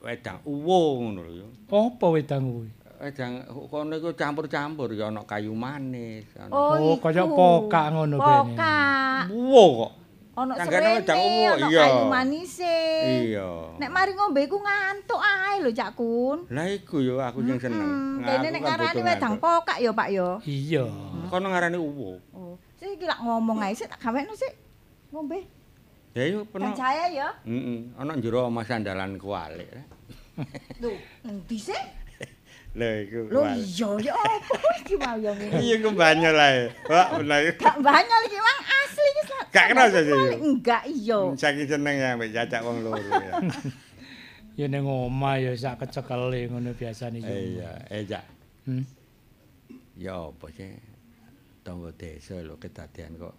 wedang 0.00 0.40
uwo 0.48 1.04
ngono 1.04 1.22
lho. 1.28 1.48
Apa 1.68 2.06
wedang 2.08 2.48
kuwi? 2.48 2.70
Wedang 3.00 3.32
kono 3.68 3.94
iku 3.94 4.14
campur-campur 4.14 4.94
ya 4.94 5.10
ana 5.10 5.26
kayu 5.26 5.52
manis. 5.52 6.24
ana- 6.38 6.54
Oh, 6.54 6.94
iku. 6.94 7.02
kaya 7.02 7.24
pokak 7.26 7.86
ngono 7.90 8.16
bene. 8.16 8.54
Pokak. 8.54 9.22
Uwo 9.30 9.64
kok. 9.82 9.92
Tanggane 10.34 10.66
serene, 10.66 10.90
wedang 10.98 11.20
uwo, 11.22 11.50
kayu 11.70 12.02
manise. 12.10 12.76
Iya. 13.30 13.50
Nek 13.78 13.90
mari 13.90 14.12
ngombe 14.12 14.40
iku 14.42 14.58
ngantuk 14.58 15.20
ae 15.20 15.62
lho 15.62 15.70
Cak 15.70 15.90
Kun. 15.94 16.38
Lah 16.50 16.66
iku 16.66 16.98
yo 16.98 17.22
aku 17.22 17.38
sing 17.40 17.58
seneng. 17.58 17.86
Hmm, 17.86 18.18
Nah, 18.18 18.34
kene 18.34 18.48
nek 18.50 18.62
ngarani 18.62 19.00
wedang 19.04 19.34
pokak 19.38 19.78
ya 19.78 19.90
Pak 19.94 20.08
ya. 20.10 20.28
Iya. 20.42 20.84
Kono 21.30 21.46
ngarani 21.48 21.78
uwo. 21.78 22.18
Oh, 22.34 22.54
sik 22.74 22.98
iki 22.98 23.06
lak 23.06 23.22
ngomong 23.22 23.62
ae 23.62 23.72
sik 23.72 23.86
tak 23.86 24.02
gawekno 24.02 24.34
sik. 24.34 24.54
Ngombe. 25.10 25.38
Ya 26.14 26.26
yo 26.26 26.42
peno. 26.46 26.70
Percaya 26.70 27.06
ya. 27.06 27.28
Heeh, 27.42 27.94
ana 27.94 28.14
njero 28.14 28.46
omah 28.46 28.62
sandalan 28.62 29.14
kualik. 29.14 29.70
Lho, 30.78 30.90
endi 31.22 31.58
sik? 31.58 32.03
Lha 32.74 32.90
iku. 33.06 33.20
Lho 33.30 33.42
iya 33.54 33.88
ya 34.10 34.12
apa 34.18 34.56
iki 34.82 34.94
mau 34.98 35.14
ya 35.14 35.30
ngene. 35.30 35.58
Iya 35.62 35.74
ku 35.78 35.90
banyol 35.94 36.34
ae. 36.34 36.62
Wah, 36.90 37.06
bener. 37.22 37.54
Gak 37.54 37.78
banyak 37.78 38.20
iki 38.26 38.38
Mang 38.42 38.60
asli 38.66 39.04
iki. 39.06 39.22
Gak 39.54 39.66
kenal 39.70 39.88
ya? 39.94 40.16
Enggak 40.34 40.82
iya. 40.90 41.18
Saking 41.38 41.66
seneng 41.70 41.94
ya 42.02 42.18
mbek 42.18 42.34
jajak 42.34 42.60
wong 42.66 42.82
loro 42.82 42.98
ya. 42.98 43.34
Ya 44.54 44.66
ning 44.70 44.86
omah 44.86 45.42
ya 45.42 45.50
sak 45.58 45.82
kecekele 45.86 46.50
ngono 46.50 46.74
biasane 46.74 47.18
yo. 47.22 47.30
Iya, 47.30 47.70
jak. 48.06 48.24
Hmm. 48.66 48.86
Ya 49.98 50.14
apa 50.14 50.46
sih? 50.54 50.94
tangga 51.64 51.90
desa 51.96 52.44
lho 52.44 52.60
kedadean 52.60 53.16
kok. 53.16 53.34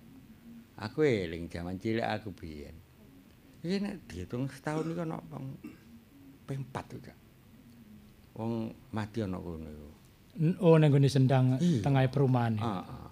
Aku 0.82 1.06
eling 1.06 1.48
jaman 1.48 1.78
cilik 1.78 2.04
aku 2.04 2.34
biyen. 2.34 2.74
Iki 3.62 3.78
nek 3.80 3.96
diitung 4.10 4.50
setahun 4.50 4.92
iki 4.92 5.02
ana 5.06 5.22
wong 5.30 5.56
ping 6.50 6.66
4 6.74 6.90
to, 6.90 6.98
Cak. 7.00 7.18
Wong 8.36 8.68
mati 8.92 9.24
ana 9.24 9.40
kono 9.40 9.68
iku. 9.72 9.90
Oh 10.60 10.76
ning 10.76 10.92
gone 10.92 11.08
sendang 11.08 11.56
tengah 11.80 12.04
perumahan. 12.12 12.60
Heeh. 12.60 13.08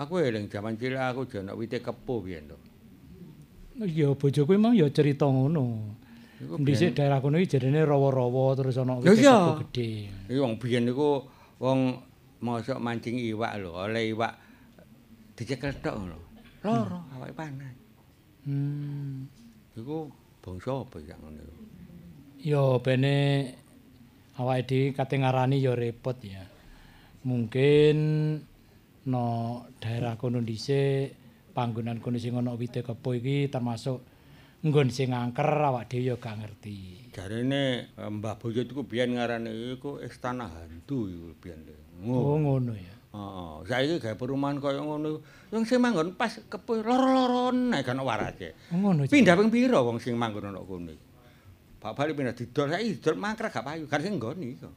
Aku 0.00 0.22
eling 0.22 0.48
jaman 0.48 0.80
cilik 0.80 0.96
aku 0.96 1.28
jono 1.28 1.52
wite 1.52 1.84
kepo 1.84 2.24
biyen 2.24 2.48
to. 2.48 2.56
Iya 3.84 4.16
bojoku 4.16 4.56
emang 4.56 4.72
ya 4.72 4.88
cerita 4.88 5.28
ngono. 5.28 5.94
Dhisik 6.38 6.96
daerah 6.96 7.20
kono 7.20 7.36
iki 7.36 7.58
jarene 7.58 7.82
rawa-rawa 7.82 8.54
terus 8.56 8.78
ana 8.80 8.96
Ya 9.04 9.12
wit 9.12 9.20
kepo 9.20 9.52
gedhe. 9.68 10.08
Iki 10.32 10.38
wong 10.40 10.54
biyen 10.56 10.88
niku 10.88 11.28
wong 11.60 12.00
mosok 12.38 12.78
mancing 12.78 13.18
iwak 13.18 13.58
lho, 13.58 13.74
oleh 13.74 14.14
iwak 14.14 14.32
dicekel 15.34 15.74
tok 15.82 15.98
lho. 15.98 16.18
Loro 16.64 17.04
awake 17.18 17.34
panas. 17.34 17.74
Hmm. 18.46 19.26
Iku 19.76 20.08
bangsa 20.40 20.72
apa 20.72 20.96
ya 21.02 21.18
ngono 21.20 21.42
iku? 21.42 21.62
Ya 22.38 22.64
bene 22.78 23.14
awake 24.38 24.64
dhewe 24.70 24.86
kate 24.94 25.18
ngarani 25.18 25.58
ya 25.58 25.74
repot 25.74 26.18
ya. 26.22 26.46
Mungkin 27.26 27.98
no 29.10 29.24
daerah 29.82 30.14
kono 30.14 30.38
dhisik 30.40 31.12
panggonan 31.52 31.98
kono 31.98 32.22
sing 32.22 32.38
ana 32.38 32.54
wite 32.54 32.86
kepo 32.86 33.18
iki 33.18 33.50
termasuk 33.50 33.98
nggon 34.62 34.94
sing 34.94 35.10
angker 35.10 35.50
awak 35.50 35.90
dhewe 35.90 36.14
ya 36.14 36.16
gak 36.16 36.38
ngerti. 36.38 37.10
Jarene 37.10 37.90
eh, 37.98 38.10
Mbah 38.10 38.38
Boyo 38.38 38.62
iku 38.62 38.86
biyen 38.86 39.18
ngarane 39.18 39.50
iku 39.74 39.98
istana 39.98 40.46
hantu 40.46 41.10
iku 41.10 41.34
biyen. 41.42 41.66
Oh 42.06 42.38
ngono 42.38 42.78
ya. 42.78 42.94
Heeh, 43.08 43.54
saiki 43.66 43.96
gawe 43.98 44.14
perumahan 44.14 44.62
kaya 44.62 44.78
ngono. 44.84 45.18
Wong 45.50 45.64
sing 45.66 45.82
manggon 45.82 46.14
pas 46.14 46.30
kepo 46.30 46.78
loro-loron 46.78 47.74
nek 47.74 47.82
gak 47.82 47.96
ono 47.98 48.06
warase. 48.06 48.54
Oh, 48.70 48.78
ngono. 48.78 49.10
Pindah 49.10 49.34
ping 49.34 49.50
pira 49.50 49.82
wong 49.82 49.98
sing 49.98 50.14
manggon 50.14 50.46
ana 50.46 50.62
kono 50.62 50.94
iku? 50.94 51.07
Pak 51.78 51.94
bali 51.94 52.10
pindah 52.10 52.34
didol, 52.34 52.74
saiki 52.74 52.98
didol 52.98 53.16
mangkrek 53.22 53.54
gak 53.54 53.62
payu, 53.62 53.86
gak 53.86 54.02
sing 54.02 54.18
nggoni 54.18 54.58
iku. 54.58 54.70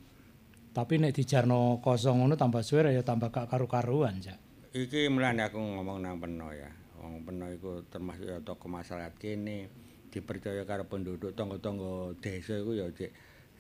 Tapi 0.72 1.02
nek 1.02 1.18
dijarno 1.18 1.82
kosong 1.82 2.22
ngono 2.22 2.38
tambah 2.38 2.62
suwe 2.62 2.94
ya 2.94 3.02
tambah 3.02 3.34
gak 3.34 3.50
karu-karuan, 3.50 4.22
Cak. 4.22 4.38
Iki 4.72 5.12
mulane 5.12 5.44
aku 5.44 5.60
ngomong 5.60 6.00
nang 6.00 6.22
peno 6.22 6.48
ya. 6.56 6.72
Wong 7.02 7.28
peno 7.28 7.50
iku 7.52 7.84
termasuk 7.90 8.24
ya 8.24 8.40
tokoh 8.40 8.70
masyarakat 8.70 9.18
kene 9.20 9.68
dipercaya 10.14 10.64
karo 10.64 10.86
penduduk 10.86 11.36
tangga-tangga 11.36 12.16
desa 12.24 12.56
iku 12.56 12.72
ya 12.78 12.88
cek 12.88 13.12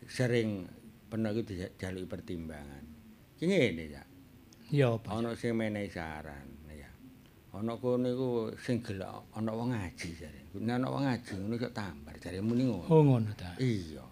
sering 0.08 0.70
peno 1.12 1.34
iku 1.36 1.42
dijaluki 1.44 2.08
pertimbangan. 2.08 2.86
Ki 3.36 3.50
ngene 3.50 3.84
ya. 3.89 4.04
Ya 4.72 4.88
apa? 4.96 5.18
Ana 5.18 5.36
sing 5.36 5.58
menehi 5.58 5.92
saran 5.92 6.48
ya. 6.72 6.88
Ana 7.52 7.76
kono 7.76 8.08
iku 8.08 8.30
sing 8.56 8.80
gelek 8.80 9.10
ana 9.36 9.52
wong 9.52 9.76
ngaji 9.76 10.08
jare. 10.16 10.41
Nek 10.52 10.76
ana 10.76 10.88
wong 10.91 11.08
ngaji 11.08 11.32
ngono 11.39 11.56
kok 11.56 11.72
tambar 11.72 12.16
jare 12.20 12.43
muni 12.43 12.68
ngono. 12.68 12.91
Oh 12.91 12.99
ngono 12.99 13.32
ta. 13.39 13.56
Iya. 13.56 14.04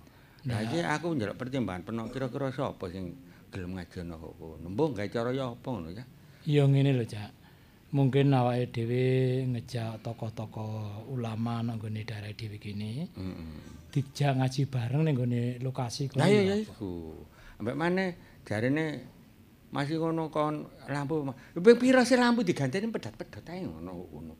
Lah 0.47 0.63
iki 0.63 0.79
aku 0.79 1.11
njaluk 1.19 1.35
pertimbangan 1.35 1.83
peno 1.83 2.07
kira-kira 2.07 2.47
sapa 2.55 2.87
sing 2.87 3.11
gelem 3.51 3.75
ngaji 3.75 4.07
ana 4.07 4.15
kok 4.15 4.33
kono. 4.39 4.67
Mbok 4.71 4.89
gawe 4.95 5.09
cara 5.11 5.29
ya 5.35 5.51
apa 5.51 5.67
ngono 5.67 5.91
ya. 5.91 6.03
Ya 6.47 6.63
ngene 6.63 6.95
lho, 6.95 7.03
Cak. 7.03 7.31
Mungkin 7.91 8.31
awake 8.31 8.71
dhewe 8.71 9.03
ngejak 9.51 9.99
tokoh-tokoh 10.05 11.09
ulama 11.11 11.59
nang 11.59 11.75
gone 11.75 12.07
daerah 12.07 12.31
dhewe 12.31 12.55
kene. 12.55 13.11
Heeh. 13.11 13.59
Dijak 13.91 14.39
ngaji 14.39 14.61
bareng 14.71 15.03
ning 15.03 15.15
gone 15.19 15.41
lokasi 15.59 16.07
kono. 16.07 16.23
Lah 16.23 16.31
iya 16.31 16.41
ya 16.53 16.55
iku. 16.55 17.19
Ambek 17.59 17.75
maneh 17.75 18.09
jarene 18.47 19.03
masih 19.75 19.99
ngono 19.99 20.31
kon 20.31 20.71
lampu. 20.87 21.35
Ping 21.51 21.75
pira 21.75 22.07
sih 22.07 22.15
lampu 22.15 22.47
diganteni 22.47 22.87
pedat-pedat 22.87 23.43
ae 23.51 23.67
ngono 23.67 23.91
ngono. 24.07 24.33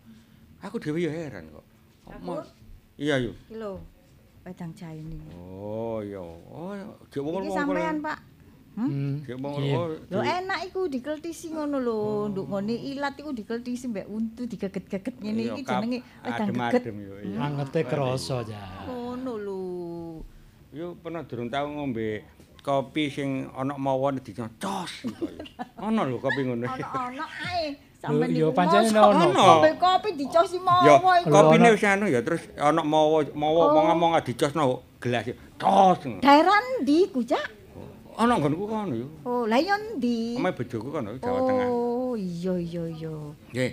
Aku 0.64 0.80
dhewe 0.80 1.04
ya 1.04 1.12
heran 1.12 1.52
kok. 1.52 1.66
Ma- 2.18 2.46
Iya 3.00 3.16
yo. 3.24 3.32
Iki 3.48 3.56
lho, 3.56 3.80
wedang 4.44 4.76
jaine. 4.76 5.20
Oh 5.32 6.04
iya. 6.04 6.20
Oh 6.20 6.76
jek 7.08 7.22
wong 7.24 7.48
Iki 7.48 7.52
sampean, 7.56 8.04
Pak. 8.04 8.20
Hmm. 8.76 9.24
Jek 9.24 9.40
wong. 9.40 9.56
Lho 10.12 10.20
enak 10.20 10.60
iku 10.68 10.92
dikeltisi 10.92 11.56
ngono 11.56 11.80
lho, 11.80 12.28
nduk 12.28 12.52
ngene 12.52 12.76
ilat 12.76 13.16
iku 13.16 13.32
dikeltisi 13.32 13.88
mbek 13.88 14.04
untu 14.12 14.44
digeget-geget 14.44 15.16
ngene 15.16 15.42
iki 15.56 15.64
jenenge 15.64 16.00
wedang 16.24 16.48
geget. 16.52 16.84
Angete 17.40 17.80
krasa, 17.88 18.44
Cak. 18.44 18.92
Ngono 18.92 19.34
lho. 19.40 19.62
Yo 20.76 20.94
pernah 21.00 21.24
durung 21.24 21.48
tau 21.48 21.66
ngombe 21.72 22.22
kopi 22.60 23.08
sing 23.08 23.48
ana 23.56 23.80
mawon 23.80 24.20
dicocos. 24.20 25.08
Ana 25.80 26.04
lho 26.04 26.20
kopi 26.20 26.44
ngono. 26.44 26.68
Ono-ono 26.68 27.26
ae. 27.48 27.80
Sampeyan 28.00 28.32
iya, 28.32 28.48
pancene 28.56 28.88
mosok 28.96 29.12
ono. 29.12 29.48
kopi 29.76 30.10
dicosi 30.16 30.56
Ya, 30.56 30.64
mawa 30.64 31.20
iku. 31.20 31.28
kopine 31.36 31.68
wis 31.76 31.84
anu 31.84 32.08
ya 32.08 32.24
terus 32.24 32.48
ana 32.56 32.80
mawa 32.80 33.28
mawa 33.36 33.76
Oh. 33.76 33.84
ngomong 33.92 34.16
dicosno 34.24 34.80
gelas 35.04 35.28
tos. 35.60 36.00
Daerah 36.24 36.56
ndi 36.80 37.12
ku, 37.12 37.20
Cak? 37.28 37.44
Ana 38.16 38.40
nggonku 38.40 38.68
kono 38.68 38.96
yo. 38.96 39.08
Oh, 39.28 39.44
lah 39.44 39.60
iya 39.60 39.76
ndi? 39.76 40.40
Omahe 40.40 40.56
bojoku 40.56 40.88
kono 40.92 41.20
Jawa 41.20 41.40
Tengah. 41.44 41.68
Oh, 41.68 42.16
iya 42.16 42.56
iya 42.56 42.84
iya. 42.88 43.16
Nggih, 43.52 43.72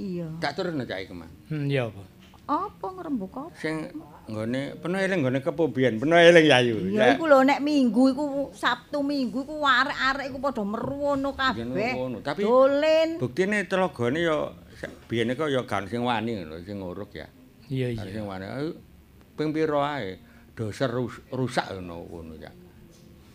Iya. 0.00 0.28
tak 0.40 0.56
turun 0.56 0.80
cak 0.84 1.04
iku, 1.04 1.12
Mas. 1.12 1.28
Hmm, 1.52 1.68
ya 1.68 1.92
apa? 1.92 2.00
Apa 2.48 2.86
ngrembug 2.96 3.28
kopi? 3.28 3.60
Sing 3.60 3.92
nggone 4.24 4.80
penuh 4.80 4.96
eling 4.96 5.20
nggone 5.20 5.38
kepo 5.44 5.68
biyen, 5.68 6.00
penuh 6.00 6.16
eling 6.16 6.48
yayu. 6.48 6.76
Ya 6.88 7.12
iku 7.12 7.28
lho 7.28 7.44
nek 7.44 7.60
Minggu 7.60 8.16
iku 8.16 8.24
Sabtu 8.56 9.04
Minggu 9.04 9.44
iku 9.44 9.60
arek-arek 9.60 10.32
iku 10.32 10.38
padha 10.40 10.64
meruwono 10.64 11.36
kabeh. 11.36 11.92
ngono, 11.92 12.24
tapi- 12.24 12.48
dolen. 12.48 13.20
Buktine 13.20 13.68
telagane 13.68 14.24
ya 14.24 14.48
sak- 14.80 14.96
biyen 15.06 15.36
kok 15.36 15.52
ya 15.52 15.60
gak 15.62 15.92
sing 15.92 16.00
wani 16.00 16.40
ngono, 16.40 16.56
sing 16.64 16.80
nguruk 16.80 17.12
ya. 17.12 17.28
Iya 17.68 17.92
iya. 17.92 18.08
sing 18.08 18.24
wani. 18.24 18.48
Ping 19.36 19.52
pira 19.52 20.00
ae 20.00 20.16
doser 20.56 20.88
rus- 20.88 21.20
rusak 21.28 21.68
ngono 21.76 22.08
ngono 22.08 22.32
ya. 22.40 22.48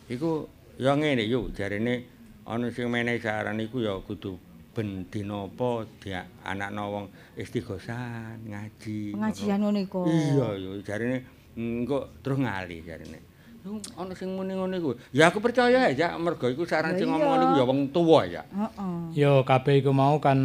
Iku 0.09 0.49
ya 0.81 0.97
ngene 0.97 1.21
yo 1.29 1.53
jarene 1.53 2.09
ana 2.49 2.65
sing 2.73 2.89
menehi 2.89 3.21
saran 3.21 3.61
iku 3.61 3.77
ya 3.77 3.93
kudu 4.01 4.41
ben 4.73 5.05
dina 5.05 5.45
apa 5.45 5.85
dia 6.01 6.25
anakno 6.41 6.83
wong 6.89 7.05
istighosan 7.37 8.41
ngaji. 8.49 9.13
Pengajian 9.13 9.61
ngono 9.61 9.79
iku. 9.85 10.01
Iya, 10.09 10.47
yo 10.57 10.71
jarene 10.81 11.21
engko 11.53 12.09
terus 12.25 12.41
ngali 12.41 12.81
jarene. 12.81 13.19
Yo 13.61 13.77
ana 13.93 14.17
sing 14.17 14.33
muni 14.33 14.57
ngono 14.57 14.73
iku. 14.73 14.91
Ya 15.13 15.29
aku 15.29 15.37
percaya 15.39 15.93
ya, 15.93 16.17
mergo 16.17 16.49
iku 16.49 16.65
saran 16.65 16.97
Ya 16.97 17.05
sing 17.05 17.13
ngomong 17.13 17.37
niku 17.37 17.53
ya 17.53 17.63
wong 17.69 17.79
tuwa 17.93 18.25
ya. 18.25 18.43
Heeh. 18.49 18.97
Ya 19.13 19.33
kabeh 19.45 19.85
iku 19.85 19.93
mau 19.93 20.17
kan 20.17 20.41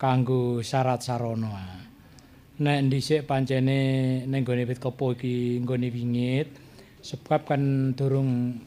kanggo 0.00 0.64
syarat 0.64 1.04
sarana. 1.04 1.84
Nek 2.60 2.88
dhisik 2.88 3.28
pancene 3.28 4.24
ning 4.24 4.40
gone 4.44 4.64
wit 4.64 4.80
kepo 4.80 5.12
iki 5.12 5.60
nggone 5.60 5.88
wingit 5.92 6.48
sebab 7.00 7.48
kan 7.48 7.92
durung 7.96 8.60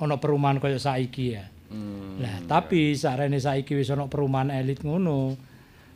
ana 0.00 0.16
perumahan 0.16 0.56
kaya 0.56 0.80
saiki 0.80 1.36
ya. 1.36 1.44
Hmm. 1.70 2.18
Lah 2.18 2.36
tapi 2.50 2.98
sarene 2.98 3.38
saiki 3.38 3.78
wis 3.78 3.94
ana 3.94 4.10
perumahan 4.10 4.50
elit 4.50 4.82
ngono. 4.82 5.38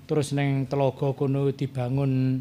Terus 0.07 0.33
ning 0.37 0.71
telaga 0.71 1.13
kono 1.17 1.51
dibangun 1.51 2.41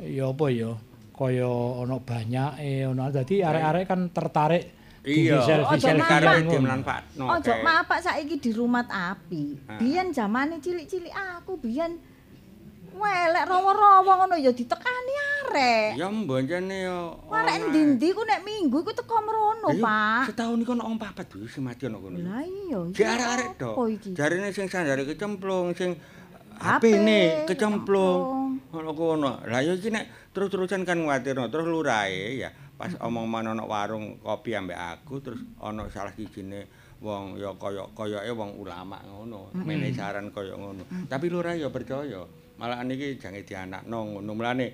ya 0.00 0.32
apa 0.32 0.46
ya 0.50 0.72
kaya 1.14 1.52
ana 1.84 1.96
banyake 2.00 2.88
ana 2.88 3.12
dadi 3.12 3.44
arek-arek 3.44 3.84
kan 3.86 4.00
tertarik 4.10 4.64
Iya, 5.00 5.64
Ojo 5.64 5.88
mapak. 5.96 6.44
di 6.44 6.58
manfaatno. 6.60 7.24
Ojo 7.24 7.52
mapak 7.64 8.04
saiki 8.04 8.36
di 8.36 8.52
rumah 8.52 8.84
api. 8.84 9.56
Ah. 9.64 9.80
Biyen 9.80 10.12
zamane 10.12 10.60
cilik-cilik 10.60 11.08
aku 11.40 11.56
biyen 11.56 11.96
welek 13.00 13.44
rawa-rawa 13.48 14.12
ngono 14.20 14.36
ya 14.36 14.52
ditekani 14.52 15.14
arek. 15.40 15.88
Ya 15.96 16.06
mboncene 16.12 16.76
ya. 16.84 16.98
Arek 17.32 17.54
endi-endi 17.56 18.08
ku 18.12 18.22
nek 18.28 18.44
minggu 18.44 18.84
ku 18.84 18.92
teko 18.92 19.16
mrono, 19.24 19.72
Iya, 19.72 19.80
Pak. 19.80 20.22
Setahun 20.30 20.60
iku 20.60 20.72
ana 20.76 20.84
wong 20.84 21.00
papat 21.00 21.26
sing 21.48 21.64
mati 21.64 21.88
ana 21.88 21.96
kono. 21.96 22.20
Lah 22.20 22.44
iya. 22.44 22.78
Di 22.92 23.02
arek-arek 23.02 23.50
iki? 23.96 24.08
Jarine 24.12 24.48
sing 24.52 24.68
sandare 24.68 25.08
kecemplung, 25.08 25.72
sing 25.72 25.96
HP 26.60 26.84
HP-ne 26.84 27.48
kecemplung. 27.48 28.20
Ngono 28.70 28.90
kono. 28.92 29.32
Lah 29.48 29.64
ya 29.64 29.72
iki 29.72 29.88
nek 29.88 30.30
terus-terusan 30.36 30.84
kan 30.84 31.00
nguwatirno 31.00 31.50
terus 31.50 31.66
lurahe 31.66 32.38
ya 32.38 32.54
pas 32.80 32.96
omong 33.04 33.28
mana 33.28 33.52
ana 33.52 33.68
warung 33.68 34.16
kopi 34.24 34.56
ambek 34.56 34.78
aku 34.78 35.20
terus 35.20 35.44
ana 35.60 35.84
salah 35.92 36.16
sijine 36.16 36.64
wong 37.04 37.36
ya 37.36 37.52
kaya 37.56 37.84
kayake 37.96 38.32
wong 38.32 38.60
ulama 38.60 39.00
ngono, 39.08 39.52
menehi 39.56 39.92
saran 39.96 40.32
kaya 40.32 40.52
ngono. 40.56 40.84
Tapi 41.08 41.26
lurah 41.32 41.56
ya 41.56 41.72
percaya. 41.72 42.24
Malah 42.60 42.84
niki 42.84 43.16
jange 43.16 43.40
dianakno 43.40 44.20
ngono. 44.20 44.30
Mulane 44.36 44.66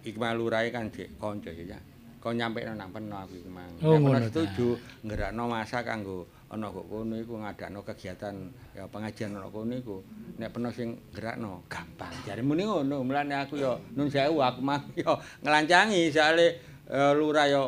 iki 0.00 0.16
mah 0.16 0.32
lurahe 0.32 0.72
kan 0.72 0.88
jek 0.88 1.20
kanca 1.20 1.52
ya. 1.52 1.76
Kok 2.16 2.32
nyampe 2.32 2.64
nang 2.64 2.88
peno 2.88 3.20
aku 3.20 3.36
iki 3.36 3.50
mang. 3.52 3.68
Oh, 3.84 4.00
ngono 4.00 4.16
setuju 4.24 4.80
nggerakno 5.04 5.44
masa 5.44 5.84
kanggo 5.84 6.24
ana 6.48 6.72
kok 6.72 6.86
kono 6.88 7.18
iku 7.18 7.42
ngadakno 7.42 7.82
kegiatan 7.84 8.34
ya 8.72 8.88
pengajian 8.88 9.36
ana 9.36 9.52
kono 9.52 9.76
iku. 9.76 10.00
Nek 10.40 10.48
peno 10.56 10.72
sing 10.72 10.96
gerakno 11.12 11.68
gampang. 11.68 12.16
Jare 12.24 12.40
muni 12.40 12.64
ngono. 12.64 13.04
Mulane 13.04 13.44
aku 13.44 13.60
ya 13.60 13.76
nun 13.92 14.08
sewu 14.08 14.40
aku 14.40 14.64
mah 14.64 14.80
ya 14.98 15.12
ngelancangi 15.44 16.08
soalé 16.08 16.56
eh, 16.88 17.12
lurah 17.12 17.44
ya 17.44 17.62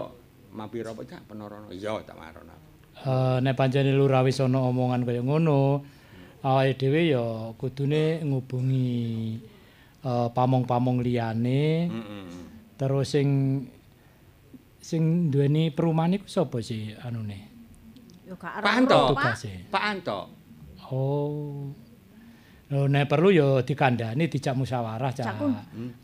mampir 0.56 0.88
apa 0.88 1.04
cak 1.04 1.28
penorono. 1.28 1.68
Iya 1.68 2.00
tak 2.08 2.16
marono. 2.16 2.56
Eh 2.98 3.38
nek 3.44 3.54
pancene 3.54 3.92
lurah 3.94 4.24
wis 4.26 4.42
ana 4.42 4.58
omongan 4.58 5.06
kaya 5.06 5.22
ngono, 5.22 5.84
awake 6.42 6.78
dhewe 6.78 7.02
ya 7.14 7.24
kudune 7.58 8.22
ngubungi 8.22 8.90
eh, 10.04 10.28
pamong-pamong 10.34 11.02
liyane. 11.02 11.90
Terus 12.78 13.06
sing 13.10 13.28
sing 14.78 15.28
duweni 15.28 15.74
perumahan 15.74 16.16
iku 16.16 16.28
sapa 16.30 16.62
sih 16.62 16.94
anune? 17.02 17.50
Yo 18.24 18.38
gak 18.38 18.62
Pak 18.62 18.72
Anto. 18.72 19.00
Pak 19.68 19.84
Anto. 19.84 20.20
Oh. 20.88 21.68
Lho 22.68 22.84
nek 22.84 23.08
perlu 23.08 23.32
ya 23.32 23.64
dikandani 23.64 24.28
dijak 24.28 24.52
musyawarah. 24.52 25.12
Cakun, 25.12 25.52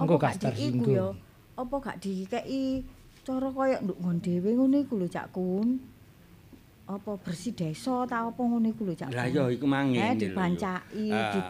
Engko 0.01 0.16
gak 0.16 0.40
ya? 0.40 1.12
Apa 1.55 1.74
gak 1.78 2.01
dikeki 2.01 2.82
cara 3.24 3.48
kaya 3.48 3.81
nduk 3.81 4.01
ngon 4.01 4.19
dhewe 4.20 4.51
ngono 4.52 4.77
iku 4.85 5.01
lho 5.01 5.09
Cak 5.09 5.32
Kun? 5.32 5.81
Apa 6.85 7.16
bersih 7.16 7.56
desa 7.56 8.05
ta 8.05 8.28
apa 8.28 8.36
ngono 8.36 8.69
iku 8.69 8.85
lho 8.85 8.93
Cak? 8.93 9.09
Lah 9.09 9.24
ya 9.24 9.48
iku 9.48 9.65
mang 9.65 9.89
Eh 9.97 10.12
ngene 10.12 10.20
dibancaki, 10.20 11.09
Ah, 11.09 11.48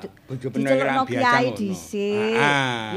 biasa 1.02 1.26
kiai 1.34 1.48
dhisik. 1.58 2.38
Ah. 2.38 2.94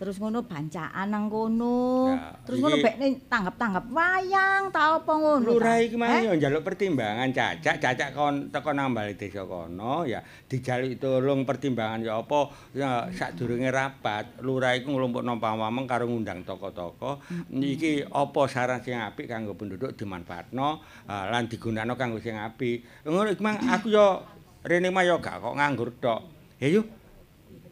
Terus 0.00 0.16
ngono 0.16 0.40
bancaan 0.48 1.12
nang 1.12 1.28
kono. 1.28 2.08
Ya, 2.08 2.32
terus 2.48 2.64
ngono 2.64 2.80
bekne 2.80 3.20
tanggap-tanggap 3.28 3.84
wayang 3.92 4.72
ta 4.72 4.96
apa 4.96 5.12
ngono. 5.12 5.44
Lurah 5.44 5.76
iki 5.76 6.00
mang 6.00 6.08
Eh? 6.08 6.24
yo 6.24 6.32
njaluk 6.40 6.64
pertimbangan 6.64 7.28
cacak, 7.36 7.76
cacak 7.76 8.16
kon 8.16 8.48
teko 8.48 8.72
nang 8.72 8.96
bali 8.96 9.12
desa 9.20 9.44
kono 9.44 10.08
ya 10.08 10.24
dijaluk 10.48 10.96
tulung 10.96 11.44
pertimbangan 11.44 12.00
ya 12.00 12.16
apa 12.16 12.48
ya 12.72 13.12
sadurunge 13.12 13.68
rapat. 13.68 14.40
Lurah 14.40 14.72
iku 14.72 14.88
nglumpukno 14.88 15.36
pamameng 15.36 15.84
karo 15.84 16.08
ngundang 16.08 16.48
toko-toko. 16.48 17.20
Iki 17.52 18.08
apa 18.08 18.40
saran 18.48 18.80
sing 18.80 18.96
apik 18.96 19.28
kanggo 19.28 19.52
penduduk 19.52 19.92
dimanfaatno 20.00 20.80
ah, 21.12 21.28
lan 21.28 21.44
digunakno 21.44 22.00
kanggo 22.00 22.24
sing 22.24 22.40
apik. 22.40 23.04
Ngono 23.04 23.36
iki 23.36 23.44
mang 23.44 23.60
aku 23.68 23.92
yo 23.92 24.24
rene 24.64 24.88
mah 24.88 25.04
yo 25.04 25.20
gak 25.20 25.44
kok 25.44 25.52
nganggur 25.60 25.92
tok. 26.00 26.24
Ya 26.56 26.72
yo. 26.72 26.88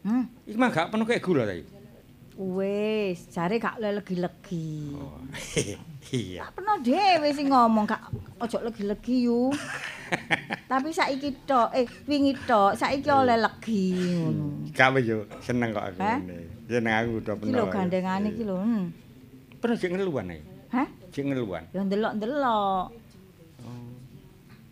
Hmm. 0.05 0.29
Iki 0.45 0.61
mang 0.61 0.69
gak 0.77 0.93
penuh 0.93 1.09
kayak 1.09 1.25
gula 1.25 1.49
ta 1.49 1.57
iki. 1.57 1.78
Wis, 2.39 3.35
jare 3.35 3.59
gak 3.59 3.83
legi-legi. 3.83 4.95
Oh. 4.95 5.19
Iya. 6.09 6.41
Tak 6.49 6.57
pernah 6.57 6.81
dhewe 6.81 7.29
sing 7.37 7.53
ngomong 7.53 7.85
gak 7.85 8.01
ojo 8.41 8.65
legi-legi 8.65 9.29
yu. 9.29 9.53
Tapi 10.71 10.89
saiki 10.89 11.45
tok, 11.45 11.69
eh 11.77 11.85
wingi 12.09 12.33
tok, 12.49 12.73
saiki 12.73 13.13
oleh 13.13 13.37
legi 13.37 13.93
ngono. 14.17 14.73
Gak 14.73 14.89
wis 14.97 15.05
yo 15.05 15.19
seneng 15.45 15.77
kok 15.77 15.85
aku 15.85 16.01
Hah? 16.01 16.17
ngene. 16.17 16.39
Seneng 16.65 16.95
aku 16.97 17.11
udah 17.21 17.35
Iki 17.37 17.43
penuh. 17.45 17.53
lho 17.53 17.65
gandengane 17.69 18.29
iki 18.33 18.43
lho. 18.47 18.57
hmm. 18.57 18.85
Pernah 19.61 19.77
sing 19.77 19.91
ngeluan 19.93 20.33
ae. 20.33 20.41
Hah? 20.73 20.89
Sing 21.13 21.25
ngeluan. 21.29 21.63
Ya 21.77 21.81
ndelok-ndelok. 21.85 22.87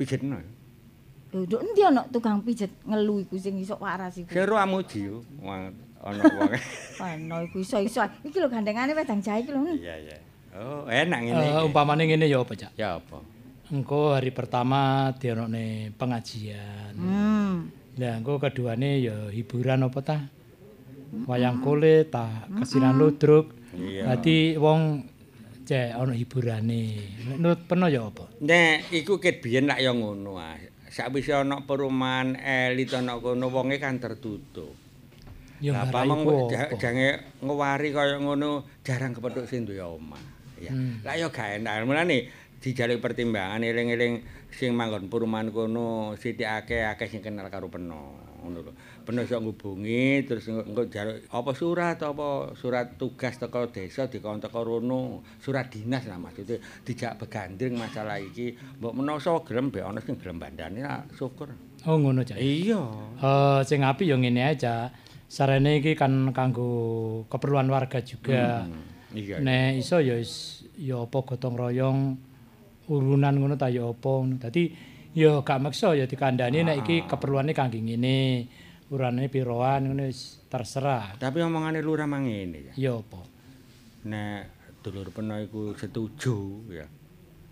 Pijetno. 0.00 0.40
Lho 1.36 1.40
nduk 1.44 1.60
endi 1.60 1.80
ana 1.84 2.00
tukang 2.08 2.40
pijet 2.40 2.72
ngelu 2.80 3.28
iku 3.28 3.36
sing 3.36 3.60
iso 3.60 3.76
waras 3.76 4.16
iku. 4.16 4.32
Karo 4.32 4.56
amuji 4.56 5.04
yo. 5.04 5.20
Ana 6.06 6.22
wong. 6.22 6.50
Ana 7.02 7.36
iku 7.42 7.58
iso-iso. 7.58 8.06
Iki 8.22 8.38
lho 8.38 8.46
gandengane 8.46 8.94
wedang 8.94 9.18
jahe 9.18 9.42
iki 9.42 9.50
lho. 9.50 9.58
hmm. 9.66 9.82
Iya 9.82 9.94
iya. 9.98 10.18
Oh, 10.56 10.86
enak 10.86 11.20
ngene. 11.26 11.42
Eh, 11.42 11.50
iki. 11.50 11.66
umpamane 11.66 12.02
ngene 12.06 12.26
ya 12.30 12.38
apa, 12.40 12.52
Cak? 12.54 12.72
Ya 12.78 12.88
apa? 13.02 13.18
Engko 13.66 14.14
hari 14.14 14.30
pertama 14.30 15.10
dianone 15.18 15.90
pengajian. 15.98 16.94
Hmm. 16.94 17.74
Lah 17.98 18.22
engko 18.22 18.38
keduane 18.38 19.02
ya 19.02 19.28
hiburan 19.34 19.82
apa 19.82 20.00
ta? 20.06 20.18
Wayang 21.26 21.62
kulit 21.62 22.14
ta, 22.14 22.46
kesiran 22.54 22.94
ludruk. 22.94 23.50
Iya. 23.74 24.14
Dadi 24.14 24.54
wong 24.54 25.02
cek 25.66 25.98
ana 25.98 26.14
hiburane. 26.14 26.82
Nek 27.26 27.36
Menurut 27.42 27.60
peno 27.66 27.90
ya 27.90 28.06
apa? 28.06 28.30
Nek 28.38 28.94
iku 28.94 29.18
ket 29.18 29.42
biyen 29.42 29.66
lak 29.66 29.82
ya 29.82 29.90
ngono 29.90 30.38
ae. 30.38 30.70
Sakwise 30.86 31.34
ana 31.34 31.66
perumahan 31.66 32.38
elit 32.38 32.94
ana 32.94 33.18
kono 33.18 33.50
wonge 33.50 33.82
kan 33.82 33.98
tertutup. 33.98 34.85
Ya 35.60 35.72
ja- 35.72 35.88
apa? 35.88 36.76
jange 36.76 37.08
ngewari 37.40 37.88
kaya 37.92 38.20
ngono 38.20 38.64
jarang 38.84 39.16
kepethuk 39.16 39.48
sing 39.48 39.64
duwe 39.64 39.80
omah. 39.80 40.20
Ya. 40.60 40.72
Hmm. 40.72 41.04
Lah 41.04 41.16
ya 41.16 41.28
gak 41.28 41.60
enak. 41.60 41.84
Mulane 41.84 42.28
dijaluk 42.60 43.04
pertimbangan 43.04 43.60
eling-eling 43.60 44.24
sing 44.52 44.72
manggon 44.72 45.12
perumahan 45.12 45.52
kono 45.52 46.16
sithik 46.16 46.48
akeh 46.48 47.08
sing 47.08 47.20
kenal 47.20 47.48
karo 47.52 47.68
peno. 47.68 48.24
Ngono 48.40 48.58
lho. 48.62 48.72
Peno 49.06 49.22
iso 49.22 49.38
ngubungi 49.38 50.24
terus 50.26 50.48
engko 50.48 50.88
jaluk 50.90 51.24
apa 51.30 51.50
surat 51.54 51.98
apa 52.00 52.56
surat 52.56 52.98
tugas 52.98 53.38
teko 53.38 53.70
desa 53.70 54.10
dikon 54.10 54.42
teko 54.42 54.60
rono, 54.64 55.22
surat 55.38 55.70
dinas 55.70 56.06
lah 56.08 56.18
maksudnya 56.18 56.58
dijak 56.82 57.20
begandring 57.20 57.76
masalah 57.76 58.18
iki. 58.18 58.56
Mbok 58.80 58.92
menawa 58.96 59.20
gelem 59.44 59.70
be 59.70 59.82
ana 59.84 60.00
sing 60.00 60.16
gelem 60.18 60.40
bandane 60.40 60.82
syukur. 61.14 61.52
Oh 61.86 61.94
ngono, 62.02 62.26
Cak. 62.26 62.40
Iya. 62.42 62.82
Eh 63.22 63.60
sing 63.62 63.86
apik 63.86 64.10
ya 64.10 64.18
ngene 64.18 64.42
ae, 64.42 64.58
Cak. 64.58 65.05
Sarene 65.26 65.82
iki 65.82 65.98
kan 65.98 66.30
kanggo 66.30 66.70
keperluan 67.26 67.66
warga 67.66 67.98
juga. 68.02 68.66
Iya. 69.10 69.42
Nek 69.42 69.80
iso 69.82 69.98
ya 69.98 70.14
is- 70.18 70.62
ya 70.78 71.02
apa 71.02 71.18
gotong 71.24 71.56
royong 71.56 71.98
urunan 72.86 73.34
ngono 73.34 73.58
ta 73.58 73.66
ya 73.66 73.86
apa. 73.90 74.12
Dadi 74.46 74.70
ya 75.16 75.42
gak 75.42 75.58
maksa 75.62 75.96
ya 75.98 76.06
dikandani 76.06 76.62
nek 76.62 76.86
iki 76.86 76.96
keperluane 77.10 77.50
kangge 77.56 77.82
ngene. 77.82 78.46
Urane 78.86 79.26
piroan 79.26 79.90
ngono 79.90 80.06
wis 80.06 80.46
terserah. 80.46 81.18
Tapi 81.18 81.42
omongane 81.42 81.82
lurah 81.82 82.06
mang 82.06 82.30
ngene 82.30 82.70
ya. 82.70 82.72
Ya 82.78 82.92
apa? 82.94 83.20
nek 84.06 84.42
dulur 84.86 85.10
peno 85.10 85.34
iku 85.42 85.74
setuju 85.74 86.70
ya. 86.70 86.86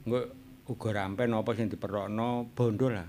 Engko 0.06 0.20
uga 0.70 0.90
rampen 0.94 1.34
apa 1.34 1.50
sing 1.58 1.66
diperokno 1.66 2.54
bondo 2.54 2.86
lah. 2.88 3.04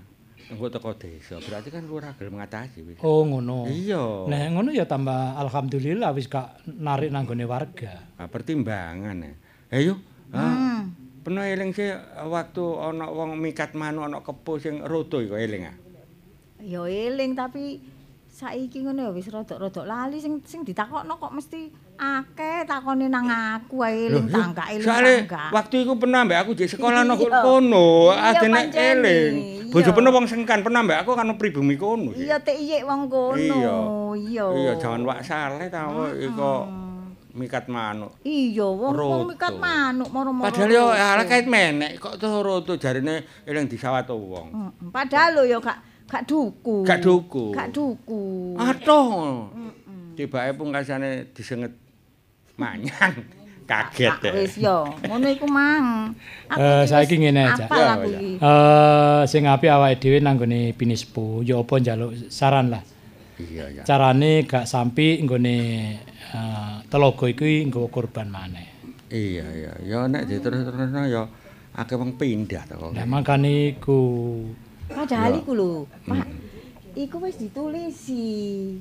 Engko 0.46 0.70
teko 0.70 0.94
desa. 0.94 1.42
Berarti 1.42 1.74
kan 1.74 1.82
lurah 1.82 2.14
gelem 2.14 2.38
ngatasi 2.38 2.78
wis. 2.86 3.02
Oh 3.02 3.26
ngono. 3.26 3.66
Iya. 3.66 4.30
Nek 4.30 4.54
ngono 4.54 4.70
ya 4.70 4.86
tambah 4.86 5.34
alhamdulillah 5.42 6.14
wis 6.14 6.30
gak 6.30 6.62
narik 6.70 7.10
nanggone 7.10 7.42
warga. 7.42 7.98
Nah, 8.14 8.30
pertimbangan 8.30 9.16
ya. 9.18 9.32
Ayo. 9.74 9.94
Ah. 10.30 10.86
Peno 11.26 11.42
eling 11.42 11.74
sih 11.74 11.90
waktu 12.30 12.64
ana 12.78 13.10
wong 13.10 13.34
mikat 13.34 13.74
manuk 13.74 14.06
ana 14.06 14.22
kepo 14.22 14.62
sing 14.62 14.78
roto 14.86 15.18
iku 15.18 15.34
eling 15.34 15.66
ah. 15.66 15.76
Ya 16.62 16.86
eling 16.86 17.34
tapi 17.34 17.82
saiki 18.30 18.86
ngono 18.86 19.10
ya 19.10 19.10
wis 19.10 19.26
rodok-rodok 19.26 19.82
lali 19.82 20.22
sing 20.22 20.38
sing 20.46 20.62
ditakokno 20.62 21.18
kok 21.18 21.34
mesti 21.34 21.85
akeh 21.96 22.68
takone 22.68 23.08
nang 23.08 23.26
aku 23.26 23.80
ae 23.82 24.12
eling 24.12 24.28
Loh, 24.28 24.36
tangga 24.36 24.64
eling 24.68 24.84
tangga. 24.84 25.44
waktu 25.50 25.74
iku 25.82 25.96
pernah 25.96 26.28
mbak 26.28 26.38
aku 26.44 26.52
di 26.52 26.68
sekolah 26.68 27.02
nang 27.02 27.16
kono, 27.18 28.12
adene 28.12 28.68
pancene. 28.68 28.84
eling. 28.92 29.32
Bojo 29.72 29.90
pernah 29.96 30.10
wong 30.12 30.28
sengkan 30.28 30.60
pernah 30.60 30.84
mbak 30.84 31.02
aku 31.02 31.16
kan 31.16 31.32
pribumi 31.40 31.74
kono. 31.74 32.12
Iya 32.12 32.36
tek 32.40 32.56
iyik 32.60 32.84
wong 32.84 33.08
kono. 33.08 33.40
Iya. 33.40 33.76
Iya. 34.16 34.46
Iya, 34.52 34.72
jangan 34.76 35.02
wak 35.08 35.20
saleh 35.24 35.68
ta 35.72 35.88
iko 36.16 36.52
mikat 37.36 37.68
manuk. 37.68 38.16
Iya, 38.24 38.64
wong 38.64 38.92
wong 38.96 39.24
mikat 39.32 39.56
manuk 39.56 40.08
moro-moro. 40.12 40.48
Padahal 40.48 40.70
yo 40.72 40.84
ala 40.92 41.24
kait 41.24 41.44
menek 41.44 42.00
kok 42.00 42.16
tuh 42.16 42.40
roto 42.40 42.76
jarine 42.76 43.24
eling 43.44 43.68
disawat 43.68 44.08
wong. 44.12 44.72
Padahal 44.92 45.40
lho 45.40 45.42
ya 45.48 45.58
gak 45.60 45.78
gak 46.06 46.22
duku. 46.28 46.84
Gak 46.86 47.00
duku. 47.02 47.52
Gak 47.52 47.72
duku. 47.72 48.54
Atoh. 48.56 49.48
Tibake 50.16 50.56
pungkasane 50.56 51.28
disenget 51.36 51.76
manyang. 52.56 53.14
Kaget 53.66 54.14
deh. 54.22 54.32
wis 54.46 54.54
yo, 54.62 54.86
ngono 55.02 55.26
iku 55.26 55.50
mang. 55.50 56.14
Eh, 56.54 56.86
iki 56.86 56.86
saiki 56.86 57.14
ngene 57.18 57.50
aja. 57.50 57.66
Apal 57.66 57.82
Ya, 57.82 57.90
aku 57.98 58.06
ya. 58.06 58.18
iki. 58.22 58.30
Eh 58.38 59.20
sing 59.26 59.42
apik 59.50 59.70
awake 59.74 59.98
dhewe 59.98 60.18
nanggone 60.22 60.70
pinispo 60.70 61.42
ya 61.42 61.58
apa 61.58 61.74
njaluk 61.82 62.30
saran 62.30 62.70
lah. 62.70 62.82
Iya 63.42 63.66
ya. 63.74 63.82
Carane 63.82 64.46
gak 64.46 64.70
sampai 64.70 65.18
nggone 65.18 65.56
eh, 66.30 66.74
telogo 66.86 67.26
iki 67.26 67.66
nggawa 67.66 67.90
korban 67.90 68.30
maneh. 68.30 68.70
Iya 69.10 69.44
iya. 69.50 69.72
Ya 69.82 69.98
nek 70.06 70.30
diterus-terusno 70.30 71.02
ya 71.10 71.26
akeh 71.74 71.98
wong 71.98 72.14
pindah 72.14 72.62
to 72.70 72.78
kok. 72.78 72.94
Lah 72.94 73.02
makane 73.04 73.74
iku 73.74 73.98
Padahal 74.86 75.34
Ya. 75.34 75.42
iku 75.42 75.50
lho, 75.58 75.72
Pak. 76.06 76.26
Iku 76.94 77.18
wis 77.18 77.34
ditulisi. 77.42 78.78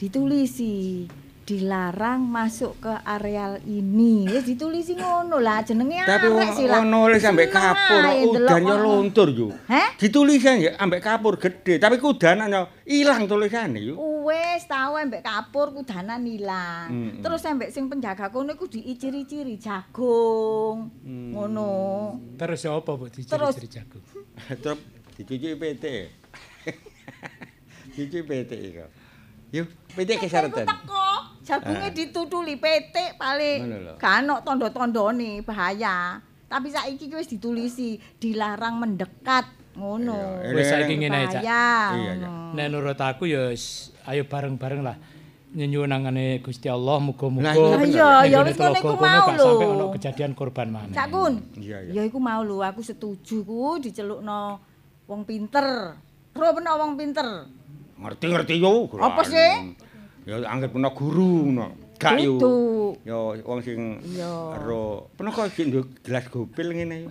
Ditulisi. 0.00 1.04
Dilarang 1.46 2.26
masuk 2.26 2.74
ke 2.82 2.90
areal 3.06 3.62
ini. 3.62 4.26
Wis 4.26 4.50
ditulisi 4.50 4.98
ngono 4.98 5.38
lah 5.38 5.62
jenenge 5.62 6.02
Tapi 6.02 6.26
arek 6.26 6.50
sih 6.58 6.66
lah. 6.66 6.82
ono 6.82 7.06
nulis 7.06 7.22
ambek 7.22 7.54
kapur, 7.54 8.02
ae 8.02 8.26
ndelok 8.26 8.50
udan 8.50 8.60
yo 8.60 8.74
ngono. 8.74 8.82
luntur 8.82 9.28
yo. 9.30 9.48
Heh? 9.70 9.94
Ditulisan 9.94 10.58
ya 10.58 10.74
ambek 10.74 11.06
kapur 11.06 11.38
gede, 11.38 11.78
tapi 11.78 12.02
kudanan 12.02 12.50
yo 12.50 12.66
ilang 12.90 13.30
tulisane 13.30 13.78
yo. 13.78 13.94
Wes 14.26 14.66
tau 14.66 14.98
ambek 14.98 15.22
kapur 15.22 15.70
kudanan 15.70 16.18
ilang. 16.26 16.90
Mm-mm. 16.90 17.22
Terus 17.22 17.46
ambek 17.46 17.70
sing 17.70 17.86
penjaga 17.86 18.26
kono 18.34 18.58
iku 18.58 18.66
diiciri-ciri 18.66 19.54
jagung. 19.62 20.90
Ngono. 21.06 21.70
terus 22.34 22.58
ya 22.58 22.74
apa 22.74 22.90
Bu 22.90 23.06
diciri-ciri 23.06 23.70
jagung. 23.70 24.02
Terus 24.50 24.82
dicuci 25.14 25.54
PT. 25.54 25.84
Dicuci 27.94 28.18
PT 28.20 28.50
iku. 28.66 28.86
Yuk, 29.54 29.70
PT 29.94 30.10
kesaratan. 30.18 30.66
Teko 30.66 31.35
jagunge 31.46 31.88
ditutuli 31.94 32.58
petik 32.58 33.14
paling 33.14 33.94
gak 33.96 34.26
ono 34.26 34.42
tondo-tondone 34.42 35.46
bahaya. 35.46 36.18
Tapi 36.46 36.70
saiki 36.70 37.10
ki 37.10 37.14
wis 37.14 37.30
ditulisi 37.30 37.98
dilarang 38.18 38.78
mendekat 38.78 39.46
Ngono. 39.76 40.40
Wis 40.56 40.72
saiki 40.72 40.96
ngene 40.96 41.16
ae, 41.20 41.26
Cak. 41.28 41.42
Bayar, 41.44 41.92
Iya. 42.16 42.32
Nek 42.56 42.66
nurut 42.72 42.96
aku 42.96 43.28
ya 43.28 43.52
wis 43.52 43.92
ayo 44.08 44.24
bareng-bareng 44.24 44.80
lah. 44.80 44.96
Nyenyuwun 45.56 45.88
nangane 45.88 46.40
Gusti 46.40 46.68
Allah 46.68 46.96
muga-muga. 47.00 47.52
Lah, 47.52 47.84
iya, 47.84 48.10
ya 48.24 48.38
wis 48.40 48.56
iku 48.56 48.72
kono 48.80 49.00
mau 49.00 49.28
lho. 49.36 49.44
sampe 49.44 49.64
ono 49.68 49.84
kejadian 49.92 50.32
korban 50.32 50.68
maneh. 50.72 50.96
Cak 50.96 51.12
Kun. 51.12 51.44
Iya, 51.60 51.92
iya. 51.92 51.92
Ya 51.92 52.02
iku 52.08 52.16
mau 52.16 52.40
lho, 52.40 52.64
aku 52.64 52.80
setuju 52.80 53.44
ku 53.44 53.76
dicelukno 53.76 54.60
wong 55.04 55.28
pinter. 55.28 55.96
Ro 56.32 56.48
peno 56.56 56.72
wong 56.80 56.96
pinter. 56.96 57.28
Ngerti-ngerti 58.00 58.60
yo. 58.60 58.88
Apa 58.96 59.24
sih? 59.28 59.76
Ya 60.26 60.42
anggere 60.42 60.74
puna 60.74 60.90
guru 60.90 61.46
ngono. 61.54 61.66
Gak 62.02 62.18
yo. 62.18 62.34
Ya 63.06 63.14
wong 63.46 63.62
sing 63.62 64.02
ero 64.58 65.06
puna 65.14 65.30
kok 65.30 65.54
sik 65.54 65.70
nduk 65.70 66.02
gelas 66.02 66.26
gopil 66.26 66.74
ngene. 66.74 67.06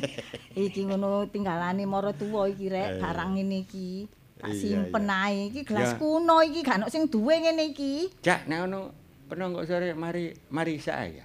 Iki 0.68 0.92
ngono 0.92 1.24
tinggalane 1.32 1.88
mara 1.88 2.12
tuwa 2.12 2.44
iki 2.44 2.68
rek, 2.68 3.00
barang 3.00 3.40
ngene 3.40 3.64
iki. 3.64 4.04
Tak 4.38 4.52
simpen 4.52 5.08
ae. 5.08 5.48
Iki 5.48 5.64
gelas 5.64 5.94
Ya. 5.94 5.98
kuno 5.98 6.44
iki 6.44 6.60
gak 6.60 6.84
ono 6.84 6.86
sing 6.92 7.08
duwe 7.08 7.40
ngene 7.40 7.72
iki. 7.72 8.12
Cak 8.20 8.44
nek 8.46 8.68
ono 8.68 8.92
puna 9.26 9.48
kok 9.48 9.64
sore 9.64 9.96
mari 9.96 10.36
mari 10.52 10.76
sak 10.76 10.98
ya. 11.08 11.24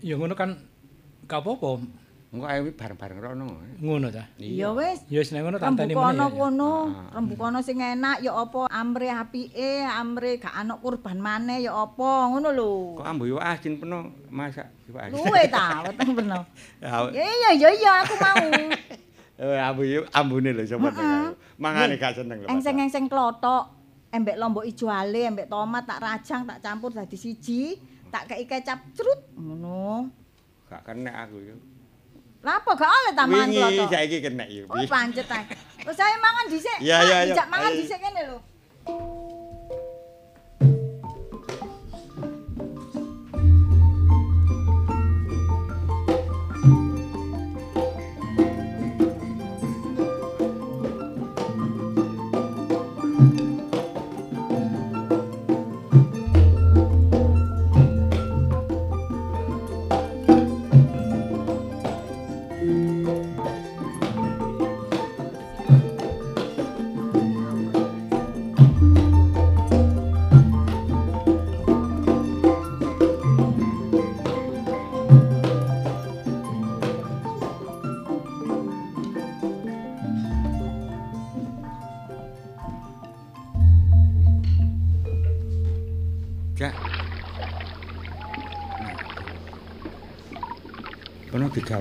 Ya 0.00 0.14
ngono 0.16 0.32
kan 0.32 0.56
gak 1.28 1.44
apa-apa. 1.44 1.84
Engko 2.32 2.48
ae 2.48 2.64
bareng-bareng 2.64 3.20
rono. 3.20 3.60
Ngono 3.76 4.08
ta. 4.08 4.24
Ya 4.40 4.72
wis. 4.72 5.04
Ya 5.12 5.20
wis 5.20 5.28
nek 5.36 5.44
ngono 5.44 5.60
tanteni 5.60 5.92
Rembukono 5.92 6.16
meneh. 6.16 6.32
ya. 6.32 6.40
kono, 6.40 6.72
Ah. 6.88 7.12
rembukono 7.12 7.58
sing 7.60 7.76
enak 7.76 8.24
ya 8.24 8.32
apa 8.32 8.72
amre 8.72 9.12
apike, 9.12 9.84
amre 9.84 10.40
gak 10.40 10.56
ana 10.56 10.80
kurban 10.80 11.20
maneh 11.20 11.60
ya 11.60 11.76
apa, 11.76 12.32
ngono 12.32 12.48
lho. 12.48 12.72
Kok 12.96 13.04
ambu 13.04 13.28
yo 13.28 13.36
asin 13.36 13.76
puna 13.76 14.00
masak 14.32 14.64
iwak 14.88 15.02
asin. 15.06 15.16
Luwe 15.20 15.42
ta, 15.46 15.84
weteng 15.84 16.10
beno. 16.16 16.40
Ya, 16.80 17.04
Ya 17.12 17.20
iya 17.22 17.50
ya 17.52 17.68
iya 17.70 17.92
aku 18.00 18.14
mau. 18.16 18.46
Eh 19.42 19.58
ambu 19.60 19.82
yo 19.84 20.00
ambune 20.08 20.56
lho 20.56 20.64
sapa. 20.64 20.88
Mangane 21.60 22.00
gak 22.00 22.16
seneng 22.16 22.40
lho. 22.40 22.48
Engseng-engseng 22.48 23.12
klothok, 23.12 23.76
embek 24.08 24.40
lombok 24.40 24.64
ijo 24.64 24.88
ale, 24.88 25.28
embek 25.28 25.52
tomat 25.52 25.84
tak 25.84 26.00
rajang, 26.00 26.48
tak 26.48 26.64
campur 26.64 26.96
dadi 26.96 27.12
siji, 27.12 27.76
tak 28.08 28.24
kei 28.24 28.48
kecap 28.48 28.88
cerut 28.96 29.20
ngono. 29.36 30.08
Gak 30.64 30.80
kena 30.88 31.28
aku 31.28 31.36
yo. 31.44 31.56
Lah 32.42 32.58
apa 32.58 32.70
gak 32.74 32.90
oleh 32.90 33.12
ta 33.14 33.22
mangan 33.22 33.48
Wingi 33.54 33.62
klothok? 33.62 33.88
saiki 33.94 34.18
kena 34.18 34.44
yo. 34.50 34.66
Oh 34.66 34.82
pancet 34.90 35.30
ae. 35.30 35.44
Wis 35.86 35.98
ae 36.02 36.16
mangan 36.18 36.44
dhisik. 36.50 36.78
Iya, 36.82 36.96
iya, 37.06 37.16
iya. 37.22 37.34
Dijak 37.34 37.46
mangan 37.46 37.70
dhisik 37.70 37.98
kene 38.02 38.20
lho. 38.26 38.38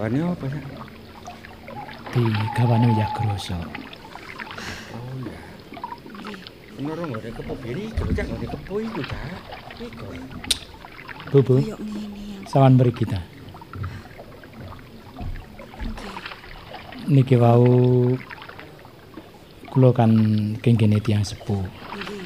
Kono 0.01 0.33
digawane 0.33 0.33
apa, 0.33 0.45
Cak? 0.49 0.65
Digawane 2.09 2.89
ya 2.97 3.05
groso. 3.13 3.53
Oh 3.53 5.13
iya. 5.21 5.37
Kono 6.73 6.89
ora 6.97 7.03
ngene 7.05 7.29
kepo 7.29 7.53
biri, 7.61 7.85
Cak, 7.93 8.25
ngene 8.25 8.47
kepo 8.49 8.73
iku, 8.81 9.01
Cak. 9.05 9.21
Iku. 9.77 10.05
Bu, 11.29 11.37
Bu. 11.45 11.53
Kayak 11.61 11.77
ngene 11.85 12.21
ya. 12.33 12.49
Sawan 12.49 12.81
mari 12.81 12.89
kita. 12.97 13.21
Niki 17.05 17.37
wau 17.37 17.69
kula 19.69 19.93
kan 19.93 20.11
kengkene 20.65 20.97
tiyang 20.97 21.21
sepuh. 21.21 21.61
Nggih. 21.61 22.25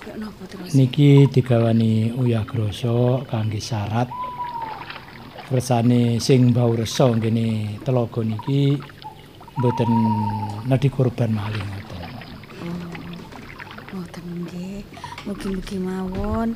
Kayak 0.00 0.16
napa 0.16 0.42
terus? 0.48 0.72
Niki 0.72 1.28
digawani 1.28 2.16
uyah 2.16 2.48
groso 2.48 3.20
kangge 3.28 3.60
syarat 3.60 4.08
kersane 5.48 6.20
sing 6.20 6.52
bau 6.52 6.76
resa 6.76 7.08
ngene 7.08 7.80
telaga 7.80 8.20
niki 8.20 8.76
mboten 9.56 9.90
nedhi 10.68 10.88
korban 10.92 11.32
malih 11.32 11.64
ngoten. 11.64 12.10
Ngoten 13.96 14.26
nggih. 14.44 14.84
Mugi-mugi 15.24 15.76
mawon. 15.80 16.52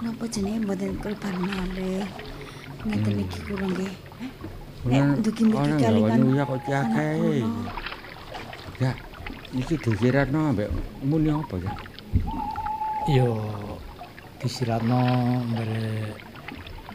Napa 0.00 0.24
jenenge 0.32 0.64
mboten 0.64 0.96
kurban 1.04 1.36
malih. 1.36 2.08
Ngeten 2.88 3.14
iki 3.28 3.38
kula 3.44 3.66
nggih. 3.76 3.94
Nek 4.88 5.04
kok 5.20 5.60
anak 5.60 5.78
akeh. 5.84 7.12
kula. 7.20 7.48
Cak, 8.80 8.96
iki 9.52 9.74
disiratno 9.84 10.40
ambek 10.50 10.72
muni 11.04 11.28
apa, 11.28 11.54
Cak? 11.60 11.76
Yo 13.12 13.28
disiratno 14.40 15.00
mbere 15.52 16.08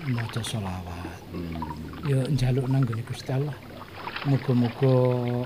maca 0.10 0.41
selawat. 0.41 1.09
Yo 2.07 2.26
njaluk 2.30 2.65
nang 2.69 2.81
gone 2.85 3.03
Gusti 3.06 3.31
Allah. 3.34 3.56
Muga-muga 4.27 4.95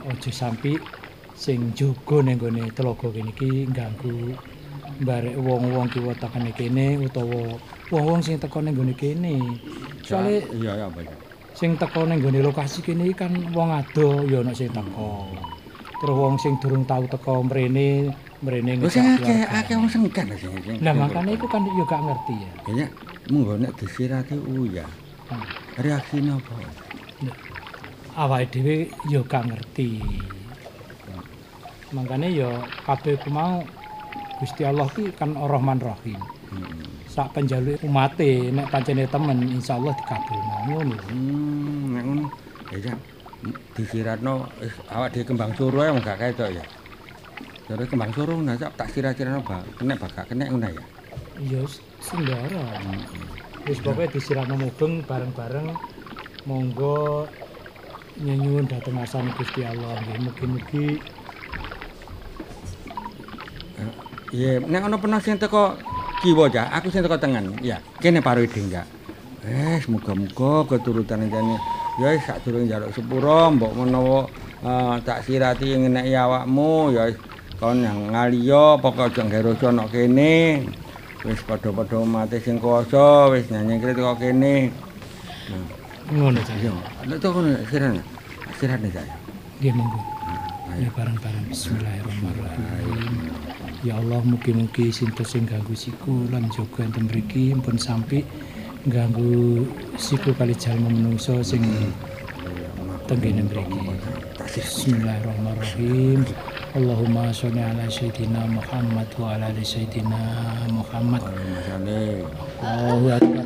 aja 0.10 0.32
sampai 0.34 0.78
sing 1.38 1.74
jaga 1.78 2.24
ning 2.26 2.38
gone 2.38 2.70
telaga 2.74 3.10
kene 3.10 3.30
iki 3.34 3.70
ngganggu 3.70 4.34
barek 5.02 5.36
wong-wong 5.38 5.90
kiwa 5.90 6.14
tekane 6.18 6.54
kene 6.54 7.02
utawa 7.02 7.58
wong-wong 7.90 8.22
sing 8.22 8.38
teko 8.38 8.62
ning 8.62 8.74
gone 8.78 8.94
kene. 8.94 9.60
Soale 10.06 10.46
iya 10.58 10.78
ya 10.78 10.88
sing 11.54 11.78
teko 11.78 12.06
ning 12.10 12.22
gone 12.22 12.40
lokasi 12.42 12.82
kene 12.82 13.14
kan 13.14 13.34
wong 13.54 13.70
ado 13.74 14.26
ya 14.30 14.42
ana 14.42 14.54
sing 14.54 14.70
teko. 14.74 15.30
Terus 16.02 16.16
wong 16.18 16.36
sing 16.42 16.58
durung 16.60 16.84
tau 16.84 17.06
teko 17.08 17.46
mrene, 17.48 18.12
mrene 18.44 18.76
Wis 18.82 18.98
ngejak 18.98 19.24
akeh 19.24 19.42
akeh 19.48 19.76
wong 19.78 19.90
sengkan 19.90 20.28
sing. 20.36 20.82
Lah 20.82 20.94
makane 20.98 21.38
iku 21.38 21.48
kan 21.48 21.64
yo 21.64 21.86
gak 21.86 22.02
ngerti 22.04 22.36
ya. 22.42 22.52
Kayaknya 22.66 22.88
munggo 23.32 23.54
nek 23.56 23.72
disirati 23.80 24.36
uyah. 24.36 25.03
Hmm. 25.34 25.82
Reaksine 25.82 26.38
apa? 26.38 26.56
Awake 28.14 28.54
dhewe 28.54 28.76
yo 29.10 29.26
gak 29.26 29.50
ngerti. 29.50 29.98
Makane 31.94 32.30
yo 32.30 32.62
kabeh 32.86 33.18
ku 33.18 33.34
mau 33.34 33.66
Gusti 34.38 34.62
Allah 34.66 34.86
ki 34.94 35.14
kan 35.18 35.34
Ar-Rahman 35.34 35.82
Rahim. 35.82 36.22
Sak 37.10 37.34
penjaluk 37.34 37.82
umate 37.82 38.54
nek 38.54 38.70
pancene 38.70 39.10
temen 39.10 39.42
insyaallah 39.50 39.94
dikabulno 39.98 40.56
ngono. 40.70 40.96
Hmm, 41.10 41.86
nek 41.98 42.04
ngono. 42.06 42.26
Ya 42.74 42.94
disiratno 43.74 44.46
wis 44.62 44.74
awak 44.94 45.18
dhewe 45.18 45.26
kembang 45.26 45.52
suruh 45.58 45.90
ae 45.90 45.98
gak 46.02 46.22
ketok 46.22 46.50
ya. 46.54 46.66
Terus 47.64 47.88
kembang 47.90 48.12
suruh 48.14 48.38
nah 48.44 48.60
Cak, 48.60 48.76
tak 48.76 48.92
sirat-siratno 48.92 49.40
ba, 49.42 49.64
kena 49.80 49.98
ba 49.98 50.08
gak 50.12 50.30
kena 50.30 50.46
ngono 50.54 50.70
ya. 50.70 50.84
Ya 51.42 51.62
sendara. 51.98 52.66
Wis 53.64 53.80
pokoke 53.80 54.12
disiratno 54.12 54.60
mubeng 54.60 55.08
bareng-bareng 55.08 55.72
monggo 56.44 57.24
nyenyuwun 58.20 58.68
dhateng 58.68 59.00
asane 59.00 59.32
Gusti 59.40 59.64
Allah 59.64 59.96
nggih 60.04 60.20
mugi-mugi 60.20 60.88
Iya, 64.34 64.66
nek 64.66 64.90
ono 64.90 64.98
pernah 64.98 65.22
sing 65.22 65.38
teko 65.38 65.78
kiwa 66.26 66.50
Cak, 66.50 66.74
aku 66.74 66.90
sing 66.90 67.06
teko 67.06 67.22
tengen. 67.22 67.54
Ya, 67.62 67.78
kene 68.02 68.18
parweding 68.18 68.66
Cak. 68.74 68.90
Wes 69.46 69.86
muga-muga 69.86 70.66
keturutan 70.68 71.30
jane 71.30 71.56
ya 72.02 72.16
wis 72.16 72.26
sadurunge 72.26 72.66
njaluk 72.66 72.96
sepura 72.96 73.54
mbok 73.54 73.76
menawa 73.76 74.26
eh, 74.66 74.96
tak 75.06 75.22
sirati 75.28 75.78
ngeneki 75.78 76.16
awakmu 76.18 76.96
ya 76.96 77.14
kon 77.62 77.86
yang 77.86 78.10
ngaliyo 78.10 78.82
pokok 78.82 79.14
aja 79.14 79.22
nggeroso 79.24 79.70
nok 79.70 79.92
kene. 79.94 80.66
Wis 81.24 81.40
padha-padha 81.48 82.04
mate 82.04 82.36
sing 82.44 82.60
kuwasa 82.60 83.32
wis 83.32 83.48
nyanyengkre 83.48 83.96
teko 83.96 84.12
kene. 84.20 84.68
Ngono 86.12 86.36
Cak. 86.44 86.60
yo, 86.60 86.76
nek 87.08 87.16
teko 87.24 87.40
sirane. 87.72 88.04
Sirane 88.60 88.92
Cak. 88.92 89.08
Nggih 89.64 89.72
monggo. 89.72 90.04
Ya 90.76 90.92
bareng-bareng 90.92 91.48
bismillahirrahmanirrahim. 91.48 93.32
Ya 93.88 94.04
Allah 94.04 94.20
mugi-mugi 94.20 94.92
sinten 94.92 95.24
sing 95.24 95.48
ganggu 95.48 95.72
siku 95.72 96.28
lan 96.28 96.52
jaga 96.52 96.92
enten 96.92 97.08
mriki 97.08 97.56
pun 97.56 97.80
sampai 97.80 98.28
ganggu 98.92 99.64
siku 99.96 100.36
kali 100.36 100.52
jalma 100.60 100.92
menungso 100.92 101.40
sing 101.40 101.64
tenggene 103.08 103.48
mriki. 103.48 103.96
Bismillahirrahmanirrahim. 104.44 106.28
Allahumma 106.74 107.30
sholli 107.30 107.62
ala 107.62 107.86
sayyidina 107.86 108.50
Muhammad 108.50 109.06
wa 109.22 109.38
ala 109.38 109.54
ali 109.54 109.62
sayyidina 109.62 110.18
Muhammad. 110.74 111.22
Allahu 112.66 113.14
akbar. 113.14 113.46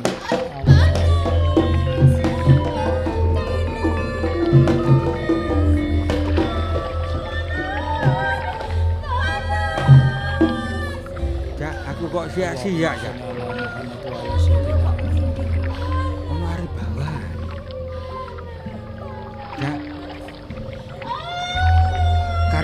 Jak, 11.60 11.74
aku 11.84 12.04
kok 12.08 12.26
sia-sia 12.32 12.96
ya. 12.96 13.12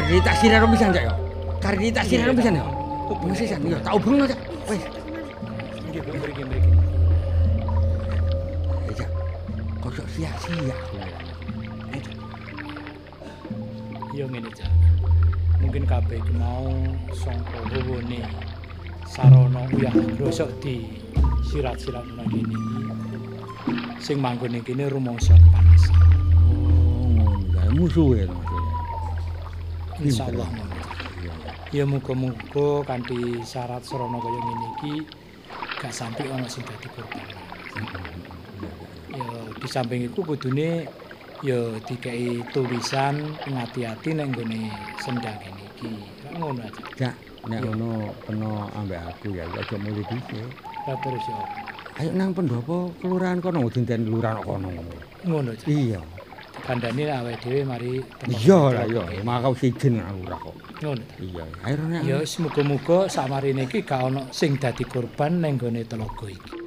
Kardi 0.04 0.20
tak 0.20 0.36
siraro 0.36 0.68
pisan 0.68 0.92
jak 0.92 1.08
yo. 1.08 1.16
Kardi 1.64 1.88
tak 1.88 2.04
siraro 2.04 2.36
pisan 2.36 2.60
yo. 2.60 2.68
Hubung 3.08 3.32
sisan 3.32 3.64
yo, 3.64 3.80
tak 3.80 3.96
hubung 3.96 4.20
jak. 4.28 4.36
Wis. 4.68 4.84
Nggih, 5.88 6.00
Bu, 6.04 6.12
mriki 6.20 6.42
mriki. 6.44 6.70
Eh, 8.84 8.94
Jak. 9.00 9.08
Kok 9.80 9.92
sok 9.96 10.08
sia-sia 10.12 10.76
aku. 10.76 10.96
Ya 14.12 14.28
ngene, 14.28 14.52
Cak. 14.52 14.68
Mungkin 15.64 15.88
kabeh 15.88 16.20
iki 16.20 16.32
mau 16.36 16.68
sangka 17.16 17.64
wewone 17.72 18.28
sarana 19.08 19.64
uyah 19.72 19.94
grosok 20.20 20.52
di 20.60 21.00
sirat-sirat 21.48 22.04
nang 22.12 22.28
kene 22.28 22.52
iki. 22.52 22.60
Sing 24.04 24.20
manggon 24.20 24.52
ning 24.52 24.60
kene 24.60 24.84
rumangsa 24.92 25.32
kepanasan. 25.32 25.96
Oh, 26.44 27.08
ngono. 27.08 27.56
Ya 27.56 27.72
musuhe 27.72 28.28
to 28.28 28.36
Mas. 28.36 28.43
Insyaallah. 30.00 30.50
Ya 31.70 31.84
muga-muga 31.86 32.86
kanthi 32.86 33.42
syarat 33.46 33.82
sarana 33.86 34.18
kaya 34.22 34.38
ngene 34.42 34.66
iki 34.74 34.94
gak 35.78 35.94
sampe 35.94 36.30
ana 36.30 36.46
sing 36.50 36.62
dadi 36.66 36.86
korban. 36.90 37.26
Ya 39.10 39.26
di 39.58 39.66
samping 39.70 40.06
iku 40.06 40.22
kudune 40.26 40.90
ya 41.42 41.78
dikei 41.82 42.46
tulisan 42.50 43.38
ngati-ati 43.46 44.14
nek 44.18 44.26
nggone 44.34 44.62
sendang 44.98 45.38
kene 45.38 45.62
iki. 45.74 46.14
Ngono 46.34 46.62
aja. 46.66 46.82
Jak, 46.98 47.14
nek 47.46 47.60
ngono 47.62 47.90
kena 48.26 48.70
ambek 48.74 49.00
aku 49.02 49.26
ya 49.34 49.46
aja 49.50 49.76
mulih 49.78 50.06
dhisik. 50.06 50.50
Terus 50.84 51.24
ya. 51.30 51.38
Ayo 51.94 52.10
nang 52.10 52.34
pendopo 52.34 52.98
kelurahan 52.98 53.38
kono 53.38 53.70
dinten 53.70 54.02
kelurahan 54.02 54.42
kono. 54.42 54.70
Ngono. 55.22 55.54
Iya. 55.66 56.02
Kandhane 56.64 57.04
awake 57.12 57.44
dhewe 57.44 57.60
mari. 57.68 58.00
Iya 58.24 58.72
lah 58.72 58.88
iya, 58.88 59.20
makau 59.20 59.52
sijin 59.52 60.00
aku 60.00 60.24
ra 60.24 60.36
kok. 60.40 60.56
Ngono. 60.80 61.04
Iya, 61.20 61.44
nek 61.76 62.00
Ya 62.08 62.16
wis 62.24 62.40
muga-muga 62.40 63.04
samarine 63.12 63.68
iki 63.68 63.84
gak 63.84 64.00
ana 64.08 64.24
sing 64.32 64.56
dadi 64.56 64.88
korban 64.88 65.44
ning 65.44 65.60
gone 65.60 65.84
telaga 65.84 66.24
iki. 66.24 66.63